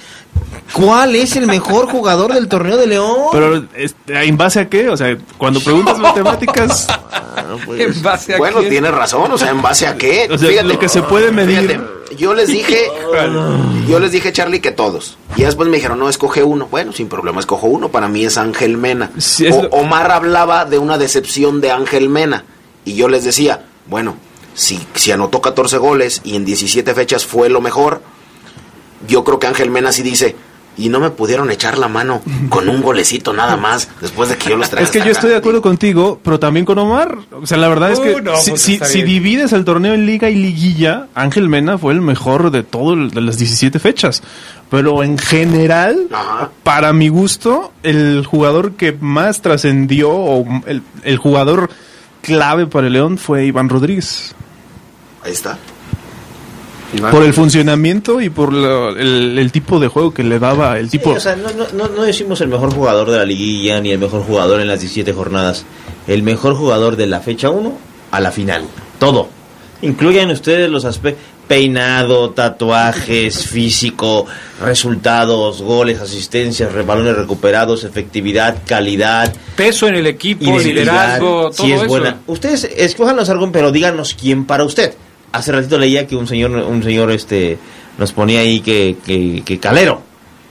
¿cuál 0.72 1.16
es 1.16 1.36
el 1.36 1.46
mejor 1.46 1.86
jugador 1.86 2.34
del 2.34 2.48
torneo 2.48 2.76
de 2.76 2.86
León? 2.86 3.16
pero 3.32 3.64
este, 3.74 4.24
¿en 4.24 4.36
base 4.36 4.60
a 4.60 4.68
qué? 4.68 4.88
O 4.88 4.96
sea, 4.96 5.16
cuando 5.38 5.60
preguntas 5.60 5.85
matemáticas, 5.98 6.86
¿En 7.78 8.02
base 8.02 8.34
a 8.34 8.38
Bueno, 8.38 8.60
tienes 8.62 8.90
razón, 8.92 9.30
o 9.32 9.38
sea, 9.38 9.50
¿en 9.50 9.62
base 9.62 9.86
a 9.86 9.96
qué? 9.96 10.28
o 10.30 10.36
sea, 10.38 10.62
lo 10.62 10.78
que 10.78 10.88
se 10.88 11.02
puede 11.02 11.30
medir. 11.32 11.60
Fíjate, 11.68 11.80
yo 12.16 12.34
les 12.34 12.48
dije, 12.48 12.88
yo 13.88 13.98
les 14.00 14.12
dije, 14.12 14.32
Charlie, 14.32 14.60
que 14.60 14.72
todos. 14.72 15.18
Y 15.36 15.42
después 15.42 15.68
me 15.68 15.76
dijeron, 15.76 15.98
no, 15.98 16.08
escoge 16.08 16.42
uno. 16.42 16.66
Bueno, 16.70 16.92
sin 16.92 17.08
problema, 17.08 17.40
escojo 17.40 17.66
uno. 17.66 17.88
Para 17.90 18.08
mí 18.08 18.24
es 18.24 18.38
Ángel 18.38 18.76
Mena. 18.76 19.10
Sí, 19.18 19.46
es 19.46 19.54
O- 19.54 19.62
lo- 19.64 19.68
Omar 19.70 20.10
hablaba 20.10 20.64
de 20.64 20.78
una 20.78 20.98
decepción 20.98 21.60
de 21.60 21.70
Ángel 21.72 22.08
Mena. 22.08 22.44
Y 22.84 22.94
yo 22.94 23.08
les 23.08 23.24
decía, 23.24 23.64
bueno, 23.86 24.16
si, 24.54 24.80
si 24.94 25.12
anotó 25.12 25.40
14 25.40 25.76
goles 25.78 26.20
y 26.24 26.36
en 26.36 26.44
17 26.44 26.94
fechas 26.94 27.26
fue 27.26 27.48
lo 27.50 27.60
mejor, 27.60 28.00
yo 29.06 29.24
creo 29.24 29.38
que 29.38 29.46
Ángel 29.48 29.70
Mena 29.70 29.92
sí 29.92 30.02
dice, 30.02 30.36
y 30.78 30.88
no 30.90 31.00
me 31.00 31.10
pudieron 31.10 31.50
echar 31.50 31.78
la 31.78 31.88
mano 31.88 32.22
con 32.48 32.68
un 32.68 32.82
golecito 32.82 33.32
nada 33.32 33.56
más 33.56 33.88
después 34.00 34.28
de 34.28 34.36
que 34.36 34.50
yo 34.50 34.56
los 34.56 34.68
traje. 34.68 34.84
Es 34.84 34.90
que 34.90 34.98
yo 34.98 35.10
estoy 35.10 35.30
de 35.30 35.36
acá". 35.36 35.40
acuerdo 35.40 35.62
contigo, 35.62 36.20
pero 36.22 36.38
también 36.38 36.66
con 36.66 36.78
Omar. 36.78 37.16
O 37.40 37.46
sea, 37.46 37.56
la 37.58 37.68
verdad 37.68 37.92
es 37.92 38.00
que 38.00 38.14
Uh, 38.16 38.20
no, 38.20 38.36
si, 38.36 38.50
pues 38.50 38.62
si- 38.62 38.78
si 38.84 39.02
divides 39.02 39.52
el 39.52 39.64
torneo 39.64 39.94
en 39.94 40.04
liga 40.06 40.28
y 40.30 40.34
liguilla, 40.36 41.08
Ángel 41.14 41.48
Mena 41.48 41.78
fue 41.78 41.92
el 41.94 42.00
mejor 42.02 42.50
de 42.50 42.62
todo 42.62 42.92
el- 42.94 43.10
de 43.10 43.20
las 43.22 43.38
17 43.38 43.78
fechas. 43.78 44.22
Pero 44.70 45.02
en 45.02 45.16
general, 45.16 46.08
Ajá. 46.12 46.50
para 46.62 46.92
mi 46.92 47.08
gusto, 47.08 47.72
el 47.82 48.26
jugador 48.26 48.72
que 48.72 48.92
más 49.00 49.40
trascendió 49.42 50.10
o 50.10 50.44
el, 50.66 50.82
el 51.04 51.16
jugador 51.18 51.70
clave 52.22 52.66
para 52.66 52.88
el 52.88 52.92
León 52.94 53.16
fue 53.18 53.46
Iván 53.46 53.68
Rodríguez. 53.68 54.34
Ahí 55.22 55.32
está. 55.32 55.56
Por 57.10 57.24
el 57.24 57.34
funcionamiento 57.34 58.20
y 58.20 58.30
por 58.30 58.52
la- 58.52 58.90
el, 58.90 59.38
el 59.38 59.52
tipo 59.52 59.78
de 59.80 59.88
juego 59.88 60.14
que 60.14 60.22
le 60.22 60.38
daba, 60.38 60.78
el 60.78 60.86
Sí, 60.90 60.98
tipo... 60.98 61.10
o 61.10 61.20
sea, 61.20 61.36
no, 61.36 61.48
no, 61.74 61.88
no, 61.88 62.02
decimos 62.02 62.40
el 62.40 62.48
mejor 62.48 62.72
jugador 62.72 63.10
de 63.10 63.18
la 63.18 63.24
liguilla 63.24 63.80
ni 63.80 63.90
el 63.90 63.98
mejor 63.98 64.22
jugador 64.22 64.60
en 64.60 64.68
las 64.68 64.80
17 64.80 65.12
jornadas. 65.12 65.64
El 66.06 66.22
mejor 66.22 66.54
jugador 66.54 66.96
de 66.96 67.06
la 67.06 67.20
fecha 67.20 67.50
1 67.50 67.72
a 68.12 68.20
la 68.20 68.30
final. 68.30 68.62
Todo. 68.98 69.28
Incluyan 69.82 70.30
ustedes 70.30 70.70
los 70.70 70.84
aspectos. 70.84 71.22
Peinado, 71.48 72.30
tatuajes, 72.30 73.46
físico, 73.48 74.26
resultados, 74.60 75.62
goles, 75.62 76.00
asistencias, 76.00 76.72
balones 76.84 77.16
recuperados, 77.16 77.84
efectividad, 77.84 78.56
calidad. 78.66 79.32
Peso 79.56 79.86
en 79.86 79.94
el 79.94 80.06
equipo, 80.08 80.58
liderazgo, 80.58 81.52
si 81.52 81.58
todo 81.58 81.66
es 81.68 81.74
eso. 81.82 81.86
buena. 81.86 82.18
Ustedes 82.26 82.64
escójanos 82.76 83.28
algo, 83.30 83.50
pero 83.52 83.70
díganos 83.70 84.14
quién 84.20 84.44
para 84.44 84.64
usted. 84.64 84.94
Hace 85.36 85.52
ratito 85.52 85.78
leía 85.78 86.06
que 86.06 86.16
un 86.16 86.26
señor, 86.26 86.50
un 86.50 86.82
señor 86.82 87.10
este, 87.10 87.58
nos 87.98 88.12
ponía 88.12 88.40
ahí 88.40 88.60
que, 88.60 88.96
que, 89.04 89.42
que 89.44 89.58
Calero. 89.58 90.02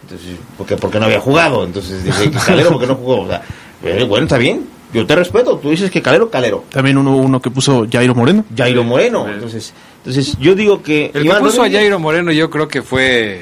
Entonces, 0.03 0.29
porque, 0.57 0.77
porque 0.77 0.99
no 0.99 1.05
había 1.05 1.19
jugado. 1.19 1.63
Entonces 1.63 2.03
dije 2.03 2.29
que 2.31 2.37
Calero 2.37 2.71
porque 2.71 2.87
no 2.87 2.95
jugó. 2.95 3.21
O 3.21 3.27
sea, 3.27 3.41
eh, 3.83 4.05
bueno, 4.07 4.25
está 4.25 4.37
bien. 4.37 4.65
Yo 4.93 5.05
te 5.05 5.15
respeto. 5.15 5.57
Tú 5.57 5.71
dices 5.71 5.91
que 5.91 6.01
Calero, 6.01 6.29
Calero. 6.29 6.63
También 6.69 6.97
uno, 6.97 7.15
uno 7.17 7.41
que 7.41 7.49
puso 7.49 7.85
Jairo 7.91 8.15
Moreno. 8.15 8.45
Jairo 8.55 8.83
Moreno. 8.83 9.27
Entonces, 9.27 9.73
entonces 9.97 10.37
yo 10.39 10.55
digo 10.55 10.81
que. 10.81 11.05
El 11.07 11.23
que 11.23 11.27
Iván 11.27 11.41
puso 11.41 11.61
a 11.61 11.65
Rodríguez- 11.65 11.79
Jairo 11.81 11.99
Moreno 11.99 12.31
yo 12.31 12.49
creo 12.49 12.67
que 12.67 12.81
fue 12.81 13.41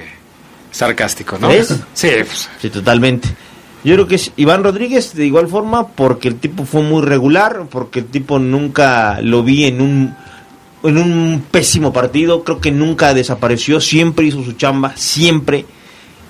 sarcástico, 0.71 1.37
¿no? 1.39 1.49
¿Ves? 1.49 1.75
Sí, 1.93 2.09
pues, 2.19 2.49
Sí, 2.61 2.69
totalmente. 2.69 3.29
Yo 3.83 3.95
creo 3.95 4.07
que 4.07 4.15
es 4.15 4.31
Iván 4.37 4.63
Rodríguez 4.63 5.13
de 5.13 5.25
igual 5.25 5.47
forma 5.47 5.87
porque 5.89 6.29
el 6.29 6.35
tipo 6.35 6.63
fue 6.65 6.81
muy 6.81 7.01
regular, 7.01 7.65
porque 7.69 7.99
el 7.99 8.05
tipo 8.05 8.39
nunca 8.39 9.19
lo 9.21 9.43
vi 9.43 9.65
en 9.65 9.81
un 9.81 10.15
en 10.83 10.97
un 10.97 11.43
pésimo 11.49 11.93
partido, 11.93 12.43
creo 12.43 12.59
que 12.59 12.71
nunca 12.71 13.13
desapareció, 13.13 13.79
siempre 13.79 14.25
hizo 14.25 14.43
su 14.43 14.53
chamba, 14.53 14.93
siempre. 14.95 15.65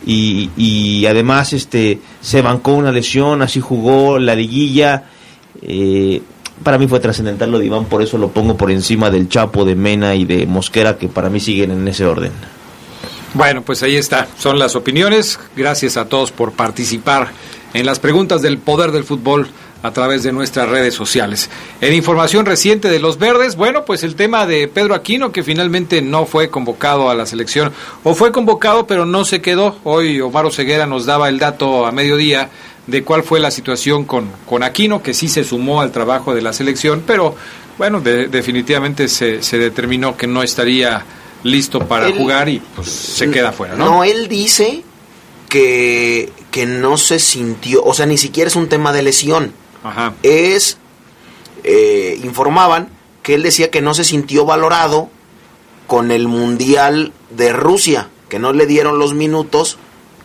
Y, 0.05 0.49
y 0.57 1.05
además 1.05 1.53
este 1.53 1.99
se 2.21 2.41
bancó 2.41 2.73
una 2.73 2.91
lesión, 2.91 3.41
así 3.41 3.59
jugó 3.59 4.19
la 4.19 4.35
liguilla. 4.35 5.05
eh, 5.61 6.21
para 6.63 6.77
mí 6.77 6.87
fue 6.87 6.99
trascendental 6.99 7.51
lo 7.51 7.59
de 7.59 7.65
Iván, 7.65 7.85
por 7.85 8.01
eso 8.01 8.17
lo 8.17 8.29
pongo 8.29 8.55
por 8.55 8.71
encima 8.71 9.09
del 9.09 9.27
Chapo, 9.27 9.65
de 9.65 9.75
Mena 9.75 10.15
y 10.15 10.23
de 10.23 10.45
Mosquera, 10.45 10.97
que 10.97 11.07
para 11.07 11.29
mí 11.29 11.39
siguen 11.39 11.71
en 11.71 11.87
ese 11.87 12.05
orden. 12.05 12.31
Bueno, 13.33 13.63
pues 13.63 13.81
ahí 13.81 13.95
está. 13.95 14.27
Son 14.37 14.59
las 14.59 14.75
opiniones. 14.75 15.39
Gracias 15.55 15.97
a 15.97 16.05
todos 16.05 16.31
por 16.31 16.51
participar 16.53 17.31
en 17.73 17.85
las 17.85 17.99
preguntas 17.99 18.41
del 18.41 18.59
poder 18.59 18.91
del 18.91 19.03
fútbol 19.03 19.47
a 19.83 19.91
través 19.91 20.23
de 20.23 20.31
nuestras 20.31 20.67
redes 20.69 20.95
sociales. 20.95 21.49
En 21.81 21.93
información 21.93 22.45
reciente 22.45 22.89
de 22.89 22.99
los 22.99 23.19
verdes, 23.19 23.55
bueno, 23.55 23.85
pues 23.85 24.01
el 24.03 24.15
tema 24.15 24.45
de 24.47 24.67
Pedro 24.67 24.95
Aquino, 24.95 25.31
que 25.31 25.43
finalmente 25.43 26.01
no 26.01 26.25
fue 26.25 26.49
convocado 26.49 27.09
a 27.09 27.15
la 27.15 27.25
selección, 27.25 27.71
o 28.03 28.15
fue 28.15 28.31
convocado 28.31 28.87
pero 28.87 29.05
no 29.05 29.25
se 29.25 29.41
quedó. 29.41 29.77
Hoy 29.83 30.19
Omar 30.21 30.51
Ceguera 30.51 30.87
nos 30.87 31.05
daba 31.05 31.29
el 31.29 31.37
dato 31.37 31.85
a 31.85 31.91
mediodía 31.91 32.49
de 32.87 33.03
cuál 33.03 33.23
fue 33.23 33.39
la 33.39 33.51
situación 33.51 34.05
con, 34.05 34.29
con 34.45 34.63
Aquino, 34.63 35.03
que 35.03 35.13
sí 35.13 35.27
se 35.29 35.43
sumó 35.43 35.81
al 35.81 35.91
trabajo 35.91 36.33
de 36.33 36.41
la 36.41 36.51
selección, 36.53 37.03
pero 37.05 37.35
bueno, 37.77 38.01
de- 38.01 38.27
definitivamente 38.27 39.07
se, 39.07 39.41
se 39.43 39.57
determinó 39.57 40.15
que 40.17 40.27
no 40.27 40.43
estaría 40.43 41.03
listo 41.43 41.79
para 41.79 42.07
Él- 42.07 42.15
jugar 42.17 42.47
y 42.49 42.61
pues 42.75 42.89
se 42.89 43.29
queda 43.31 43.51
fuera, 43.51 43.75
¿no? 43.75 43.85
No, 43.85 44.03
él 44.05 44.27
dice 44.29 44.83
que, 45.49 46.31
que 46.51 46.65
no 46.65 46.97
se 46.97 47.19
sintió, 47.19 47.83
o 47.83 47.93
sea, 47.93 48.05
ni 48.05 48.17
siquiera 48.17 48.47
es 48.47 48.55
un 48.55 48.67
tema 48.69 48.91
de 48.93 49.03
lesión. 49.03 49.53
Ajá. 49.83 50.13
Es, 50.23 50.77
eh, 51.63 52.19
informaban 52.23 52.89
que 53.21 53.35
él 53.35 53.43
decía 53.43 53.71
que 53.71 53.81
no 53.81 53.93
se 53.93 54.03
sintió 54.03 54.45
valorado 54.45 55.09
con 55.87 56.11
el 56.11 56.27
Mundial 56.27 57.13
de 57.29 57.53
Rusia, 57.53 58.09
que 58.29 58.39
no 58.39 58.53
le 58.53 58.65
dieron 58.65 58.99
los 58.99 59.13
minutos 59.13 59.77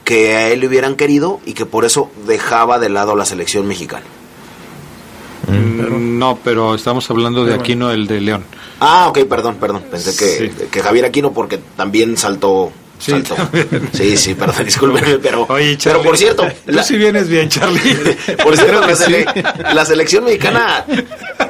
que 0.04 0.34
a 0.36 0.48
él 0.48 0.60
le 0.60 0.68
hubieran 0.68 0.96
querido 0.96 1.40
y 1.44 1.52
que 1.52 1.66
por 1.66 1.84
eso 1.84 2.10
dejaba 2.26 2.78
de 2.78 2.88
lado 2.88 3.12
a 3.12 3.16
la 3.16 3.26
selección 3.26 3.66
mexicana. 3.68 4.06
Mm, 5.46 6.18
No, 6.18 6.38
pero 6.42 6.74
estamos 6.74 7.08
hablando 7.10 7.44
de 7.44 7.54
Aquino, 7.54 7.90
el 7.90 8.06
de 8.06 8.20
León. 8.20 8.44
Ah, 8.80 9.06
ok, 9.08 9.20
perdón, 9.28 9.56
perdón. 9.56 9.84
Pensé 9.90 10.16
que, 10.16 10.68
que 10.68 10.80
Javier 10.82 11.04
Aquino 11.04 11.32
porque 11.32 11.58
también 11.76 12.16
saltó. 12.16 12.72
Saltó. 12.98 13.36
Sí, 13.92 14.16
sí, 14.16 14.34
perdón, 14.34 14.64
discúlpeme, 14.64 15.18
pero, 15.18 15.46
pero 15.46 16.02
por 16.02 16.16
cierto, 16.16 16.46
Tú 16.66 16.78
sí 16.82 16.96
vienes 16.96 17.28
bien, 17.28 17.48
Charlie. 17.48 17.96
por 18.42 18.56
cierto, 18.56 18.80
la, 18.80 18.94
sele- 18.96 19.26
la 19.74 19.84
selección 19.84 20.24
mexicana 20.24 20.84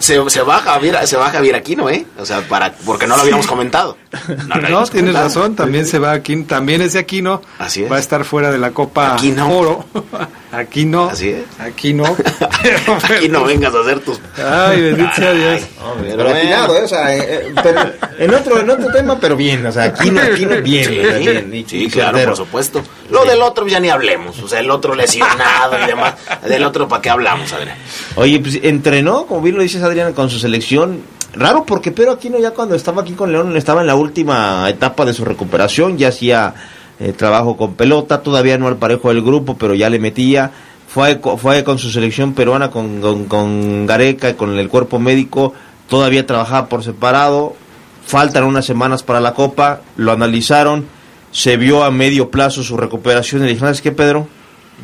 se, 0.00 0.30
se 0.30 0.42
va 0.42 0.58
Javier, 0.60 1.06
se 1.06 1.16
va 1.16 1.30
Javier 1.30 1.54
Aquino, 1.56 1.88
¿eh? 1.90 2.06
O 2.18 2.24
sea, 2.26 2.40
para, 2.42 2.72
porque 2.84 3.06
no 3.06 3.16
lo 3.16 3.22
habíamos 3.22 3.46
comentado. 3.46 3.96
No, 4.48 4.54
habíamos 4.54 4.90
tienes 4.90 5.12
comentado. 5.14 5.24
razón, 5.28 5.54
también 5.56 5.84
se 5.86 5.98
va 5.98 6.12
Aquino, 6.12 6.46
también 6.46 6.80
ese 6.80 6.98
Aquino 6.98 7.42
Así 7.58 7.82
es. 7.84 7.92
va 7.92 7.96
a 7.96 7.98
estar 7.98 8.24
fuera 8.24 8.50
de 8.50 8.56
la 8.58 8.70
Copa 8.70 9.14
Aquino. 9.14 9.50
Oro. 9.58 9.84
Aquino. 10.52 11.10
Así 11.10 11.28
es. 11.28 11.42
Aquino. 11.60 12.04
Aquí 13.04 13.28
no 13.28 13.44
vengas 13.44 13.74
a 13.74 13.80
hacer 13.80 14.00
tus. 14.00 14.18
Ay, 14.42 14.80
bendito 14.80 15.10
sea 15.14 15.32
Dios. 15.32 15.62
Pero 16.00 16.16
Pero 16.16 16.30
atinado, 16.30 16.76
¿eh? 16.78 16.82
o 16.84 16.88
sea, 16.88 17.14
eh, 17.14 17.24
eh, 17.28 17.54
pero 17.62 17.80
en 18.18 18.34
otro 18.34 18.58
en 18.60 18.70
otro 18.70 18.90
tema, 18.92 19.18
pero 19.20 19.36
bien, 19.36 19.64
o 19.66 19.72
sea, 19.72 19.84
aquí 19.84 20.10
no, 20.10 20.20
aquí 20.22 20.46
no 20.46 20.60
bien, 20.62 20.84
Sí, 20.86 20.98
bien, 21.20 21.54
y- 21.54 21.64
sí, 21.64 21.88
claro, 21.90 22.12
certero. 22.16 22.30
por 22.30 22.36
supuesto. 22.46 22.82
Lo 23.10 23.24
del 23.26 23.42
otro 23.42 23.66
ya 23.66 23.78
ni 23.80 23.90
hablemos. 23.90 24.38
O 24.40 24.48
sea, 24.48 24.60
el 24.60 24.70
otro 24.70 24.94
lesionado 24.94 25.82
y 25.82 25.86
demás. 25.86 26.14
Del 26.46 26.64
otro, 26.64 26.88
¿para 26.88 27.02
qué 27.02 27.10
hablamos, 27.10 27.52
Adrián? 27.52 27.76
Oye, 28.16 28.40
pues 28.40 28.58
entrenó, 28.62 29.26
como 29.26 29.42
bien 29.42 29.56
lo 29.56 29.62
dices 29.78 29.88
Adrián, 29.88 30.12
con 30.12 30.28
su 30.28 30.38
selección. 30.38 31.02
Raro 31.34 31.64
porque 31.64 31.92
Pedro 31.92 32.12
Aquino 32.12 32.38
ya 32.38 32.50
cuando 32.50 32.74
estaba 32.74 33.02
aquí 33.02 33.12
con 33.12 33.30
León 33.30 33.56
estaba 33.56 33.82
en 33.82 33.86
la 33.86 33.94
última 33.94 34.68
etapa 34.68 35.04
de 35.04 35.14
su 35.14 35.24
recuperación, 35.24 35.98
ya 35.98 36.08
hacía 36.08 36.54
eh, 36.98 37.12
trabajo 37.12 37.56
con 37.56 37.74
pelota, 37.74 38.22
todavía 38.22 38.58
no 38.58 38.66
al 38.66 38.76
parejo 38.76 39.10
del 39.10 39.22
grupo, 39.22 39.56
pero 39.56 39.74
ya 39.74 39.88
le 39.88 39.98
metía. 39.98 40.50
Fue, 40.88 41.20
fue 41.36 41.64
con 41.64 41.78
su 41.78 41.90
selección 41.90 42.32
peruana, 42.32 42.70
con, 42.70 43.00
con, 43.00 43.26
con 43.26 43.86
Gareca, 43.86 44.36
con 44.36 44.58
el 44.58 44.68
cuerpo 44.68 44.98
médico, 44.98 45.52
todavía 45.88 46.26
trabajaba 46.26 46.68
por 46.68 46.82
separado. 46.82 47.54
Faltan 48.06 48.44
unas 48.44 48.64
semanas 48.64 49.02
para 49.02 49.20
la 49.20 49.34
Copa, 49.34 49.82
lo 49.96 50.12
analizaron, 50.12 50.86
se 51.30 51.58
vio 51.58 51.84
a 51.84 51.90
medio 51.90 52.30
plazo 52.30 52.62
su 52.62 52.78
recuperación 52.78 53.42
y 53.42 53.44
le 53.44 53.50
dijeron, 53.50 53.74
¿sabes 53.74 53.94
Pedro? 53.94 54.26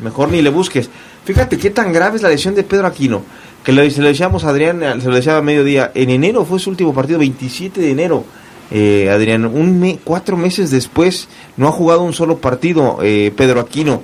Mejor 0.03 0.29
ni 0.29 0.43
le 0.43 0.51
busques. 0.51 0.89
Fíjate 1.25 1.57
qué 1.57 1.69
tan 1.71 1.91
grave 1.91 2.17
es 2.17 2.21
la 2.23 2.29
lesión 2.29 2.55
de 2.55 2.63
Pedro 2.63 2.87
Aquino. 2.87 3.23
Que 3.63 3.71
le, 3.71 3.89
se 3.89 4.01
lo 4.01 4.07
decíamos 4.07 4.43
a 4.43 4.49
Adrián, 4.49 4.81
eh, 4.83 5.01
se 5.01 5.07
lo 5.09 5.15
decía 5.15 5.37
a 5.37 5.41
mediodía. 5.41 5.91
En 5.95 6.09
enero 6.11 6.45
fue 6.45 6.59
su 6.59 6.69
último 6.69 6.93
partido, 6.93 7.19
27 7.19 7.81
de 7.81 7.91
enero. 7.91 8.23
Eh, 8.71 9.09
Adrián, 9.11 9.45
un 9.45 9.79
me- 9.79 9.99
cuatro 10.03 10.37
meses 10.37 10.69
después 10.71 11.27
no 11.57 11.67
ha 11.67 11.71
jugado 11.71 12.03
un 12.03 12.13
solo 12.13 12.37
partido 12.37 12.99
eh, 13.01 13.33
Pedro 13.35 13.59
Aquino. 13.59 14.03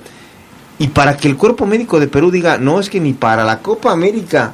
Y 0.78 0.88
para 0.88 1.16
que 1.16 1.28
el 1.28 1.36
cuerpo 1.36 1.64
médico 1.64 2.00
de 2.00 2.08
Perú 2.08 2.30
diga, 2.32 2.58
no 2.58 2.80
es 2.80 2.90
que 2.90 2.98
ni 3.00 3.12
para 3.12 3.44
la 3.44 3.60
Copa 3.60 3.92
América 3.92 4.52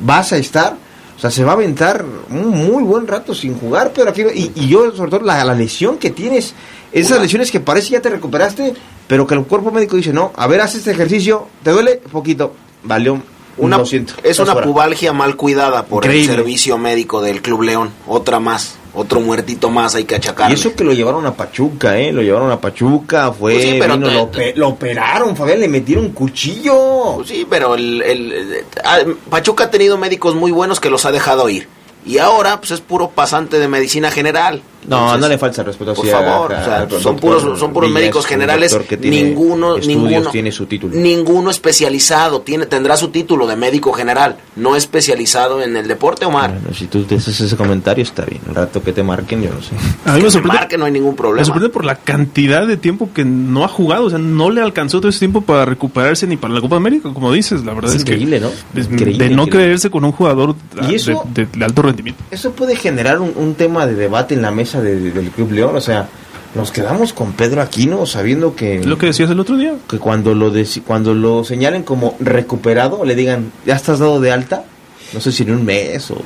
vas 0.00 0.32
a 0.32 0.36
estar, 0.36 0.76
o 1.16 1.20
sea, 1.20 1.30
se 1.30 1.44
va 1.44 1.52
a 1.52 1.54
aventar 1.54 2.04
un 2.30 2.48
muy 2.48 2.82
buen 2.82 3.06
rato 3.06 3.34
sin 3.34 3.58
jugar, 3.58 3.92
Pedro 3.92 4.10
Aquino. 4.10 4.30
Y, 4.34 4.52
y 4.54 4.68
yo, 4.68 4.90
sobre 4.94 5.10
todo, 5.10 5.20
la, 5.20 5.44
la 5.44 5.54
lesión 5.54 5.96
que 5.98 6.10
tienes, 6.10 6.54
esas 6.92 7.20
lesiones 7.20 7.50
que 7.50 7.60
parece 7.60 7.90
ya 7.90 8.00
te 8.02 8.10
recuperaste, 8.10 8.74
pero 9.06 9.26
que 9.26 9.34
el 9.34 9.44
cuerpo 9.44 9.70
médico 9.70 9.96
dice, 9.96 10.12
no, 10.12 10.32
a 10.36 10.46
ver, 10.46 10.60
haz 10.60 10.74
este 10.74 10.90
ejercicio, 10.90 11.46
¿te 11.62 11.70
duele? 11.70 12.00
Poquito, 12.10 12.54
valió 12.82 13.22
Una, 13.56 13.78
lo 13.78 13.86
siento. 13.86 14.14
es 14.22 14.30
estás 14.32 14.44
una 14.46 14.52
fuera. 14.54 14.66
pubalgia 14.66 15.12
mal 15.12 15.36
cuidada 15.36 15.86
por 15.86 16.04
Increíble. 16.04 16.32
el 16.32 16.38
servicio 16.38 16.78
médico 16.78 17.22
del 17.22 17.40
Club 17.42 17.62
León. 17.62 17.90
Otra 18.06 18.40
más, 18.40 18.76
otro 18.94 19.20
muertito 19.20 19.70
más 19.70 19.94
hay 19.94 20.04
que 20.04 20.14
achacar. 20.16 20.50
Y 20.50 20.54
eso 20.54 20.74
que 20.74 20.84
lo 20.84 20.92
llevaron 20.92 21.26
a 21.26 21.34
Pachuca, 21.34 21.98
¿eh? 21.98 22.12
Lo 22.12 22.22
llevaron 22.22 22.50
a 22.50 22.60
Pachuca, 22.60 23.32
fue, 23.32 23.54
Pues 23.54 23.64
sí, 23.64 23.76
pero 23.80 23.94
vino, 23.98 24.26
te- 24.28 24.52
lo, 24.52 24.58
lo 24.60 24.68
operaron, 24.68 25.36
Fabián, 25.36 25.60
le 25.60 25.68
metieron 25.68 26.10
cuchillo. 26.10 27.14
Pues 27.16 27.28
sí, 27.28 27.46
pero 27.48 27.74
el, 27.74 28.02
el- 28.02 28.32
el- 28.32 28.64
ah, 28.84 28.98
Pachuca 29.30 29.64
ha 29.64 29.70
tenido 29.70 29.98
médicos 29.98 30.34
muy 30.34 30.52
buenos 30.52 30.80
que 30.80 30.90
los 30.90 31.04
ha 31.04 31.12
dejado 31.12 31.48
ir. 31.48 31.68
Y 32.06 32.18
ahora, 32.18 32.58
pues 32.58 32.70
es 32.70 32.80
puro 32.80 33.10
pasante 33.10 33.58
de 33.58 33.66
medicina 33.68 34.10
general. 34.10 34.62
No, 34.86 34.96
Entonces, 34.96 35.20
no 35.20 35.28
le 35.28 35.38
falta 35.38 35.60
el 35.62 35.66
respeto 35.66 35.94
Por 35.94 36.04
así 36.06 36.14
a- 36.14 36.18
favor, 36.20 36.54
a- 36.54 36.60
o 36.60 36.64
sea, 36.64 36.76
al 36.82 36.90
son 36.90 37.02
doctor 37.02 37.16
puros, 37.20 37.58
son 37.58 37.72
puros 37.72 37.88
Villa, 37.90 38.00
médicos 38.00 38.24
es 38.24 38.24
un 38.26 38.30
generales, 38.30 38.70
doctor 38.72 38.88
que 38.88 38.96
tiene 38.98 39.22
ninguno, 39.22 39.76
estudios, 39.76 39.86
ninguno, 40.02 40.30
tiene 40.30 40.52
su 40.52 40.66
título. 40.66 40.94
ninguno 40.94 41.50
especializado, 41.50 42.40
tiene, 42.42 42.66
tendrá 42.66 42.96
su 42.96 43.08
título 43.08 43.46
de 43.46 43.56
médico 43.56 43.92
general, 43.92 44.36
no 44.56 44.76
especializado 44.76 45.62
en 45.62 45.76
el 45.76 45.88
deporte, 45.88 46.24
Omar. 46.26 46.50
Bueno, 46.60 46.74
si 46.76 46.86
tú 46.86 47.04
te 47.04 47.16
haces 47.16 47.40
ese 47.40 47.56
comentario 47.56 48.02
está 48.02 48.24
bien, 48.24 48.40
el 48.48 48.54
rato 48.54 48.82
que 48.82 48.92
te 48.92 49.02
marquen 49.02 49.42
yo 49.42 49.50
no 49.50 49.62
sé. 49.62 49.74
A 50.04 50.12
mí 50.14 50.18
me 50.18 50.24
Que 50.24 50.30
sorprende, 50.30 50.58
marque, 50.58 50.78
no 50.78 50.84
hay 50.84 50.92
ningún 50.92 51.12
me 51.12 51.16
problema. 51.16 51.44
sorprende 51.44 51.68
por 51.70 51.84
la 51.84 51.96
cantidad 51.96 52.66
de 52.66 52.76
tiempo 52.76 53.08
que 53.14 53.24
no 53.24 53.64
ha 53.64 53.68
jugado. 53.68 54.04
O 54.04 54.10
sea, 54.10 54.18
no 54.18 54.50
le 54.50 54.60
alcanzó 54.60 54.98
todo 55.00 55.08
ese 55.08 55.18
tiempo 55.20 55.40
para 55.42 55.64
recuperarse 55.64 56.26
ni 56.26 56.36
para 56.36 56.54
la 56.54 56.60
Copa 56.60 56.76
América, 56.76 57.10
como 57.12 57.32
dices. 57.32 57.64
La 57.64 57.72
verdad 57.74 57.90
Es 57.90 57.96
es, 57.96 58.02
increíble, 58.02 58.38
que 58.38 58.44
¿no? 58.44 58.50
de, 58.72 58.80
Increíble, 58.82 59.28
de 59.28 59.34
no 59.34 59.46
creerse 59.46 59.90
con 59.90 60.04
un 60.04 60.12
jugador 60.12 60.54
¿Y 60.88 60.94
eso? 60.96 61.22
de, 61.32 61.46
de 61.46 61.64
alto 61.64 61.82
rendimiento. 61.82 62.22
Eso 62.30 62.52
puede 62.52 62.76
generar 62.76 63.20
un, 63.20 63.32
un 63.36 63.54
tema 63.54 63.86
de 63.86 63.94
debate 63.94 64.34
en 64.34 64.42
la 64.42 64.50
mesa 64.50 64.73
de- 64.82 64.98
de- 64.98 65.10
del 65.12 65.30
Club 65.30 65.52
León, 65.52 65.76
o 65.76 65.80
sea, 65.80 66.08
nos 66.54 66.70
quedamos 66.70 67.12
con 67.12 67.32
Pedro 67.32 67.60
Aquino 67.62 68.06
sabiendo 68.06 68.54
que... 68.54 68.82
Lo 68.84 68.96
que 68.98 69.06
decías 69.06 69.30
el 69.30 69.40
otro 69.40 69.56
día. 69.56 69.74
que 69.88 69.98
cuando 69.98 70.34
lo 70.34 70.52
cuando 70.86 71.14
lo 71.14 71.42
señalen 71.44 71.82
como 71.82 72.16
recuperado, 72.20 73.04
le 73.04 73.14
digan, 73.14 73.50
ya 73.66 73.74
estás 73.74 73.98
dado 73.98 74.20
de 74.20 74.30
alta, 74.32 74.64
no 75.12 75.20
sé 75.20 75.32
si 75.32 75.42
en 75.42 75.50
un 75.52 75.64
mes 75.64 76.10
o 76.10 76.16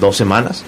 dos 0.00 0.16
semanas, 0.16 0.62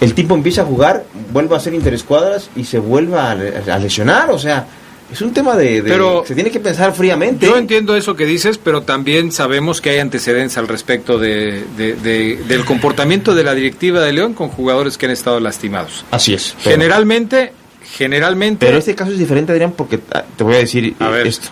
el 0.00 0.14
tipo 0.14 0.34
empieza 0.34 0.62
a 0.62 0.64
jugar, 0.64 1.04
vuelve 1.32 1.54
a 1.54 1.58
hacer 1.58 1.74
interescuadras 1.74 2.50
y 2.54 2.64
se 2.64 2.78
vuelve 2.78 3.18
a 3.18 3.78
lesionar, 3.78 4.30
o 4.30 4.38
sea, 4.38 4.66
Es 5.10 5.22
un 5.22 5.32
tema 5.32 5.56
de, 5.56 5.80
de- 5.82 5.90
Pero- 5.90 6.24
se 6.26 6.34
tiene 6.34 6.50
que 6.50 6.60
pensar 6.60 6.92
fríamente. 6.94 7.46
Yo 7.46 7.56
entiendo 7.56 7.96
eso 7.96 8.14
que 8.14 8.26
dices, 8.26 8.58
pero 8.58 8.82
también 8.82 9.32
sabemos 9.32 9.80
que 9.80 9.90
hay 9.90 9.98
antecedentes 10.00 10.58
al 10.58 10.68
respecto 10.68 11.18
de, 11.18 11.64
de- 11.78 11.94
de- 11.94 12.36
del 12.46 12.64
comportamiento 12.66 13.34
de 13.34 13.42
la 13.44 13.54
directiva 13.54 14.00
de 14.00 14.12
León 14.12 14.34
con 14.34 14.48
jugadores 14.50 14.98
que 14.98 15.06
han 15.06 15.12
estado 15.12 15.40
lastimados. 15.40 16.04
Así 16.10 16.34
es. 16.34 16.54
pero- 16.62 16.76
Generalmente, 16.76 17.52
generalmente... 17.96 18.66
Pero 18.66 18.78
este 18.78 18.94
caso 18.94 19.12
es 19.12 19.18
diferente, 19.18 19.52
Adrián, 19.52 19.72
porque 19.74 19.98
ah, 20.12 20.24
te 20.36 20.44
voy 20.44 20.56
a 20.56 20.58
decir 20.58 20.94
esto. 21.24 21.48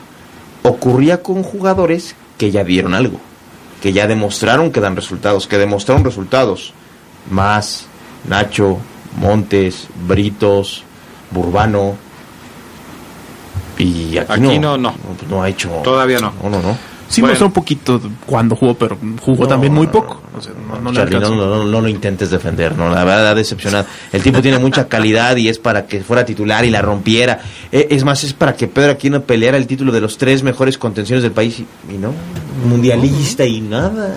Ocurría 0.62 1.22
con 1.22 1.42
jugadores 1.42 2.14
que 2.36 2.50
ya 2.50 2.62
dieron 2.64 2.92
algo, 2.92 3.20
que 3.82 3.92
ya 3.92 4.06
demostraron 4.06 4.70
que 4.70 4.80
dan 4.80 4.96
resultados, 4.96 5.46
que 5.46 5.56
demostraron 5.58 6.04
resultados. 6.04 6.74
Más, 7.30 7.86
Nacho, 8.28 8.78
Montes, 9.18 9.86
Britos, 10.06 10.82
Burbano. 11.30 11.96
Y 13.78 14.16
aquí, 14.18 14.32
Aquí 14.32 14.58
no, 14.58 14.76
no, 14.76 14.92
no. 14.92 14.92
pues 15.18 15.30
no 15.30 15.42
ha 15.42 15.48
hecho. 15.48 15.68
Todavía 15.84 16.18
no. 16.20 16.32
No, 16.42 16.50
no, 16.50 16.62
no. 16.62 16.78
Sí 17.08 17.20
Bueno. 17.20 17.34
mostró 17.34 17.46
un 17.46 17.52
poquito 17.52 18.00
cuando 18.26 18.56
jugó, 18.56 18.74
pero 18.74 18.98
jugó 19.22 19.44
No, 19.44 19.48
también 19.48 19.72
muy 19.72 19.86
poco. 19.86 20.20
O 20.36 20.40
sea, 20.42 20.52
no, 20.82 20.92
Charlie, 20.92 21.12
no, 21.20 21.26
alcanzó. 21.26 21.36
no, 21.36 21.56
no, 21.58 21.64
no 21.64 21.80
lo 21.80 21.88
intentes 21.88 22.30
defender, 22.30 22.76
no, 22.76 22.88
la 22.90 23.04
verdad 23.04 23.28
ha 23.28 23.34
decepcionado. 23.36 23.86
El 24.12 24.22
tipo 24.22 24.42
tiene 24.42 24.58
mucha 24.58 24.88
calidad 24.88 25.36
y 25.36 25.48
es 25.48 25.60
para 25.60 25.86
que 25.86 26.00
fuera 26.00 26.24
titular 26.24 26.64
y 26.64 26.70
la 26.70 26.82
rompiera. 26.82 27.38
Eh, 27.70 27.86
es 27.90 28.02
más, 28.02 28.24
es 28.24 28.32
para 28.32 28.56
que 28.56 28.66
Pedro 28.66 28.90
Aquino 28.90 29.22
peleara 29.22 29.56
el 29.56 29.68
título 29.68 29.92
de 29.92 30.00
los 30.00 30.18
tres 30.18 30.42
mejores 30.42 30.78
contenciones 30.78 31.22
del 31.22 31.30
país 31.30 31.60
y, 31.60 31.66
y 31.94 31.96
no, 31.96 32.10
mundialista 32.68 33.44
y 33.44 33.60
nada. 33.60 34.16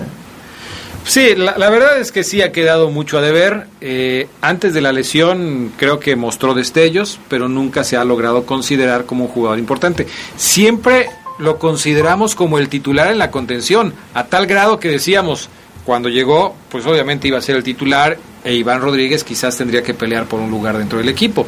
Sí, 1.04 1.34
la, 1.34 1.56
la 1.58 1.70
verdad 1.70 1.98
es 1.98 2.12
que 2.12 2.22
sí 2.22 2.42
ha 2.42 2.52
quedado 2.52 2.90
mucho 2.90 3.18
a 3.18 3.22
deber. 3.22 3.66
Eh, 3.80 4.28
antes 4.42 4.74
de 4.74 4.80
la 4.80 4.92
lesión 4.92 5.72
creo 5.76 5.98
que 5.98 6.14
mostró 6.14 6.54
destellos, 6.54 7.18
pero 7.28 7.48
nunca 7.48 7.84
se 7.84 7.96
ha 7.96 8.04
logrado 8.04 8.44
considerar 8.44 9.06
como 9.06 9.24
un 9.24 9.30
jugador 9.30 9.58
importante. 9.58 10.06
Siempre 10.36 11.08
lo 11.38 11.58
consideramos 11.58 12.34
como 12.34 12.58
el 12.58 12.68
titular 12.68 13.10
en 13.10 13.18
la 13.18 13.30
contención, 13.30 13.94
a 14.14 14.26
tal 14.26 14.46
grado 14.46 14.78
que 14.78 14.88
decíamos, 14.88 15.48
cuando 15.84 16.08
llegó, 16.08 16.54
pues 16.68 16.86
obviamente 16.86 17.28
iba 17.28 17.38
a 17.38 17.42
ser 17.42 17.56
el 17.56 17.64
titular 17.64 18.18
e 18.44 18.54
Iván 18.54 18.80
Rodríguez 18.80 19.24
quizás 19.24 19.56
tendría 19.56 19.82
que 19.82 19.94
pelear 19.94 20.26
por 20.26 20.40
un 20.40 20.50
lugar 20.50 20.78
dentro 20.78 20.98
del 20.98 21.08
equipo. 21.08 21.46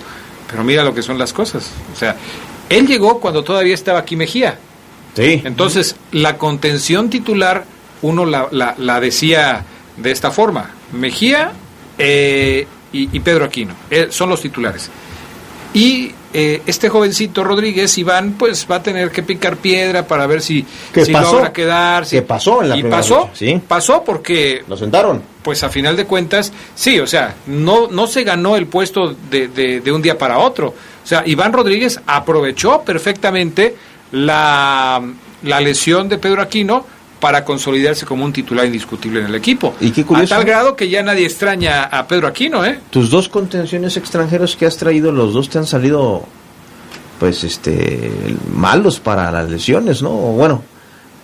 Pero 0.50 0.64
mira 0.64 0.82
lo 0.84 0.94
que 0.94 1.02
son 1.02 1.18
las 1.18 1.32
cosas. 1.32 1.70
O 1.92 1.96
sea, 1.96 2.16
él 2.68 2.86
llegó 2.86 3.20
cuando 3.20 3.44
todavía 3.44 3.74
estaba 3.74 4.00
aquí 4.00 4.16
Mejía. 4.16 4.58
Sí. 5.14 5.42
Entonces, 5.44 5.96
la 6.10 6.38
contención 6.38 7.10
titular, 7.10 7.64
uno 8.02 8.24
la, 8.24 8.48
la- 8.50 8.74
la 8.78 9.00
decía 9.00 9.64
de 9.96 10.10
esta 10.10 10.30
forma. 10.30 10.70
Mejía 10.92 11.52
eh, 11.98 12.66
y, 12.92 13.16
y 13.16 13.20
Pedro 13.20 13.44
Aquino 13.44 13.74
eh, 13.90 14.08
son 14.10 14.28
los 14.28 14.40
titulares. 14.40 14.90
Y 15.74 16.12
eh, 16.34 16.62
este 16.66 16.88
jovencito 16.90 17.42
Rodríguez, 17.44 17.96
Iván, 17.96 18.32
pues 18.38 18.66
va 18.70 18.76
a 18.76 18.82
tener 18.82 19.10
que 19.10 19.22
picar 19.22 19.56
piedra 19.56 20.06
para 20.06 20.26
ver 20.26 20.42
si, 20.42 20.66
¿Qué 20.92 21.04
si 21.04 21.12
pasó? 21.12 21.32
logra 21.36 21.52
quedar. 21.52 22.04
si- 22.04 22.16
¿Qué 22.16 22.22
pasó 22.22 22.62
en 22.62 22.68
la 22.68 22.76
y 22.76 22.80
primera 22.80 22.98
pasó? 22.98 23.30
Sí. 23.32 23.60
pasó 23.66 24.02
porque... 24.04 24.62
Lo 24.68 24.76
sentaron. 24.76 25.22
Pues 25.42 25.62
a 25.64 25.70
final 25.70 25.96
de 25.96 26.04
cuentas, 26.04 26.52
sí, 26.74 27.00
o 27.00 27.06
sea, 27.06 27.34
no, 27.46 27.88
no 27.88 28.06
se 28.06 28.22
ganó 28.22 28.56
el 28.56 28.66
puesto 28.66 29.14
de, 29.30 29.48
de- 29.48 29.80
de 29.80 29.92
un 29.92 30.02
día 30.02 30.16
para 30.18 30.38
otro. 30.38 30.68
O 30.68 31.06
sea, 31.06 31.22
Iván 31.26 31.52
Rodríguez 31.54 31.98
aprovechó 32.06 32.82
perfectamente 32.82 33.74
la, 34.12 35.02
la 35.42 35.60
lesión 35.60 36.08
de 36.08 36.18
Pedro 36.18 36.42
Aquino 36.42 36.86
para 37.22 37.44
consolidarse 37.44 38.04
como 38.04 38.24
un 38.24 38.32
titular 38.32 38.66
indiscutible 38.66 39.20
en 39.20 39.26
el 39.26 39.34
equipo. 39.36 39.74
Y 39.80 39.92
qué 39.92 40.04
curioso. 40.04 40.34
A 40.34 40.38
tal 40.38 40.44
grado 40.44 40.74
que 40.74 40.88
ya 40.88 41.04
nadie 41.04 41.24
extraña 41.24 41.84
a 41.84 42.08
Pedro 42.08 42.26
Aquino, 42.26 42.64
¿eh? 42.66 42.80
Tus 42.90 43.10
dos 43.10 43.28
contenciones 43.28 43.96
extranjeros 43.96 44.56
que 44.56 44.66
has 44.66 44.76
traído, 44.76 45.12
los 45.12 45.32
dos 45.32 45.48
te 45.48 45.56
han 45.58 45.66
salido, 45.66 46.24
pues, 47.20 47.44
este, 47.44 48.10
malos 48.52 48.98
para 48.98 49.30
las 49.30 49.48
lesiones, 49.48 50.02
¿no? 50.02 50.10
Bueno, 50.10 50.64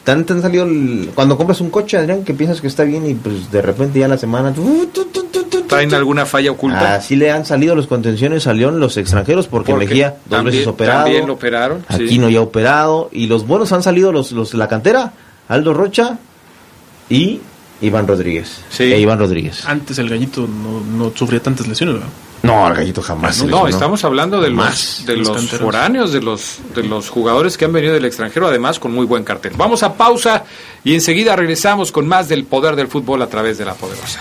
te 0.04 0.12
han, 0.12 0.24
te 0.24 0.34
han 0.34 0.40
salido, 0.40 0.64
el- 0.66 1.10
cuando 1.16 1.36
compras 1.36 1.60
un 1.60 1.70
coche, 1.70 1.96
Adrián, 1.96 2.22
que 2.24 2.32
piensas 2.32 2.60
que 2.60 2.68
está 2.68 2.84
bien 2.84 3.04
y 3.04 3.14
pues 3.14 3.50
de 3.50 3.60
repente 3.60 3.98
ya 3.98 4.06
la 4.06 4.16
semana... 4.18 4.54
¿Traen 5.68 5.92
alguna 5.94 6.24
falla 6.24 6.50
oculta? 6.52 6.94
Así 6.94 7.14
le 7.16 7.30
han 7.30 7.44
salido 7.44 7.74
los 7.74 7.86
contenciones 7.86 8.46
a 8.46 8.54
León 8.54 8.80
los 8.80 8.96
extranjeros 8.96 9.48
porque, 9.48 9.72
Porque 9.72 9.86
Mejía 9.86 10.10
dos 10.10 10.18
también- 10.30 10.52
veces 10.54 10.66
operado. 10.66 11.02
también 11.04 11.26
lo 11.26 11.32
operaron, 11.34 11.84
sí. 11.94 12.04
Aquino 12.04 12.30
ya 12.30 12.40
operado. 12.40 13.10
Y 13.12 13.26
los 13.26 13.46
buenos 13.46 13.72
han 13.72 13.82
salido 13.82 14.10
los, 14.12 14.32
los 14.32 14.54
la 14.54 14.66
cantera. 14.68 15.12
Aldo 15.48 15.74
Rocha 15.74 16.18
y 17.10 17.40
Iván 17.80 18.06
Rodríguez. 18.08 18.60
E 18.78 18.98
Iván 18.98 19.18
Rodríguez. 19.18 19.64
Antes 19.66 19.98
el 19.98 20.08
gallito 20.08 20.46
no, 20.46 20.80
no 20.80 21.12
sufría 21.14 21.40
tantas 21.42 21.66
lesiones, 21.68 21.94
¿verdad? 21.96 22.08
No, 22.42 22.68
el 22.68 22.74
gallito 22.74 23.02
jamás. 23.02 23.36
se 23.36 23.42
No, 23.42 23.46
lesionó. 23.48 23.68
estamos 23.68 24.04
hablando 24.04 24.40
de 24.40 24.50
Más. 24.50 24.98
los, 25.00 25.06
de 25.06 25.16
Los 25.16 25.48
foráneos, 25.50 26.12
de 26.12 26.20
los, 26.20 26.58
de 26.74 26.82
los 26.84 27.08
jugadores 27.08 27.56
que 27.56 27.64
han 27.64 27.72
venido 27.72 27.94
del 27.94 28.04
extranjero, 28.04 28.46
además 28.46 28.78
con 28.78 28.92
muy 28.92 29.06
buen 29.06 29.24
cartel. 29.24 29.52
Vamos 29.56 29.82
a 29.82 29.94
pausa 29.94 30.44
y 30.84 30.94
enseguida 30.94 31.34
regresamos 31.34 31.90
con 31.92 32.06
más 32.06 32.28
del 32.28 32.44
poder 32.44 32.76
del 32.76 32.86
fútbol 32.88 33.22
a 33.22 33.26
través 33.28 33.58
de 33.58 33.64
la 33.64 33.74
poderosa. 33.74 34.20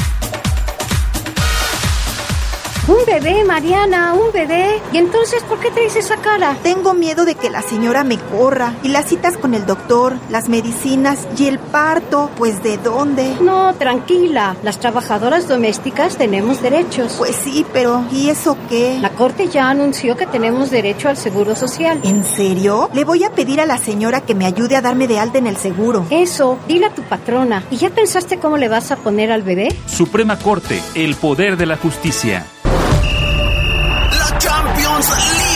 Un 2.91 3.05
bebé, 3.05 3.45
Mariana, 3.45 4.13
un 4.13 4.33
bebé. 4.33 4.81
¿Y 4.91 4.97
entonces 4.97 5.41
por 5.43 5.61
qué 5.61 5.71
traes 5.71 5.95
esa 5.95 6.17
cara? 6.17 6.57
Tengo 6.61 6.93
miedo 6.93 7.23
de 7.23 7.35
que 7.35 7.49
la 7.49 7.61
señora 7.61 8.03
me 8.03 8.17
corra. 8.17 8.73
Y 8.83 8.89
las 8.89 9.05
citas 9.05 9.37
con 9.37 9.53
el 9.53 9.65
doctor, 9.65 10.15
las 10.29 10.49
medicinas 10.49 11.25
y 11.37 11.45
el 11.45 11.57
parto, 11.57 12.29
pues 12.37 12.61
¿de 12.63 12.77
dónde? 12.77 13.37
No, 13.39 13.73
tranquila. 13.75 14.57
Las 14.61 14.77
trabajadoras 14.77 15.47
domésticas 15.47 16.17
tenemos 16.17 16.61
derechos. 16.61 17.15
Pues 17.17 17.33
sí, 17.33 17.65
pero 17.71 18.03
¿y 18.11 18.29
eso 18.29 18.57
qué? 18.67 18.99
La 18.99 19.11
Corte 19.11 19.47
ya 19.47 19.69
anunció 19.69 20.17
que 20.17 20.25
tenemos 20.25 20.69
derecho 20.69 21.07
al 21.07 21.15
seguro 21.15 21.55
social. 21.55 22.01
¿En 22.03 22.25
serio? 22.25 22.89
Le 22.93 23.05
voy 23.05 23.23
a 23.23 23.31
pedir 23.31 23.61
a 23.61 23.65
la 23.65 23.77
señora 23.77 24.19
que 24.19 24.35
me 24.35 24.45
ayude 24.45 24.75
a 24.75 24.81
darme 24.81 25.07
de 25.07 25.17
alta 25.17 25.37
en 25.37 25.47
el 25.47 25.55
seguro. 25.55 26.05
Eso, 26.09 26.57
dile 26.67 26.87
a 26.87 26.93
tu 26.93 27.03
patrona. 27.03 27.63
¿Y 27.71 27.77
ya 27.77 27.89
pensaste 27.89 28.37
cómo 28.37 28.57
le 28.57 28.67
vas 28.67 28.91
a 28.91 28.97
poner 28.97 29.31
al 29.31 29.43
bebé? 29.43 29.69
Suprema 29.85 30.37
Corte, 30.37 30.81
el 30.93 31.15
poder 31.15 31.55
de 31.55 31.67
la 31.67 31.77
justicia. 31.77 32.45
La 34.63 34.67
Champions 34.67 35.09
League. 35.09 35.11
está 35.11 35.41
en 35.45 35.50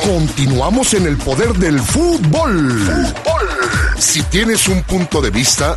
Continuamos 0.04 0.94
en 0.94 1.06
el 1.06 1.16
poder 1.16 1.52
del 1.54 1.78
fútbol. 1.80 2.86
Si 3.98 4.22
tienes 4.22 4.68
un 4.68 4.82
punto 4.82 5.20
de 5.20 5.30
vista, 5.30 5.76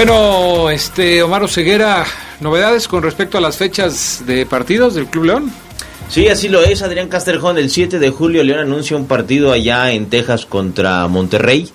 Bueno, 0.00 0.70
este 0.70 1.24
Omar 1.24 1.48
Ceguera, 1.48 2.04
novedades 2.38 2.86
con 2.86 3.02
respecto 3.02 3.36
a 3.36 3.40
las 3.40 3.56
fechas 3.56 4.22
de 4.24 4.46
partidos 4.46 4.94
del 4.94 5.06
Club 5.06 5.24
León. 5.24 5.50
Sí, 6.08 6.28
así 6.28 6.48
lo 6.48 6.62
es. 6.62 6.82
Adrián 6.82 7.08
Casterjón, 7.08 7.58
el 7.58 7.68
7 7.68 7.98
de 7.98 8.10
julio, 8.10 8.44
León 8.44 8.60
anuncia 8.60 8.96
un 8.96 9.08
partido 9.08 9.50
allá 9.50 9.90
en 9.90 10.06
Texas 10.08 10.46
contra 10.46 11.08
Monterrey 11.08 11.68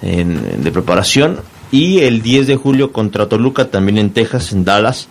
en- 0.00 0.64
de 0.64 0.72
preparación. 0.72 1.40
Y 1.70 1.98
el 2.00 2.22
10 2.22 2.46
de 2.46 2.56
julio 2.56 2.92
contra 2.92 3.28
Toluca, 3.28 3.66
también 3.66 3.98
en 3.98 4.08
Texas, 4.08 4.52
en 4.52 4.64
Dallas. 4.64 5.08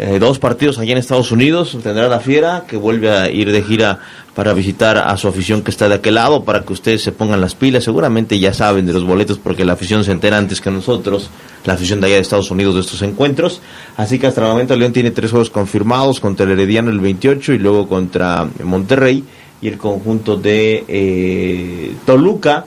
Eh, 0.00 0.18
dos 0.18 0.40
partidos 0.40 0.78
allá 0.80 0.90
en 0.90 0.98
Estados 0.98 1.30
Unidos. 1.30 1.78
Tendrá 1.80 2.08
la 2.08 2.18
Fiera, 2.18 2.64
que 2.66 2.76
vuelve 2.76 3.08
a 3.12 3.30
ir 3.30 3.52
de 3.52 3.62
gira 3.62 4.00
para 4.40 4.54
visitar 4.54 4.96
a 4.96 5.14
su 5.18 5.28
afición 5.28 5.60
que 5.60 5.70
está 5.70 5.86
de 5.86 5.96
aquel 5.96 6.14
lado, 6.14 6.44
para 6.44 6.62
que 6.62 6.72
ustedes 6.72 7.02
se 7.02 7.12
pongan 7.12 7.42
las 7.42 7.54
pilas. 7.54 7.84
Seguramente 7.84 8.38
ya 8.38 8.54
saben 8.54 8.86
de 8.86 8.94
los 8.94 9.04
boletos, 9.04 9.36
porque 9.36 9.66
la 9.66 9.74
afición 9.74 10.02
se 10.02 10.12
entera 10.12 10.38
antes 10.38 10.62
que 10.62 10.70
nosotros, 10.70 11.28
la 11.66 11.74
afición 11.74 12.00
de 12.00 12.06
allá 12.06 12.14
de 12.14 12.22
Estados 12.22 12.50
Unidos, 12.50 12.74
de 12.76 12.80
estos 12.80 13.02
encuentros. 13.02 13.60
Así 13.98 14.18
que 14.18 14.26
hasta 14.28 14.40
el 14.40 14.46
momento 14.48 14.74
León 14.76 14.94
tiene 14.94 15.10
tres 15.10 15.30
juegos 15.30 15.50
confirmados, 15.50 16.20
contra 16.20 16.46
el 16.46 16.52
Herediano 16.52 16.88
el 16.90 17.00
28 17.00 17.52
y 17.52 17.58
luego 17.58 17.86
contra 17.86 18.48
Monterrey. 18.64 19.22
Y 19.60 19.68
el 19.68 19.76
conjunto 19.76 20.38
de 20.38 20.86
eh, 20.88 21.92
Toluca. 22.06 22.64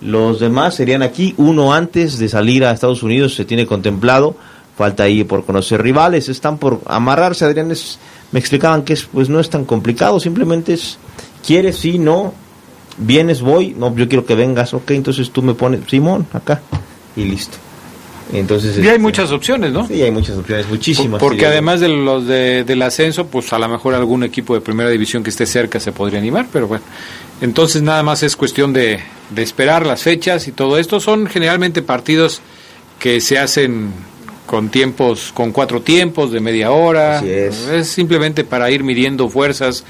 Los 0.00 0.40
demás 0.40 0.74
serían 0.74 1.02
aquí, 1.02 1.34
uno 1.36 1.72
antes 1.72 2.18
de 2.18 2.28
salir 2.28 2.64
a 2.64 2.72
Estados 2.72 3.04
Unidos 3.04 3.36
se 3.36 3.44
tiene 3.44 3.64
contemplado, 3.66 4.34
falta 4.76 5.04
ahí 5.04 5.22
por 5.22 5.44
conocer 5.44 5.80
rivales, 5.80 6.28
están 6.28 6.58
por 6.58 6.80
amarrarse, 6.86 7.44
Adrián, 7.44 7.70
es- 7.70 8.00
me 8.32 8.40
explicaban 8.40 8.82
que 8.82 8.94
es, 8.94 9.04
pues 9.04 9.28
no 9.28 9.38
es 9.38 9.48
tan 9.50 9.64
complicado, 9.64 10.18
simplemente 10.18 10.72
es, 10.72 10.98
quieres, 11.44 11.76
sí, 11.76 11.98
no, 11.98 12.34
vienes, 12.98 13.40
voy, 13.40 13.74
no, 13.76 13.94
yo 13.94 14.08
quiero 14.08 14.24
que 14.24 14.34
vengas, 14.34 14.74
ok, 14.74 14.92
entonces 14.92 15.30
tú 15.30 15.42
me 15.42 15.54
pones, 15.54 15.80
Simón, 15.88 16.26
acá, 16.32 16.62
y 17.16 17.24
listo. 17.24 17.58
Entonces, 18.32 18.78
Y 18.78 18.80
hay 18.80 18.86
este, 18.86 18.98
muchas 18.98 19.30
opciones, 19.30 19.72
¿no? 19.72 19.86
Sí, 19.86 20.00
hay 20.00 20.10
muchas 20.10 20.38
opciones, 20.38 20.66
muchísimas. 20.66 21.20
Porque 21.20 21.44
además 21.44 21.80
de 21.80 21.88
los 21.88 22.26
de, 22.26 22.64
del 22.64 22.80
ascenso, 22.80 23.26
pues 23.26 23.52
a 23.52 23.58
lo 23.58 23.68
mejor 23.68 23.94
algún 23.94 24.24
equipo 24.24 24.54
de 24.54 24.62
primera 24.62 24.88
división 24.88 25.22
que 25.22 25.30
esté 25.30 25.44
cerca 25.44 25.78
se 25.80 25.92
podría 25.92 26.18
animar, 26.18 26.46
pero 26.50 26.66
bueno. 26.66 26.84
Entonces 27.42 27.82
nada 27.82 28.02
más 28.02 28.22
es 28.22 28.36
cuestión 28.36 28.72
de, 28.72 29.00
de 29.30 29.42
esperar 29.42 29.84
las 29.84 30.02
fechas 30.02 30.48
y 30.48 30.52
todo 30.52 30.78
esto. 30.78 30.98
Son 30.98 31.26
generalmente 31.26 31.82
partidos 31.82 32.40
que 32.98 33.20
se 33.20 33.38
hacen 33.38 33.92
con 34.52 34.68
tiempos, 34.68 35.32
con 35.32 35.50
cuatro 35.50 35.80
tiempos 35.80 36.30
de 36.30 36.38
media 36.38 36.72
hora. 36.72 37.20
Así 37.20 37.30
es. 37.30 37.86
simplemente 37.88 38.44
para 38.44 38.70
ir 38.70 38.84
midiendo 38.84 39.30
fuerzas 39.30 39.82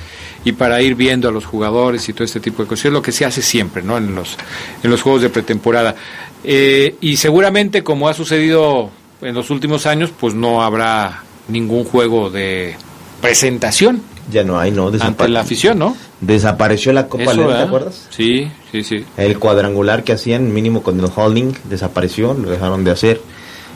y 0.44 0.52
para 0.52 0.80
ir 0.80 0.94
viendo 0.94 1.28
a 1.28 1.32
los 1.32 1.44
jugadores 1.44 2.08
y 2.08 2.12
todo 2.12 2.22
este 2.22 2.38
tipo 2.38 2.62
de 2.62 2.68
cosas. 2.68 2.84
Es 2.84 2.92
lo 2.92 3.02
que 3.02 3.10
se 3.10 3.24
hace 3.24 3.42
siempre, 3.42 3.82
¿no? 3.82 3.98
En 3.98 4.14
los, 4.14 4.36
en 4.84 4.88
los 4.88 5.02
juegos 5.02 5.20
de 5.22 5.30
pretemporada. 5.30 5.96
Eh, 6.44 6.94
y 7.00 7.16
seguramente, 7.16 7.82
como 7.82 8.08
ha 8.08 8.14
sucedido 8.14 8.90
en 9.20 9.34
los 9.34 9.50
últimos 9.50 9.84
años, 9.86 10.12
pues 10.16 10.32
no 10.32 10.62
habrá 10.62 11.24
ningún 11.48 11.82
juego 11.82 12.30
de 12.30 12.76
presentación 13.20 14.00
Ya 14.30 14.44
no 14.44 14.60
hay, 14.60 14.70
no, 14.70 14.92
ante 15.00 15.28
la 15.28 15.40
afición, 15.40 15.80
¿no? 15.80 15.96
desapareció 16.20 16.92
la 16.92 17.08
Copa 17.08 17.34
León, 17.34 17.48
¿te 17.48 17.62
acuerdas? 17.62 18.06
Sí, 18.10 18.48
sí, 18.70 18.84
sí. 18.84 19.04
El 19.16 19.40
cuadrangular 19.40 20.04
que 20.04 20.12
hacían 20.12 20.54
mínimo 20.54 20.84
con 20.84 21.00
el 21.00 21.10
holding 21.12 21.52
desapareció, 21.64 22.32
lo 22.32 22.48
dejaron 22.48 22.84
de 22.84 22.92
hacer. 22.92 23.20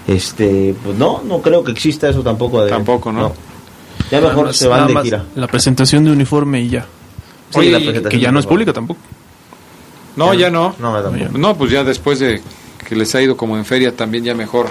Este, 0.06 0.74
pues 0.84 0.96
no, 0.96 1.22
no 1.24 1.40
creo 1.42 1.64
que 1.64 1.72
exista 1.72 2.08
eso 2.08 2.22
tampoco. 2.22 2.60
Adrián. 2.60 2.78
Tampoco, 2.78 3.12
¿no? 3.12 3.32
Ya 4.10 4.20
mejor 4.20 4.46
más- 4.46 4.56
se 4.56 4.68
van 4.68 4.86
de 4.86 5.02
gira. 5.02 5.24
La 5.34 5.46
presentación 5.48 6.04
de 6.04 6.12
uniforme 6.12 6.60
y 6.60 6.68
ya. 6.68 6.86
Sí, 7.50 7.58
Oye, 7.58 7.70
la 7.72 7.78
y- 7.78 7.84
presentación 7.84 8.10
Que 8.20 8.24
ya 8.24 8.30
no 8.32 8.38
es 8.38 8.44
de- 8.44 8.48
pública 8.48 8.72
tampoco. 8.72 9.00
No, 10.16 10.32
ya 10.34 10.50
no. 10.50 10.74
No, 10.78 11.02
tampoco. 11.02 11.38
No, 11.38 11.56
pues 11.56 11.70
ya 11.70 11.84
después 11.84 12.18
de 12.20 12.40
que 12.88 12.94
les 12.96 13.14
ha 13.14 13.20
ido 13.22 13.36
como 13.36 13.56
en 13.56 13.64
feria, 13.64 13.94
también 13.94 14.24
ya 14.24 14.34
mejor 14.34 14.68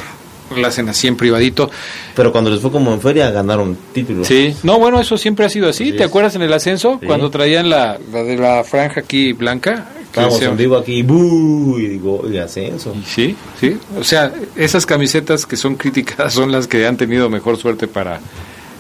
la 0.56 0.70
hacen 0.70 0.88
así 0.90 1.08
en 1.08 1.18
privadito. 1.18 1.70
Pero 2.16 2.32
cuando 2.32 2.50
les 2.50 2.62
fue 2.62 2.72
como 2.72 2.94
en 2.94 3.02
feria 3.02 3.30
ganaron 3.32 3.78
títulos. 3.94 4.26
Sí, 4.28 4.56
no, 4.64 4.80
bueno, 4.80 5.00
eso 5.02 5.18
siempre 5.18 5.46
ha 5.46 5.50
sido 5.50 5.68
así. 5.70 5.92
¿Te 5.92 6.04
acuerdas 6.06 6.36
en 6.36 6.44
el 6.44 6.54
ascenso? 6.54 6.98
Sí. 7.02 7.08
Cuando 7.08 7.30
traían 7.30 7.70
la, 7.70 8.00
la 8.12 8.24
de 8.24 8.38
la 8.38 8.64
franja 8.64 9.02
aquí 9.02 9.34
blanca. 9.34 9.90
Estábamos 10.16 10.42
en 10.42 10.56
vivo 10.56 10.78
aquí, 10.78 11.04
¡buh! 11.04 11.78
y 11.78 11.88
digo, 11.88 12.22
oye, 12.24 12.40
ascenso. 12.40 12.96
Sí, 13.06 13.36
sí. 13.60 13.78
O 14.00 14.04
sea, 14.04 14.32
esas 14.56 14.86
camisetas 14.86 15.46
que 15.46 15.58
son 15.58 15.76
criticadas 15.76 16.34
son 16.34 16.54
las 16.54 16.68
que 16.68 16.88
han 16.88 16.96
tenido 16.96 17.30
mejor 17.30 17.58
suerte 17.58 17.88
para 17.88 18.22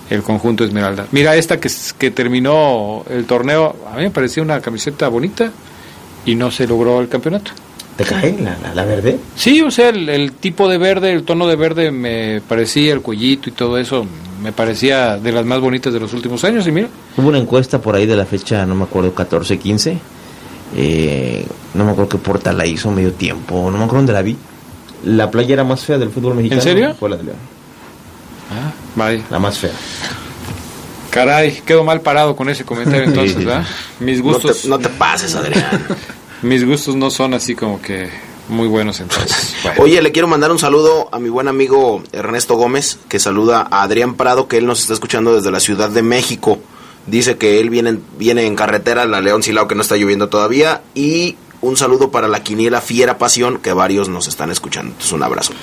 el 0.09 0.23
conjunto 0.23 0.63
Esmeralda. 0.63 1.07
Mira, 1.11 1.35
esta 1.35 1.59
que, 1.59 1.69
que 1.97 2.11
terminó 2.11 3.03
el 3.09 3.25
torneo, 3.25 3.75
a 3.91 3.97
mí 3.97 4.03
me 4.03 4.11
parecía 4.11 4.43
una 4.43 4.61
camiseta 4.61 5.09
bonita 5.09 5.51
y 6.25 6.35
no 6.35 6.51
se 6.51 6.67
logró 6.67 7.01
el 7.01 7.09
campeonato. 7.09 7.51
¿Te 7.97 8.05
cae 8.05 8.37
la, 8.41 8.57
la, 8.61 8.73
la 8.73 8.85
verde? 8.85 9.17
Sí, 9.35 9.61
o 9.61 9.71
sea, 9.71 9.89
el, 9.89 10.07
el 10.07 10.33
tipo 10.33 10.69
de 10.69 10.77
verde, 10.77 11.11
el 11.11 11.23
tono 11.23 11.47
de 11.47 11.55
verde 11.57 11.91
me 11.91 12.41
parecía, 12.47 12.93
el 12.93 13.01
cuellito 13.01 13.49
y 13.49 13.53
todo 13.53 13.77
eso, 13.77 14.05
me 14.41 14.51
parecía 14.53 15.17
de 15.17 15.31
las 15.31 15.45
más 15.45 15.59
bonitas 15.59 15.91
de 15.93 15.99
los 15.99 16.13
últimos 16.13 16.43
años 16.45 16.65
y 16.67 16.71
mira. 16.71 16.87
Hubo 17.17 17.27
una 17.29 17.39
encuesta 17.39 17.81
por 17.81 17.95
ahí 17.95 18.05
de 18.05 18.15
la 18.15 18.25
fecha, 18.25 18.65
no 18.65 18.75
me 18.75 18.83
acuerdo, 18.83 19.13
14, 19.13 19.57
15. 19.57 19.97
Eh, 20.75 21.45
no 21.73 21.85
me 21.85 21.91
acuerdo 21.91 22.09
qué 22.09 22.17
portal 22.17 22.57
la 22.57 22.65
hizo, 22.65 22.91
medio 22.91 23.13
tiempo, 23.13 23.55
no 23.71 23.77
me 23.77 23.83
acuerdo 23.85 23.97
dónde 23.97 24.13
la 24.13 24.21
vi. 24.21 24.35
La 25.05 25.29
playera 25.31 25.63
más 25.63 25.83
fea 25.85 25.97
del 25.97 26.09
fútbol 26.09 26.35
mexicano. 26.35 26.61
serio? 26.61 26.95
Fue 26.99 27.09
la 27.09 27.17
de 27.17 27.23
León. 27.23 27.37
Ah, 28.51 28.71
vaya. 28.95 29.23
La 29.29 29.39
más 29.39 29.57
fea. 29.57 29.71
Caray, 31.09 31.61
quedo 31.65 31.83
mal 31.83 32.01
parado 32.01 32.35
con 32.35 32.49
ese 32.49 32.65
comentario 32.65 33.03
entonces, 33.05 33.37
Sí. 33.37 33.45
¿verdad? 33.45 33.65
Mis 33.99 34.17
No 34.19 34.23
gustos... 34.25 34.63
te, 34.63 34.67
no 34.67 34.79
te 34.79 34.89
pases, 34.89 35.35
Adrián. 35.35 35.65
Mis 36.41 36.65
gustos 36.65 36.95
no 36.95 37.09
son 37.09 37.33
así 37.33 37.55
como 37.55 37.81
que 37.81 38.09
muy 38.49 38.67
buenos 38.67 38.99
entonces. 38.99 39.55
Bueno. 39.63 39.81
Oye, 39.83 40.01
le 40.01 40.11
quiero 40.11 40.27
mandar 40.27 40.51
un 40.51 40.59
saludo 40.59 41.09
a 41.11 41.17
mi 41.19 41.29
buen 41.29 41.47
amigo 41.47 42.03
Ernesto 42.11 42.55
Gómez, 42.55 42.99
que 43.09 43.17
saluda 43.19 43.67
a 43.71 43.81
Adrián 43.83 44.13
Prado, 44.15 44.47
que 44.47 44.57
él 44.57 44.67
nos 44.67 44.81
está 44.81 44.93
escuchando 44.93 45.33
desde 45.35 45.49
la 45.51 45.59
Ciudad 45.59 45.89
de 45.89 46.03
México. 46.03 46.59
Dice 47.07 47.37
que 47.37 47.59
él 47.59 47.69
viene, 47.69 47.89
en- 47.89 48.03
viene 48.17 48.45
en 48.45 48.55
carretera, 48.55 49.05
la 49.05 49.21
León 49.21 49.43
Silao, 49.43 49.67
que 49.67 49.75
no 49.75 49.81
está 49.81 49.95
lloviendo 49.97 50.27
todavía. 50.29 50.81
Y 50.95 51.35
un 51.61 51.77
saludo 51.77 52.11
para 52.11 52.27
la 52.27 52.41
quiniela 52.43 52.81
Fiera 52.81 53.17
Pasión, 53.17 53.59
que 53.59 53.73
varios 53.73 54.09
nos 54.09 54.27
están 54.27 54.51
escuchando. 54.51 54.91
Entonces, 54.91 55.11
un 55.13 55.23
abrazo. 55.23 55.53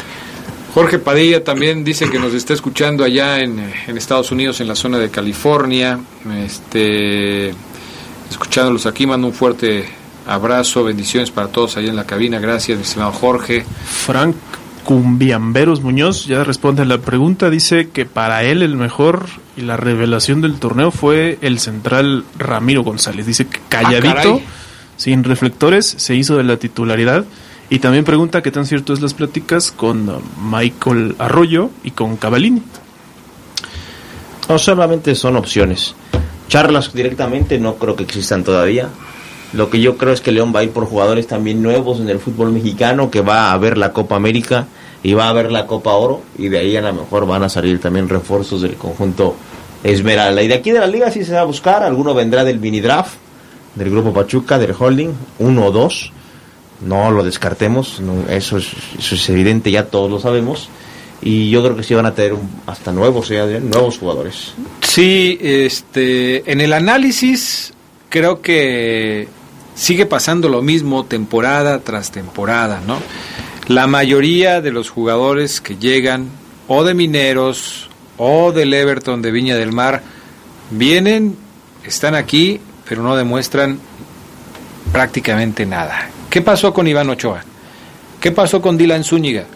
Jorge 0.75 0.99
Padilla 0.99 1.45
también 1.45 1.85
dice 1.85 2.09
que 2.09 2.19
nos 2.19 2.33
está 2.33 2.55
escuchando 2.55 3.05
allá 3.05 3.41
en, 3.41 3.59
en 3.87 3.99
Estados 3.99 4.31
Unidos, 4.33 4.61
en 4.61 4.69
la 4.69 4.75
zona 4.75 4.99
de 4.99 5.11
California. 5.11 5.99
Este, 6.45 7.53
escuchándolos 8.31 8.87
aquí, 8.87 9.07
mando 9.07 9.27
un 9.27 9.35
fuerte 9.35 9.85
abrazo, 10.27 10.85
bendiciones 10.85 11.31
para 11.31 11.49
todos 11.49 11.77
allá 11.77 11.91
en 11.91 11.97
la 11.97 12.05
cabina. 12.07 12.39
Gracias, 12.39 12.79
mi 12.79 12.85
estimado 12.85 13.13
Jorge. 13.13 13.65
Frank 13.85 14.37
Cumbiamberos 14.85 15.81
Muñoz 15.83 16.27
ya 16.27 16.45
responde 16.45 16.83
a 16.83 16.85
la 16.85 16.99
pregunta. 16.99 17.51
Dice 17.51 17.89
que 17.91 18.05
para 18.05 18.43
él 18.45 18.63
el 18.63 18.77
mejor 18.77 19.27
y 19.57 19.63
la 19.63 19.77
revelación 19.77 20.41
del 20.41 20.59
torneo 20.59 20.91
fue 20.91 21.39
el 21.41 21.59
central 21.61 22.25
Ramiro 22.39 22.83
González. 22.83 23.27
Dice 23.27 23.47
que 23.47 23.61
calladito, 23.69 24.09
Ah, 24.11 24.15
caray. 24.23 24.45
sin 24.97 25.25
reflectores, 25.25 25.87
se 25.87 26.15
hizo 26.17 26.37
de 26.37 26.45
la 26.45 26.57
titularidad. 26.57 27.25
Y 27.71 27.79
también 27.79 28.05
pregunta 28.05 28.43
qué 28.43 28.51
tan 28.51 28.67
cierto 28.67 28.93
es 28.93 29.01
las 29.01 29.15
pláticas 29.15 29.73
con 29.73 30.11
Michael 30.51 31.15
Arroyo 31.19 31.71
y 31.85 31.93
con 31.93 32.17
Cavalini. 32.17 32.63
No, 34.49 34.59
solamente 34.59 35.15
son 35.15 35.37
opciones. 35.37 35.95
Charlas 36.49 36.93
directamente 36.93 37.59
no 37.59 37.77
creo 37.77 37.97
que 37.97 38.03
existan 38.03 38.45
todavía. 38.45 38.89
Lo 39.53 39.69
que 39.69 39.81
yo 39.81 39.97
creo 39.99 40.13
es 40.13 40.21
que 40.21 40.33
León 40.33 40.53
va 40.55 40.61
a 40.61 40.65
ir 40.65 40.71
por 40.71 40.87
jugadores 40.87 41.27
también 41.27 41.63
nuevos 41.63 42.01
en 42.01 42.09
el 42.09 42.19
fútbol 42.19 42.53
mexicano, 42.53 43.11
que 43.11 43.21
va 43.21 43.53
a 43.53 43.59
ver 43.59 43.77
la 43.77 43.93
Copa 43.93 44.17
América 44.17 44.67
y 45.03 45.13
va 45.13 45.29
a 45.29 45.33
ver 45.33 45.53
la 45.53 45.67
Copa 45.67 45.93
Oro, 45.93 46.23
y 46.39 46.49
de 46.49 46.59
ahí 46.59 46.77
a 46.77 46.81
lo 46.81 46.93
mejor 46.95 47.27
van 47.27 47.43
a 47.43 47.49
salir 47.49 47.81
también 47.81 48.09
refuerzos 48.09 48.63
del 48.63 48.77
conjunto 48.77 49.37
Esmeralda. 49.83 50.43
Y 50.43 50.49
de 50.49 50.55
aquí 50.55 50.71
de 50.71 50.79
la 50.79 50.87
liga 50.87 51.11
sí 51.11 51.25
se 51.25 51.35
va 51.35 51.41
a 51.41 51.45
buscar, 51.45 51.83
alguno 51.83 52.15
vendrá 52.15 52.45
del 52.45 52.61
mini 52.61 52.81
draft, 52.81 53.15
del 53.75 53.91
grupo 53.91 54.13
Pachuca, 54.13 54.59
del 54.59 54.75
holding, 54.79 55.11
uno 55.39 55.67
o 55.67 55.73
dos. 55.73 56.13
No 56.81 57.11
lo 57.11 57.23
descartemos, 57.23 58.01
no, 58.01 58.29
eso, 58.29 58.57
es, 58.57 58.69
eso 58.99 59.15
es 59.15 59.29
evidente, 59.29 59.71
ya 59.71 59.87
todos 59.87 60.11
lo 60.11 60.19
sabemos. 60.19 60.69
Y 61.21 61.51
yo 61.51 61.63
creo 61.63 61.77
que 61.77 61.85
sí 61.85 61.95
van 61.95 62.07
a 62.07 62.15
tener 62.15 62.35
hasta 62.67 62.91
nuevos, 62.91 63.31
¿eh, 63.31 63.61
nuevos 63.61 63.99
jugadores. 63.99 64.55
Sí, 64.81 65.39
este, 65.41 66.51
en 66.51 66.61
el 66.61 66.73
análisis 66.73 67.73
creo 68.09 68.43
que 68.43 69.29
sigue 69.75 70.07
pasando 70.07 70.49
lo 70.49 70.63
mismo 70.63 71.05
temporada 71.05 71.81
tras 71.81 72.11
temporada, 72.11 72.81
¿no? 72.87 72.99
La 73.69 73.87
mayoría 73.87 74.61
de 74.61 74.73
los 74.73 74.91
jugadores 74.91 75.61
que 75.61 75.77
llegan 75.77 76.29
o 76.69 76.85
de 76.85 76.95
Mineros 76.95 77.89
o 78.17 78.53
del 78.53 78.75
Everton 78.75 79.23
de 79.23 79.31
Viña 79.31 79.57
del 79.57 79.73
Mar 79.73 80.03
vienen, 80.71 81.37
están 81.85 82.15
aquí, 82.15 82.61
pero 82.89 83.03
no 83.03 83.17
demuestran 83.17 83.79
prácticamente 84.93 85.67
nada. 85.67 86.11
¿Qué 86.29 86.43
pasó 86.43 86.73
con 86.73 86.87
Iván 86.87 87.11
Ochoa? 87.11 87.45
¿Qué 88.21 88.31
pasó 88.31 88.61
con 88.63 88.77
Dylan 88.79 89.05
Zúñiga? 89.05 89.47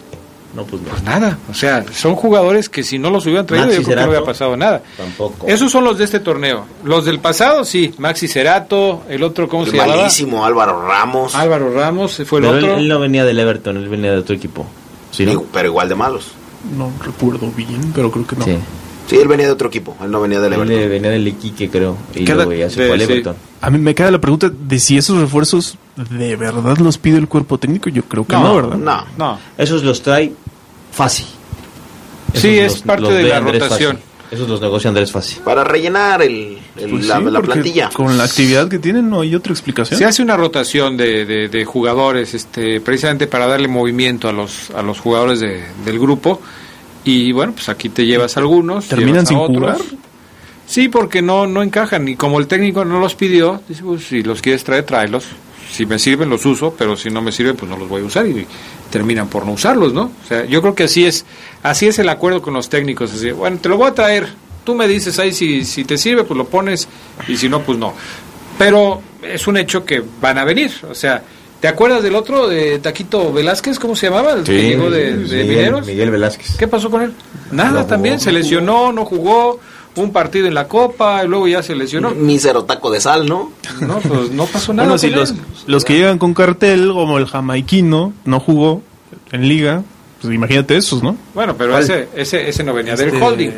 No, 0.57 0.63
pues 0.65 0.81
no. 0.81 0.89
Pues 0.89 1.03
nada, 1.03 1.37
o 1.49 1.53
sea, 1.53 1.85
son 1.93 2.15
jugadores 2.15 2.67
que 2.67 2.81
si 2.83 2.97
no 2.97 3.11
los 3.11 3.25
hubieran 3.27 3.45
traído, 3.45 3.67
Maxi 3.67 3.79
yo 3.81 3.85
creo 3.85 3.95
que 3.97 4.01
no 4.03 4.09
hubiera 4.09 4.25
pasado 4.25 4.57
nada. 4.57 4.81
Tampoco. 4.97 5.45
Esos 5.47 5.71
son 5.71 5.83
los 5.83 5.97
de 5.99 6.03
este 6.05 6.19
torneo. 6.19 6.65
Los 6.83 7.05
del 7.05 7.19
pasado, 7.19 7.63
sí. 7.63 7.93
Maxi 7.99 8.27
Cerato, 8.27 9.03
el 9.07 9.21
otro, 9.23 9.47
¿cómo 9.47 9.65
El 9.65 9.69
se 9.71 9.77
llamaba? 9.77 9.97
malísimo 9.97 10.43
Álvaro 10.43 10.81
Ramos. 10.85 11.35
Álvaro 11.35 11.71
Ramos, 11.73 12.21
fue 12.25 12.39
el 12.39 12.45
Pero 12.47 12.57
otro. 12.57 12.77
él 12.77 12.87
no 12.87 12.99
venía 12.99 13.23
del 13.23 13.37
Everton, 13.39 13.77
él 13.77 13.87
venía 13.87 14.11
de 14.11 14.17
otro 14.17 14.35
equipo. 14.35 14.65
¿Sí, 15.11 15.25
no? 15.25 15.43
Pero 15.53 15.67
igual 15.67 15.87
de 15.89 15.95
malos. 15.95 16.31
No 16.75 16.91
recuerdo 17.05 17.51
bien, 17.55 17.91
pero 17.93 18.09
creo 18.11 18.25
que 18.25 18.35
no. 18.35 18.43
Sí. 18.43 18.57
Sí, 19.07 19.15
él 19.15 19.27
venía 19.29 19.45
de 19.45 19.53
otro 19.53 19.69
equipo. 19.69 19.95
Él 20.03 20.11
no 20.11 20.19
venía 20.19 20.41
del 20.41 20.51
Everton. 20.51 20.89
venía 20.89 21.11
del 21.11 21.25
Iquique, 21.27 21.69
creo. 21.69 21.95
Y 22.13 22.25
Cada- 22.25 22.43
luego 22.43 22.59
ya 22.59 22.69
se 22.69 22.81
de- 22.81 22.87
fue 22.87 22.95
al 22.95 23.01
sí. 23.05 23.11
Everton. 23.13 23.35
A 23.61 23.69
mí 23.69 23.77
me 23.77 23.95
queda 23.95 24.11
la 24.11 24.19
pregunta 24.19 24.51
de 24.51 24.79
si 24.79 24.97
esos 24.97 25.17
refuerzos 25.21 25.77
de 25.95 26.35
verdad 26.35 26.77
los 26.79 26.97
pide 26.97 27.17
el 27.17 27.27
cuerpo 27.29 27.57
técnico. 27.57 27.89
Yo 27.89 28.03
creo 28.03 28.25
que 28.27 28.33
no, 28.35 28.55
¿verdad? 28.55 28.75
No. 28.75 29.05
No. 29.17 29.39
Esos 29.57 29.83
los 29.83 30.01
trae 30.01 30.33
fácil. 30.97 31.25
Sí, 32.33 32.59
es 32.59 32.79
parte 32.81 33.09
de 33.13 33.23
la 33.23 33.37
Andrés 33.37 33.61
rotación. 33.61 33.99
Esos 34.29 34.49
los 34.49 34.59
negocia 34.59 34.89
Andrés 34.89 35.09
Fácil. 35.09 35.39
Para 35.41 35.63
rellenar 35.63 36.21
el, 36.21 36.57
el- 36.75 36.89
Pues 36.89 37.05
la, 37.05 37.17
sí, 37.19 37.23
la 37.23 37.31
porque 37.39 37.45
plantilla. 37.53 37.89
Con 37.93 38.17
la 38.17 38.25
actividad 38.25 38.67
que 38.67 38.77
tienen 38.77 39.09
no 39.09 39.21
hay 39.21 39.33
otra 39.33 39.53
explicación. 39.53 39.97
Se 39.97 40.03
hace 40.03 40.21
una 40.21 40.35
rotación 40.35 40.97
de, 40.97 41.23
de- 41.25 41.47
de 41.47 41.63
jugadores, 41.63 42.33
este, 42.33 42.81
precisamente 42.81 43.27
para 43.27 43.47
darle 43.47 43.69
movimiento 43.69 44.27
a 44.27 44.33
los, 44.33 44.69
a 44.71 44.81
los 44.81 44.99
jugadores 44.99 45.39
de- 45.39 45.63
del 45.85 45.97
grupo. 45.97 46.41
Y 47.05 47.31
bueno, 47.31 47.53
pues 47.53 47.69
aquí 47.69 47.87
te 47.87 48.05
llevas 48.05 48.35
algunos. 48.35 48.89
¿Terminan 48.89 49.13
llevas 49.13 49.23
a 49.23 49.27
sin 49.29 49.37
otros. 49.37 49.57
jugar? 49.77 49.77
Sí, 50.65 50.89
porque 50.89 51.21
no, 51.21 51.47
no 51.47 51.63
encajan. 51.63 52.05
Y 52.09 52.17
como 52.17 52.39
el 52.41 52.47
técnico 52.47 52.83
no 52.83 52.99
los 52.99 53.15
pidió, 53.15 53.61
dice, 53.69 53.83
pues 53.83 54.03
si 54.07 54.23
los 54.23 54.41
quieres 54.41 54.61
traer, 54.65 54.83
tráelos. 54.83 55.23
Si 55.77 55.85
me 55.85 55.99
sirven, 55.99 56.27
los 56.29 56.43
uso, 56.45 56.73
pero 56.75 56.97
si 56.97 57.09
no 57.11 57.21
me 57.21 57.31
sirven, 57.31 57.55
pues 57.55 57.69
no 57.69 57.77
los 57.77 57.87
voy 57.87 58.01
a 58.01 58.05
usar. 58.05 58.25
Y 58.27 58.47
terminan 58.89 59.27
por 59.27 59.45
no 59.45 59.51
usarlos, 59.51 59.93
¿no? 59.93 60.11
O 60.23 60.27
sea, 60.27 60.43
yo 60.45 60.59
creo 60.61 60.73
que 60.73 60.85
así 60.85 61.05
es, 61.05 61.23
así 61.61 61.85
es 61.85 61.99
el 61.99 62.09
acuerdo 62.09 62.41
con 62.41 62.55
los 62.55 62.67
técnicos. 62.69 63.13
Así, 63.13 63.29
bueno, 63.29 63.59
te 63.61 63.69
lo 63.69 63.77
voy 63.77 63.87
a 63.89 63.93
traer. 63.93 64.27
Tú 64.63 64.73
me 64.73 64.87
dices 64.87 65.19
ahí 65.19 65.31
si, 65.33 65.63
si 65.65 65.85
te 65.85 65.99
sirve, 65.99 66.23
pues 66.23 66.35
lo 66.35 66.45
pones. 66.47 66.87
Y 67.27 67.37
si 67.37 67.47
no, 67.47 67.61
pues 67.61 67.77
no. 67.77 67.93
Pero 68.57 69.01
es 69.21 69.45
un 69.47 69.57
hecho 69.57 69.85
que 69.85 70.01
van 70.19 70.39
a 70.39 70.43
venir. 70.45 70.71
O 70.89 70.95
sea, 70.95 71.21
¿te 71.61 71.67
acuerdas 71.67 72.01
del 72.01 72.15
otro, 72.15 72.47
de 72.47 72.79
Taquito 72.79 73.31
Velázquez? 73.31 73.77
¿Cómo 73.77 73.95
se 73.95 74.07
llamaba? 74.07 74.33
El 74.33 74.43
que 74.43 74.61
llegó 74.69 74.89
de, 74.89 75.15
de 75.15 75.43
Miguel, 75.43 75.47
Mineros. 75.47 75.85
Miguel 75.85 76.09
Velázquez. 76.09 76.57
¿Qué 76.57 76.67
pasó 76.67 76.89
con 76.89 77.03
él? 77.03 77.13
Nada, 77.51 77.69
No 77.69 77.75
jugó. 77.77 77.87
también 77.87 78.19
se 78.19 78.31
lesionó, 78.31 78.91
no 78.91 79.05
jugó, 79.05 79.59
un 80.03 80.11
partido 80.11 80.47
en 80.47 80.53
la 80.53 80.67
Copa, 80.67 81.23
y 81.23 81.27
luego 81.27 81.47
ya 81.47 81.63
se 81.63 81.75
lesionó. 81.75 82.11
Mísero 82.11 82.63
taco 82.65 82.91
de 82.91 83.01
sal, 83.01 83.27
¿no? 83.27 83.51
No, 83.81 83.99
pues 83.99 84.31
no 84.31 84.45
pasó 84.45 84.73
nada. 84.73 84.87
Bueno, 84.87 84.97
si 84.97 85.09
los, 85.09 85.33
los 85.65 85.83
que 85.83 85.95
llegan 85.97 86.17
con 86.17 86.33
cartel, 86.33 86.91
como 86.93 87.17
el 87.17 87.25
jamaiquino, 87.25 88.13
no 88.25 88.39
jugó 88.39 88.81
en 89.31 89.47
liga, 89.47 89.83
pues 90.21 90.33
imagínate 90.33 90.77
esos, 90.77 91.03
¿no? 91.03 91.17
Bueno, 91.33 91.55
pero 91.57 91.71
¿Cuál? 91.71 91.83
ese, 91.83 92.07
ese, 92.15 92.49
ese 92.49 92.63
no 92.63 92.73
venía 92.73 92.95
del 92.95 93.09
Este, 93.09 93.21
holding. 93.21 93.51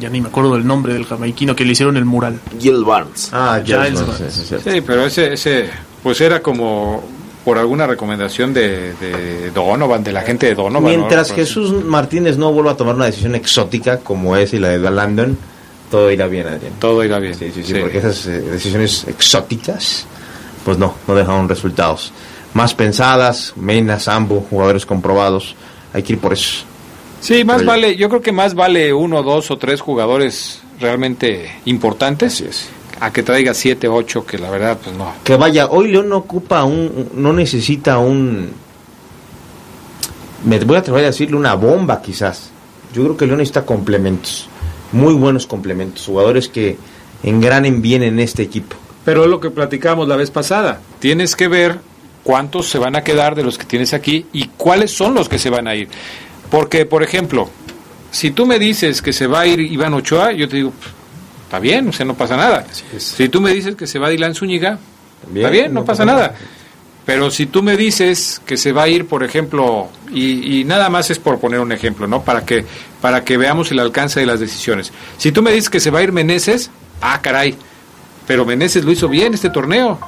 Ya 0.00 0.08
ni 0.08 0.20
me 0.20 0.28
acuerdo 0.28 0.54
del 0.54 0.66
nombre 0.66 0.94
del 0.94 1.04
jamaiquino 1.04 1.54
que 1.54 1.64
le 1.64 1.72
hicieron 1.72 1.96
el 1.96 2.04
mural. 2.04 2.40
Gil 2.58 2.82
Barnes. 2.84 3.28
Ah, 3.32 3.60
Giles 3.64 3.90
Giles 3.90 4.00
Barnes. 4.00 4.50
Barnes, 4.50 4.64
sí, 4.64 4.80
pero 4.80 5.06
ese, 5.06 5.32
ese, 5.34 5.70
pues 6.02 6.20
era 6.20 6.42
como 6.42 7.04
por 7.44 7.56
alguna 7.58 7.86
recomendación 7.86 8.52
de, 8.52 8.94
de 8.94 9.50
Donovan, 9.52 10.02
de 10.02 10.12
la 10.12 10.22
gente 10.22 10.46
de 10.46 10.54
Donovan. 10.56 10.84
Mientras 10.84 11.30
¿no? 11.30 11.36
Jesús 11.36 11.84
Martínez 11.84 12.36
no 12.36 12.52
vuelva 12.52 12.72
a 12.72 12.76
tomar 12.76 12.96
una 12.96 13.06
decisión 13.06 13.34
exótica 13.36 13.98
como 13.98 14.36
es 14.36 14.52
y 14.54 14.58
la 14.58 14.70
de 14.70 14.78
Landon, 14.78 15.38
todo 15.92 16.10
irá 16.10 16.26
bien, 16.26 16.46
Adrián. 16.48 16.72
Todo 16.80 17.04
irá 17.04 17.18
bien. 17.20 17.34
Sí, 17.34 17.52
sí, 17.54 17.62
sí, 17.62 17.74
Sí. 17.74 17.80
porque 17.80 17.98
esas 17.98 18.26
eh, 18.26 18.40
decisiones 18.40 19.04
exóticas, 19.06 20.06
pues 20.64 20.78
no, 20.78 20.94
no 21.06 21.14
dejaron 21.14 21.48
resultados. 21.48 22.12
Más 22.54 22.74
pensadas, 22.74 23.52
Mena, 23.56 24.00
Sambo, 24.00 24.40
jugadores 24.48 24.84
comprobados, 24.86 25.54
hay 25.92 26.02
que 26.02 26.14
ir 26.14 26.18
por 26.18 26.32
eso. 26.32 26.64
Sí, 27.20 27.44
más 27.44 27.58
Pero- 27.58 27.68
vale, 27.70 27.94
yo 27.96 28.08
creo 28.08 28.22
que 28.22 28.32
más 28.32 28.54
vale 28.54 28.92
uno, 28.92 29.22
dos 29.22 29.50
o 29.50 29.58
tres 29.58 29.80
jugadores 29.80 30.60
realmente 30.80 31.52
importantes 31.66 32.42
a 32.98 33.12
que 33.12 33.22
traiga 33.22 33.52
siete, 33.54 33.86
ocho, 33.86 34.24
que 34.24 34.38
la 34.38 34.50
verdad, 34.50 34.78
pues 34.82 34.96
no. 34.96 35.12
Que 35.22 35.36
vaya, 35.36 35.66
hoy 35.66 35.88
León 35.92 36.08
no 36.08 36.16
ocupa 36.16 36.64
un, 36.64 37.10
no 37.14 37.32
necesita 37.32 37.98
un, 37.98 38.50
me 40.44 40.58
voy 40.60 40.76
a 40.76 40.80
atrever 40.80 41.04
a 41.04 41.06
decirle 41.08 41.36
una 41.36 41.54
bomba 41.54 42.00
quizás. 42.02 42.50
Yo 42.92 43.02
creo 43.04 43.16
que 43.16 43.26
León 43.26 43.38
necesita 43.38 43.64
complementos, 43.64 44.48
muy 44.92 45.14
buenos 45.14 45.46
complementos, 45.46 46.06
jugadores 46.06 46.48
que 46.48 46.76
engranen 47.22 47.82
bien 47.82 48.02
en 48.02 48.18
este 48.18 48.42
equipo. 48.42 48.76
Pero 49.04 49.24
es 49.24 49.30
lo 49.30 49.40
que 49.40 49.50
platicamos 49.50 50.06
la 50.08 50.16
vez 50.16 50.30
pasada. 50.30 50.80
Tienes 51.00 51.34
que 51.34 51.48
ver 51.48 51.80
cuántos 52.22 52.68
se 52.68 52.78
van 52.78 52.94
a 52.96 53.02
quedar 53.02 53.34
de 53.34 53.42
los 53.42 53.58
que 53.58 53.64
tienes 53.64 53.94
aquí 53.94 54.26
y 54.32 54.48
cuáles 54.56 54.90
son 54.92 55.14
los 55.14 55.28
que 55.28 55.38
se 55.38 55.50
van 55.50 55.66
a 55.66 55.74
ir. 55.74 55.88
Porque, 56.50 56.86
por 56.86 57.02
ejemplo, 57.02 57.48
si 58.10 58.30
tú 58.30 58.46
me 58.46 58.58
dices 58.58 59.02
que 59.02 59.12
se 59.12 59.26
va 59.26 59.40
a 59.40 59.46
ir 59.46 59.60
Iván 59.60 59.94
Ochoa, 59.94 60.32
yo 60.32 60.48
te 60.48 60.56
digo, 60.56 60.70
"Pff, 60.70 60.86
está 61.44 61.58
bien, 61.58 61.88
o 61.88 61.92
sea, 61.92 62.06
no 62.06 62.14
pasa 62.14 62.36
nada. 62.36 62.66
Si 62.98 63.28
tú 63.28 63.40
me 63.40 63.50
dices 63.52 63.74
que 63.74 63.86
se 63.86 63.98
va 63.98 64.08
Dylan 64.08 64.34
Zúñiga, 64.34 64.78
está 65.34 65.50
bien, 65.50 65.74
no, 65.74 65.84
pasa, 65.84 66.04
nada. 66.04 66.34
Pero 67.04 67.30
si 67.30 67.46
tú 67.46 67.62
me 67.62 67.76
dices 67.76 68.40
que 68.46 68.56
se 68.56 68.72
va 68.72 68.84
a 68.84 68.88
ir, 68.88 69.06
por 69.06 69.24
ejemplo, 69.24 69.88
y, 70.12 70.60
y 70.60 70.64
nada 70.64 70.88
más 70.88 71.10
es 71.10 71.18
por 71.18 71.40
poner 71.40 71.60
un 71.60 71.72
ejemplo, 71.72 72.06
¿no? 72.06 72.22
Para 72.22 72.44
que, 72.44 72.64
para 73.00 73.24
que 73.24 73.36
veamos 73.36 73.70
el 73.72 73.80
alcance 73.80 74.20
de 74.20 74.26
las 74.26 74.38
decisiones. 74.38 74.92
Si 75.18 75.32
tú 75.32 75.42
me 75.42 75.52
dices 75.52 75.68
que 75.68 75.80
se 75.80 75.90
va 75.90 75.98
a 75.98 76.02
ir 76.02 76.12
Meneses, 76.12 76.70
ah, 77.00 77.20
caray, 77.20 77.56
pero 78.26 78.44
Meneses 78.44 78.84
lo 78.84 78.92
hizo 78.92 79.08
bien 79.08 79.34
este 79.34 79.50
torneo. 79.50 79.98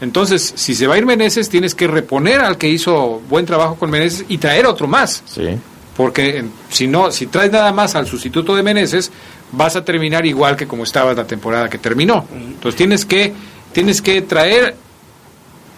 Entonces, 0.00 0.52
si 0.56 0.74
se 0.74 0.86
va 0.86 0.94
a 0.94 0.98
ir 0.98 1.06
Meneses, 1.06 1.48
tienes 1.48 1.74
que 1.74 1.86
reponer 1.86 2.40
al 2.40 2.58
que 2.58 2.68
hizo 2.68 3.20
buen 3.28 3.46
trabajo 3.46 3.76
con 3.76 3.90
Meneses 3.90 4.24
y 4.28 4.38
traer 4.38 4.66
otro 4.66 4.86
más. 4.86 5.22
Sí. 5.26 5.58
Porque 5.96 6.44
si 6.70 6.86
no, 6.86 7.10
si 7.10 7.26
traes 7.26 7.52
nada 7.52 7.72
más 7.72 7.94
al 7.94 8.06
sustituto 8.06 8.54
de 8.56 8.62
Meneses, 8.62 9.10
vas 9.52 9.76
a 9.76 9.84
terminar 9.84 10.26
igual 10.26 10.56
que 10.56 10.66
como 10.66 10.82
estaba 10.82 11.14
la 11.14 11.26
temporada 11.26 11.68
que 11.68 11.78
terminó. 11.78 12.26
Entonces 12.32 12.76
tienes 12.76 13.04
que, 13.04 13.32
tienes 13.72 14.02
que 14.02 14.22
traer, 14.22 14.74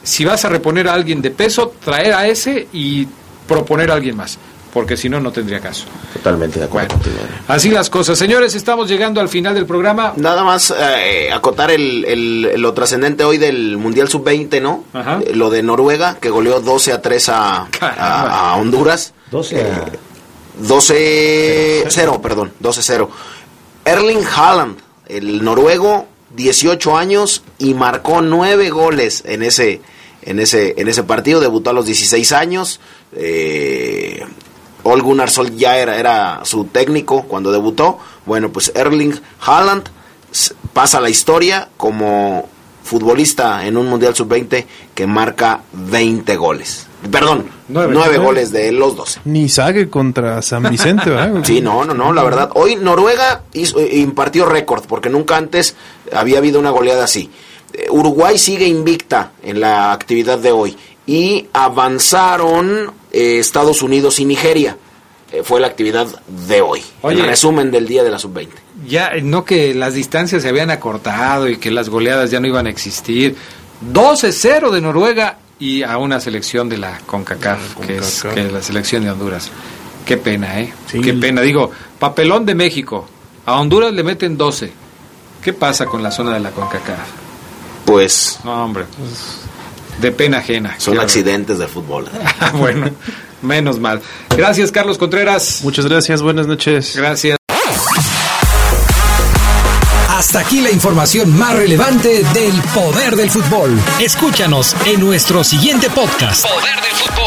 si 0.07 0.25
vas 0.25 0.45
a 0.45 0.49
reponer 0.49 0.89
a 0.89 0.95
alguien 0.95 1.21
de 1.21 1.31
peso, 1.31 1.73
traer 1.85 2.15
a 2.15 2.27
ese 2.29 2.69
y 2.73 3.07
proponer 3.49 3.91
a 3.91 3.95
alguien 3.95 4.17
más. 4.17 4.39
Porque 4.73 4.95
si 4.97 5.09
no, 5.09 5.21
no 5.21 5.33
tendría 5.33 5.59
caso. 5.59 5.87
Totalmente 6.13 6.59
de 6.59 6.67
acuerdo 6.67 6.89
contigo. 6.95 7.17
Así 7.49 7.71
las 7.71 7.89
cosas. 7.89 8.19
Señores, 8.19 8.55
estamos 8.55 8.89
llegando 8.91 9.23
al 9.23 9.31
final 9.31 9.55
del 9.55 9.65
programa. 9.65 10.13
Nada 10.17 10.45
más 10.45 10.73
eh, 10.79 11.31
acotar 11.33 11.71
el, 11.71 12.05
el- 12.05 12.61
lo 12.61 12.75
trascendente 12.75 13.25
hoy 13.25 13.39
del 13.39 13.79
Mundial 13.79 14.09
Sub-20, 14.11 14.61
¿no? 14.61 14.85
Ajá. 14.93 15.21
Eh, 15.25 15.33
Lo 15.35 15.49
de 15.49 15.63
Noruega, 15.63 16.19
que 16.21 16.29
goleó 16.29 16.61
12 16.61 16.93
a 16.93 17.01
3 17.01 17.29
a, 17.31 17.57
a- 17.81 18.51
a 18.53 18.57
Honduras. 18.57 19.15
12 19.31 19.61
a... 19.63 19.85
12-0, 20.63 22.21
perdón, 22.21 22.53
12-0. 22.63 23.09
Erling 23.85 24.25
Haaland, 24.25 24.79
el 25.09 25.45
noruego, 25.45 26.07
18 26.35 26.97
años 26.97 27.43
y 27.59 27.75
marcó 27.75 28.21
9 28.23 28.71
goles 28.71 29.23
en 29.27 29.43
ese, 29.43 29.81
en 30.27 30.39
ese, 30.41 30.74
en 30.77 30.89
ese 30.89 31.03
partido. 31.05 31.41
Debutó 31.41 31.70
a 31.70 31.72
los 31.72 31.87
16 31.87 32.33
años. 32.33 32.81
Eh, 33.14 34.20
Ole 34.83 35.03
Gunnar 35.03 35.29
ya 35.57 35.79
era, 35.79 35.99
era 35.99 36.41
su 36.45 36.64
técnico 36.66 37.22
cuando 37.24 37.51
debutó. 37.51 37.99
Bueno, 38.24 38.51
pues 38.53 38.70
Erling 38.74 39.14
Haaland 39.41 39.89
s- 40.31 40.55
pasa 40.72 40.99
a 40.99 41.01
la 41.01 41.09
historia 41.11 41.68
como 41.77 42.49
futbolista 42.85 43.66
en 43.66 43.77
un 43.77 43.89
Mundial 43.89 44.14
Sub-20 44.14 44.64
que 44.95 45.07
marca 45.09 45.61
20 45.72 46.37
goles. 46.37 46.87
Perdón, 47.11 47.47
Nueve. 47.68 47.93
9 47.93 48.11
Nueve. 48.12 48.18
goles 48.18 48.53
de 48.53 48.70
los 48.70 48.97
12. 48.97 49.20
Ni 49.24 49.49
Sague 49.49 49.91
contra 49.91 50.41
San 50.43 50.62
Vicente, 50.70 51.11
¿verdad? 51.11 51.43
Sí, 51.45 51.61
no, 51.61 51.85
no, 51.85 51.95
no, 51.95 52.12
la 52.12 52.22
verdad. 52.22 52.51
Hoy 52.55 52.77
Noruega 52.77 53.43
hizo- 53.55 53.81
eh, 53.81 53.97
impartió 53.99 54.47
récord, 54.47 54.85
porque 54.87 55.09
nunca 55.09 55.37
antes 55.37 55.74
había 56.12 56.39
habido 56.39 56.61
una 56.61 56.70
goleada 56.70 57.05
así. 57.05 57.29
Uruguay 57.91 58.39
sigue 58.39 58.67
invicta 58.67 59.33
en 59.43 59.61
la 59.61 59.93
actividad 59.93 60.39
de 60.39 60.53
hoy. 60.53 60.77
Y 61.07 61.47
avanzaron 61.53 62.93
eh, 63.12 63.39
Estados 63.39 63.83
Unidos 63.83 64.19
y 64.19 64.25
Nigeria. 64.25 64.77
Eh, 65.33 65.43
fue 65.43 65.61
la 65.61 65.67
actividad 65.67 66.07
de 66.27 66.61
hoy. 66.61 66.83
Oye. 67.03 67.21
el 67.21 67.27
resumen 67.27 67.71
del 67.71 67.87
día 67.87 68.05
de 68.05 68.11
la 68.11 68.19
sub-20. 68.19 68.49
Ya, 68.87 69.09
eh, 69.09 69.23
no 69.23 69.45
que 69.45 69.75
las 69.75 69.95
distancias 69.95 70.43
se 70.43 70.49
habían 70.49 70.71
acortado 70.71 71.49
y 71.49 71.57
que 71.57 71.71
las 71.71 71.89
goleadas 71.89 72.31
ya 72.31 72.41
no 72.41 72.47
iban 72.47 72.67
a 72.67 72.71
existir. 72.71 73.37
12-0 73.93 74.71
de 74.71 74.81
Noruega 74.81 75.39
y 75.59 75.83
a 75.83 75.99
una 75.99 76.21
selección 76.21 76.69
de 76.69 76.79
la 76.79 76.99
CONCACAF, 77.07 77.77
que, 77.87 77.97
es, 77.97 78.23
CONCACAF. 78.23 78.35
que 78.35 78.47
es 78.47 78.53
la 78.53 78.62
selección 78.62 79.05
de 79.05 79.11
Honduras. 79.11 79.51
Qué 80.05 80.17
pena, 80.17 80.61
¿eh? 80.61 80.73
Qué 80.91 81.14
pena. 81.14 81.41
Digo, 81.43 81.71
papelón 81.99 82.47
de 82.47 82.55
México. 82.55 83.09
A 83.45 83.61
Honduras 83.61 83.93
le 83.93 84.03
meten 84.03 84.37
12. 84.37 84.73
¿Qué 85.43 85.53
pasa 85.53 85.87
con 85.87 86.03
la 86.03 86.11
zona 86.11 86.35
de 86.35 86.41
la 86.41 86.51
CONCACAF? 86.51 87.26
Pues 87.87 88.39
No, 88.45 88.64
hombre. 88.64 88.84
de 90.01 90.12
pena 90.12 90.39
ajena. 90.39 90.74
Son 90.78 90.99
accidentes 91.01 91.59
de 91.59 91.66
fútbol. 91.68 92.07
bueno, 92.55 92.91
menos 93.41 93.78
mal. 93.78 94.03
Gracias, 94.37 94.70
Carlos 94.70 94.99
Contreras. 94.99 95.61
Muchas 95.62 95.87
gracias, 95.87 96.20
buenas 96.20 96.47
noches. 96.47 96.95
Gracias. 96.97 97.39
Hasta 100.11 100.41
aquí 100.41 100.61
la 100.62 100.70
información 100.70 101.37
más 101.39 101.55
relevante 101.55 102.24
del 102.34 102.53
poder 102.74 103.16
del 103.16 103.30
fútbol. 103.30 103.78
Escúchanos 104.01 104.74
en 104.87 105.01
nuestro 105.01 105.45
siguiente 105.45 105.91
podcast. 105.91 106.47
Poder 106.47 106.74
del 106.76 106.93
fútbol. 106.93 107.26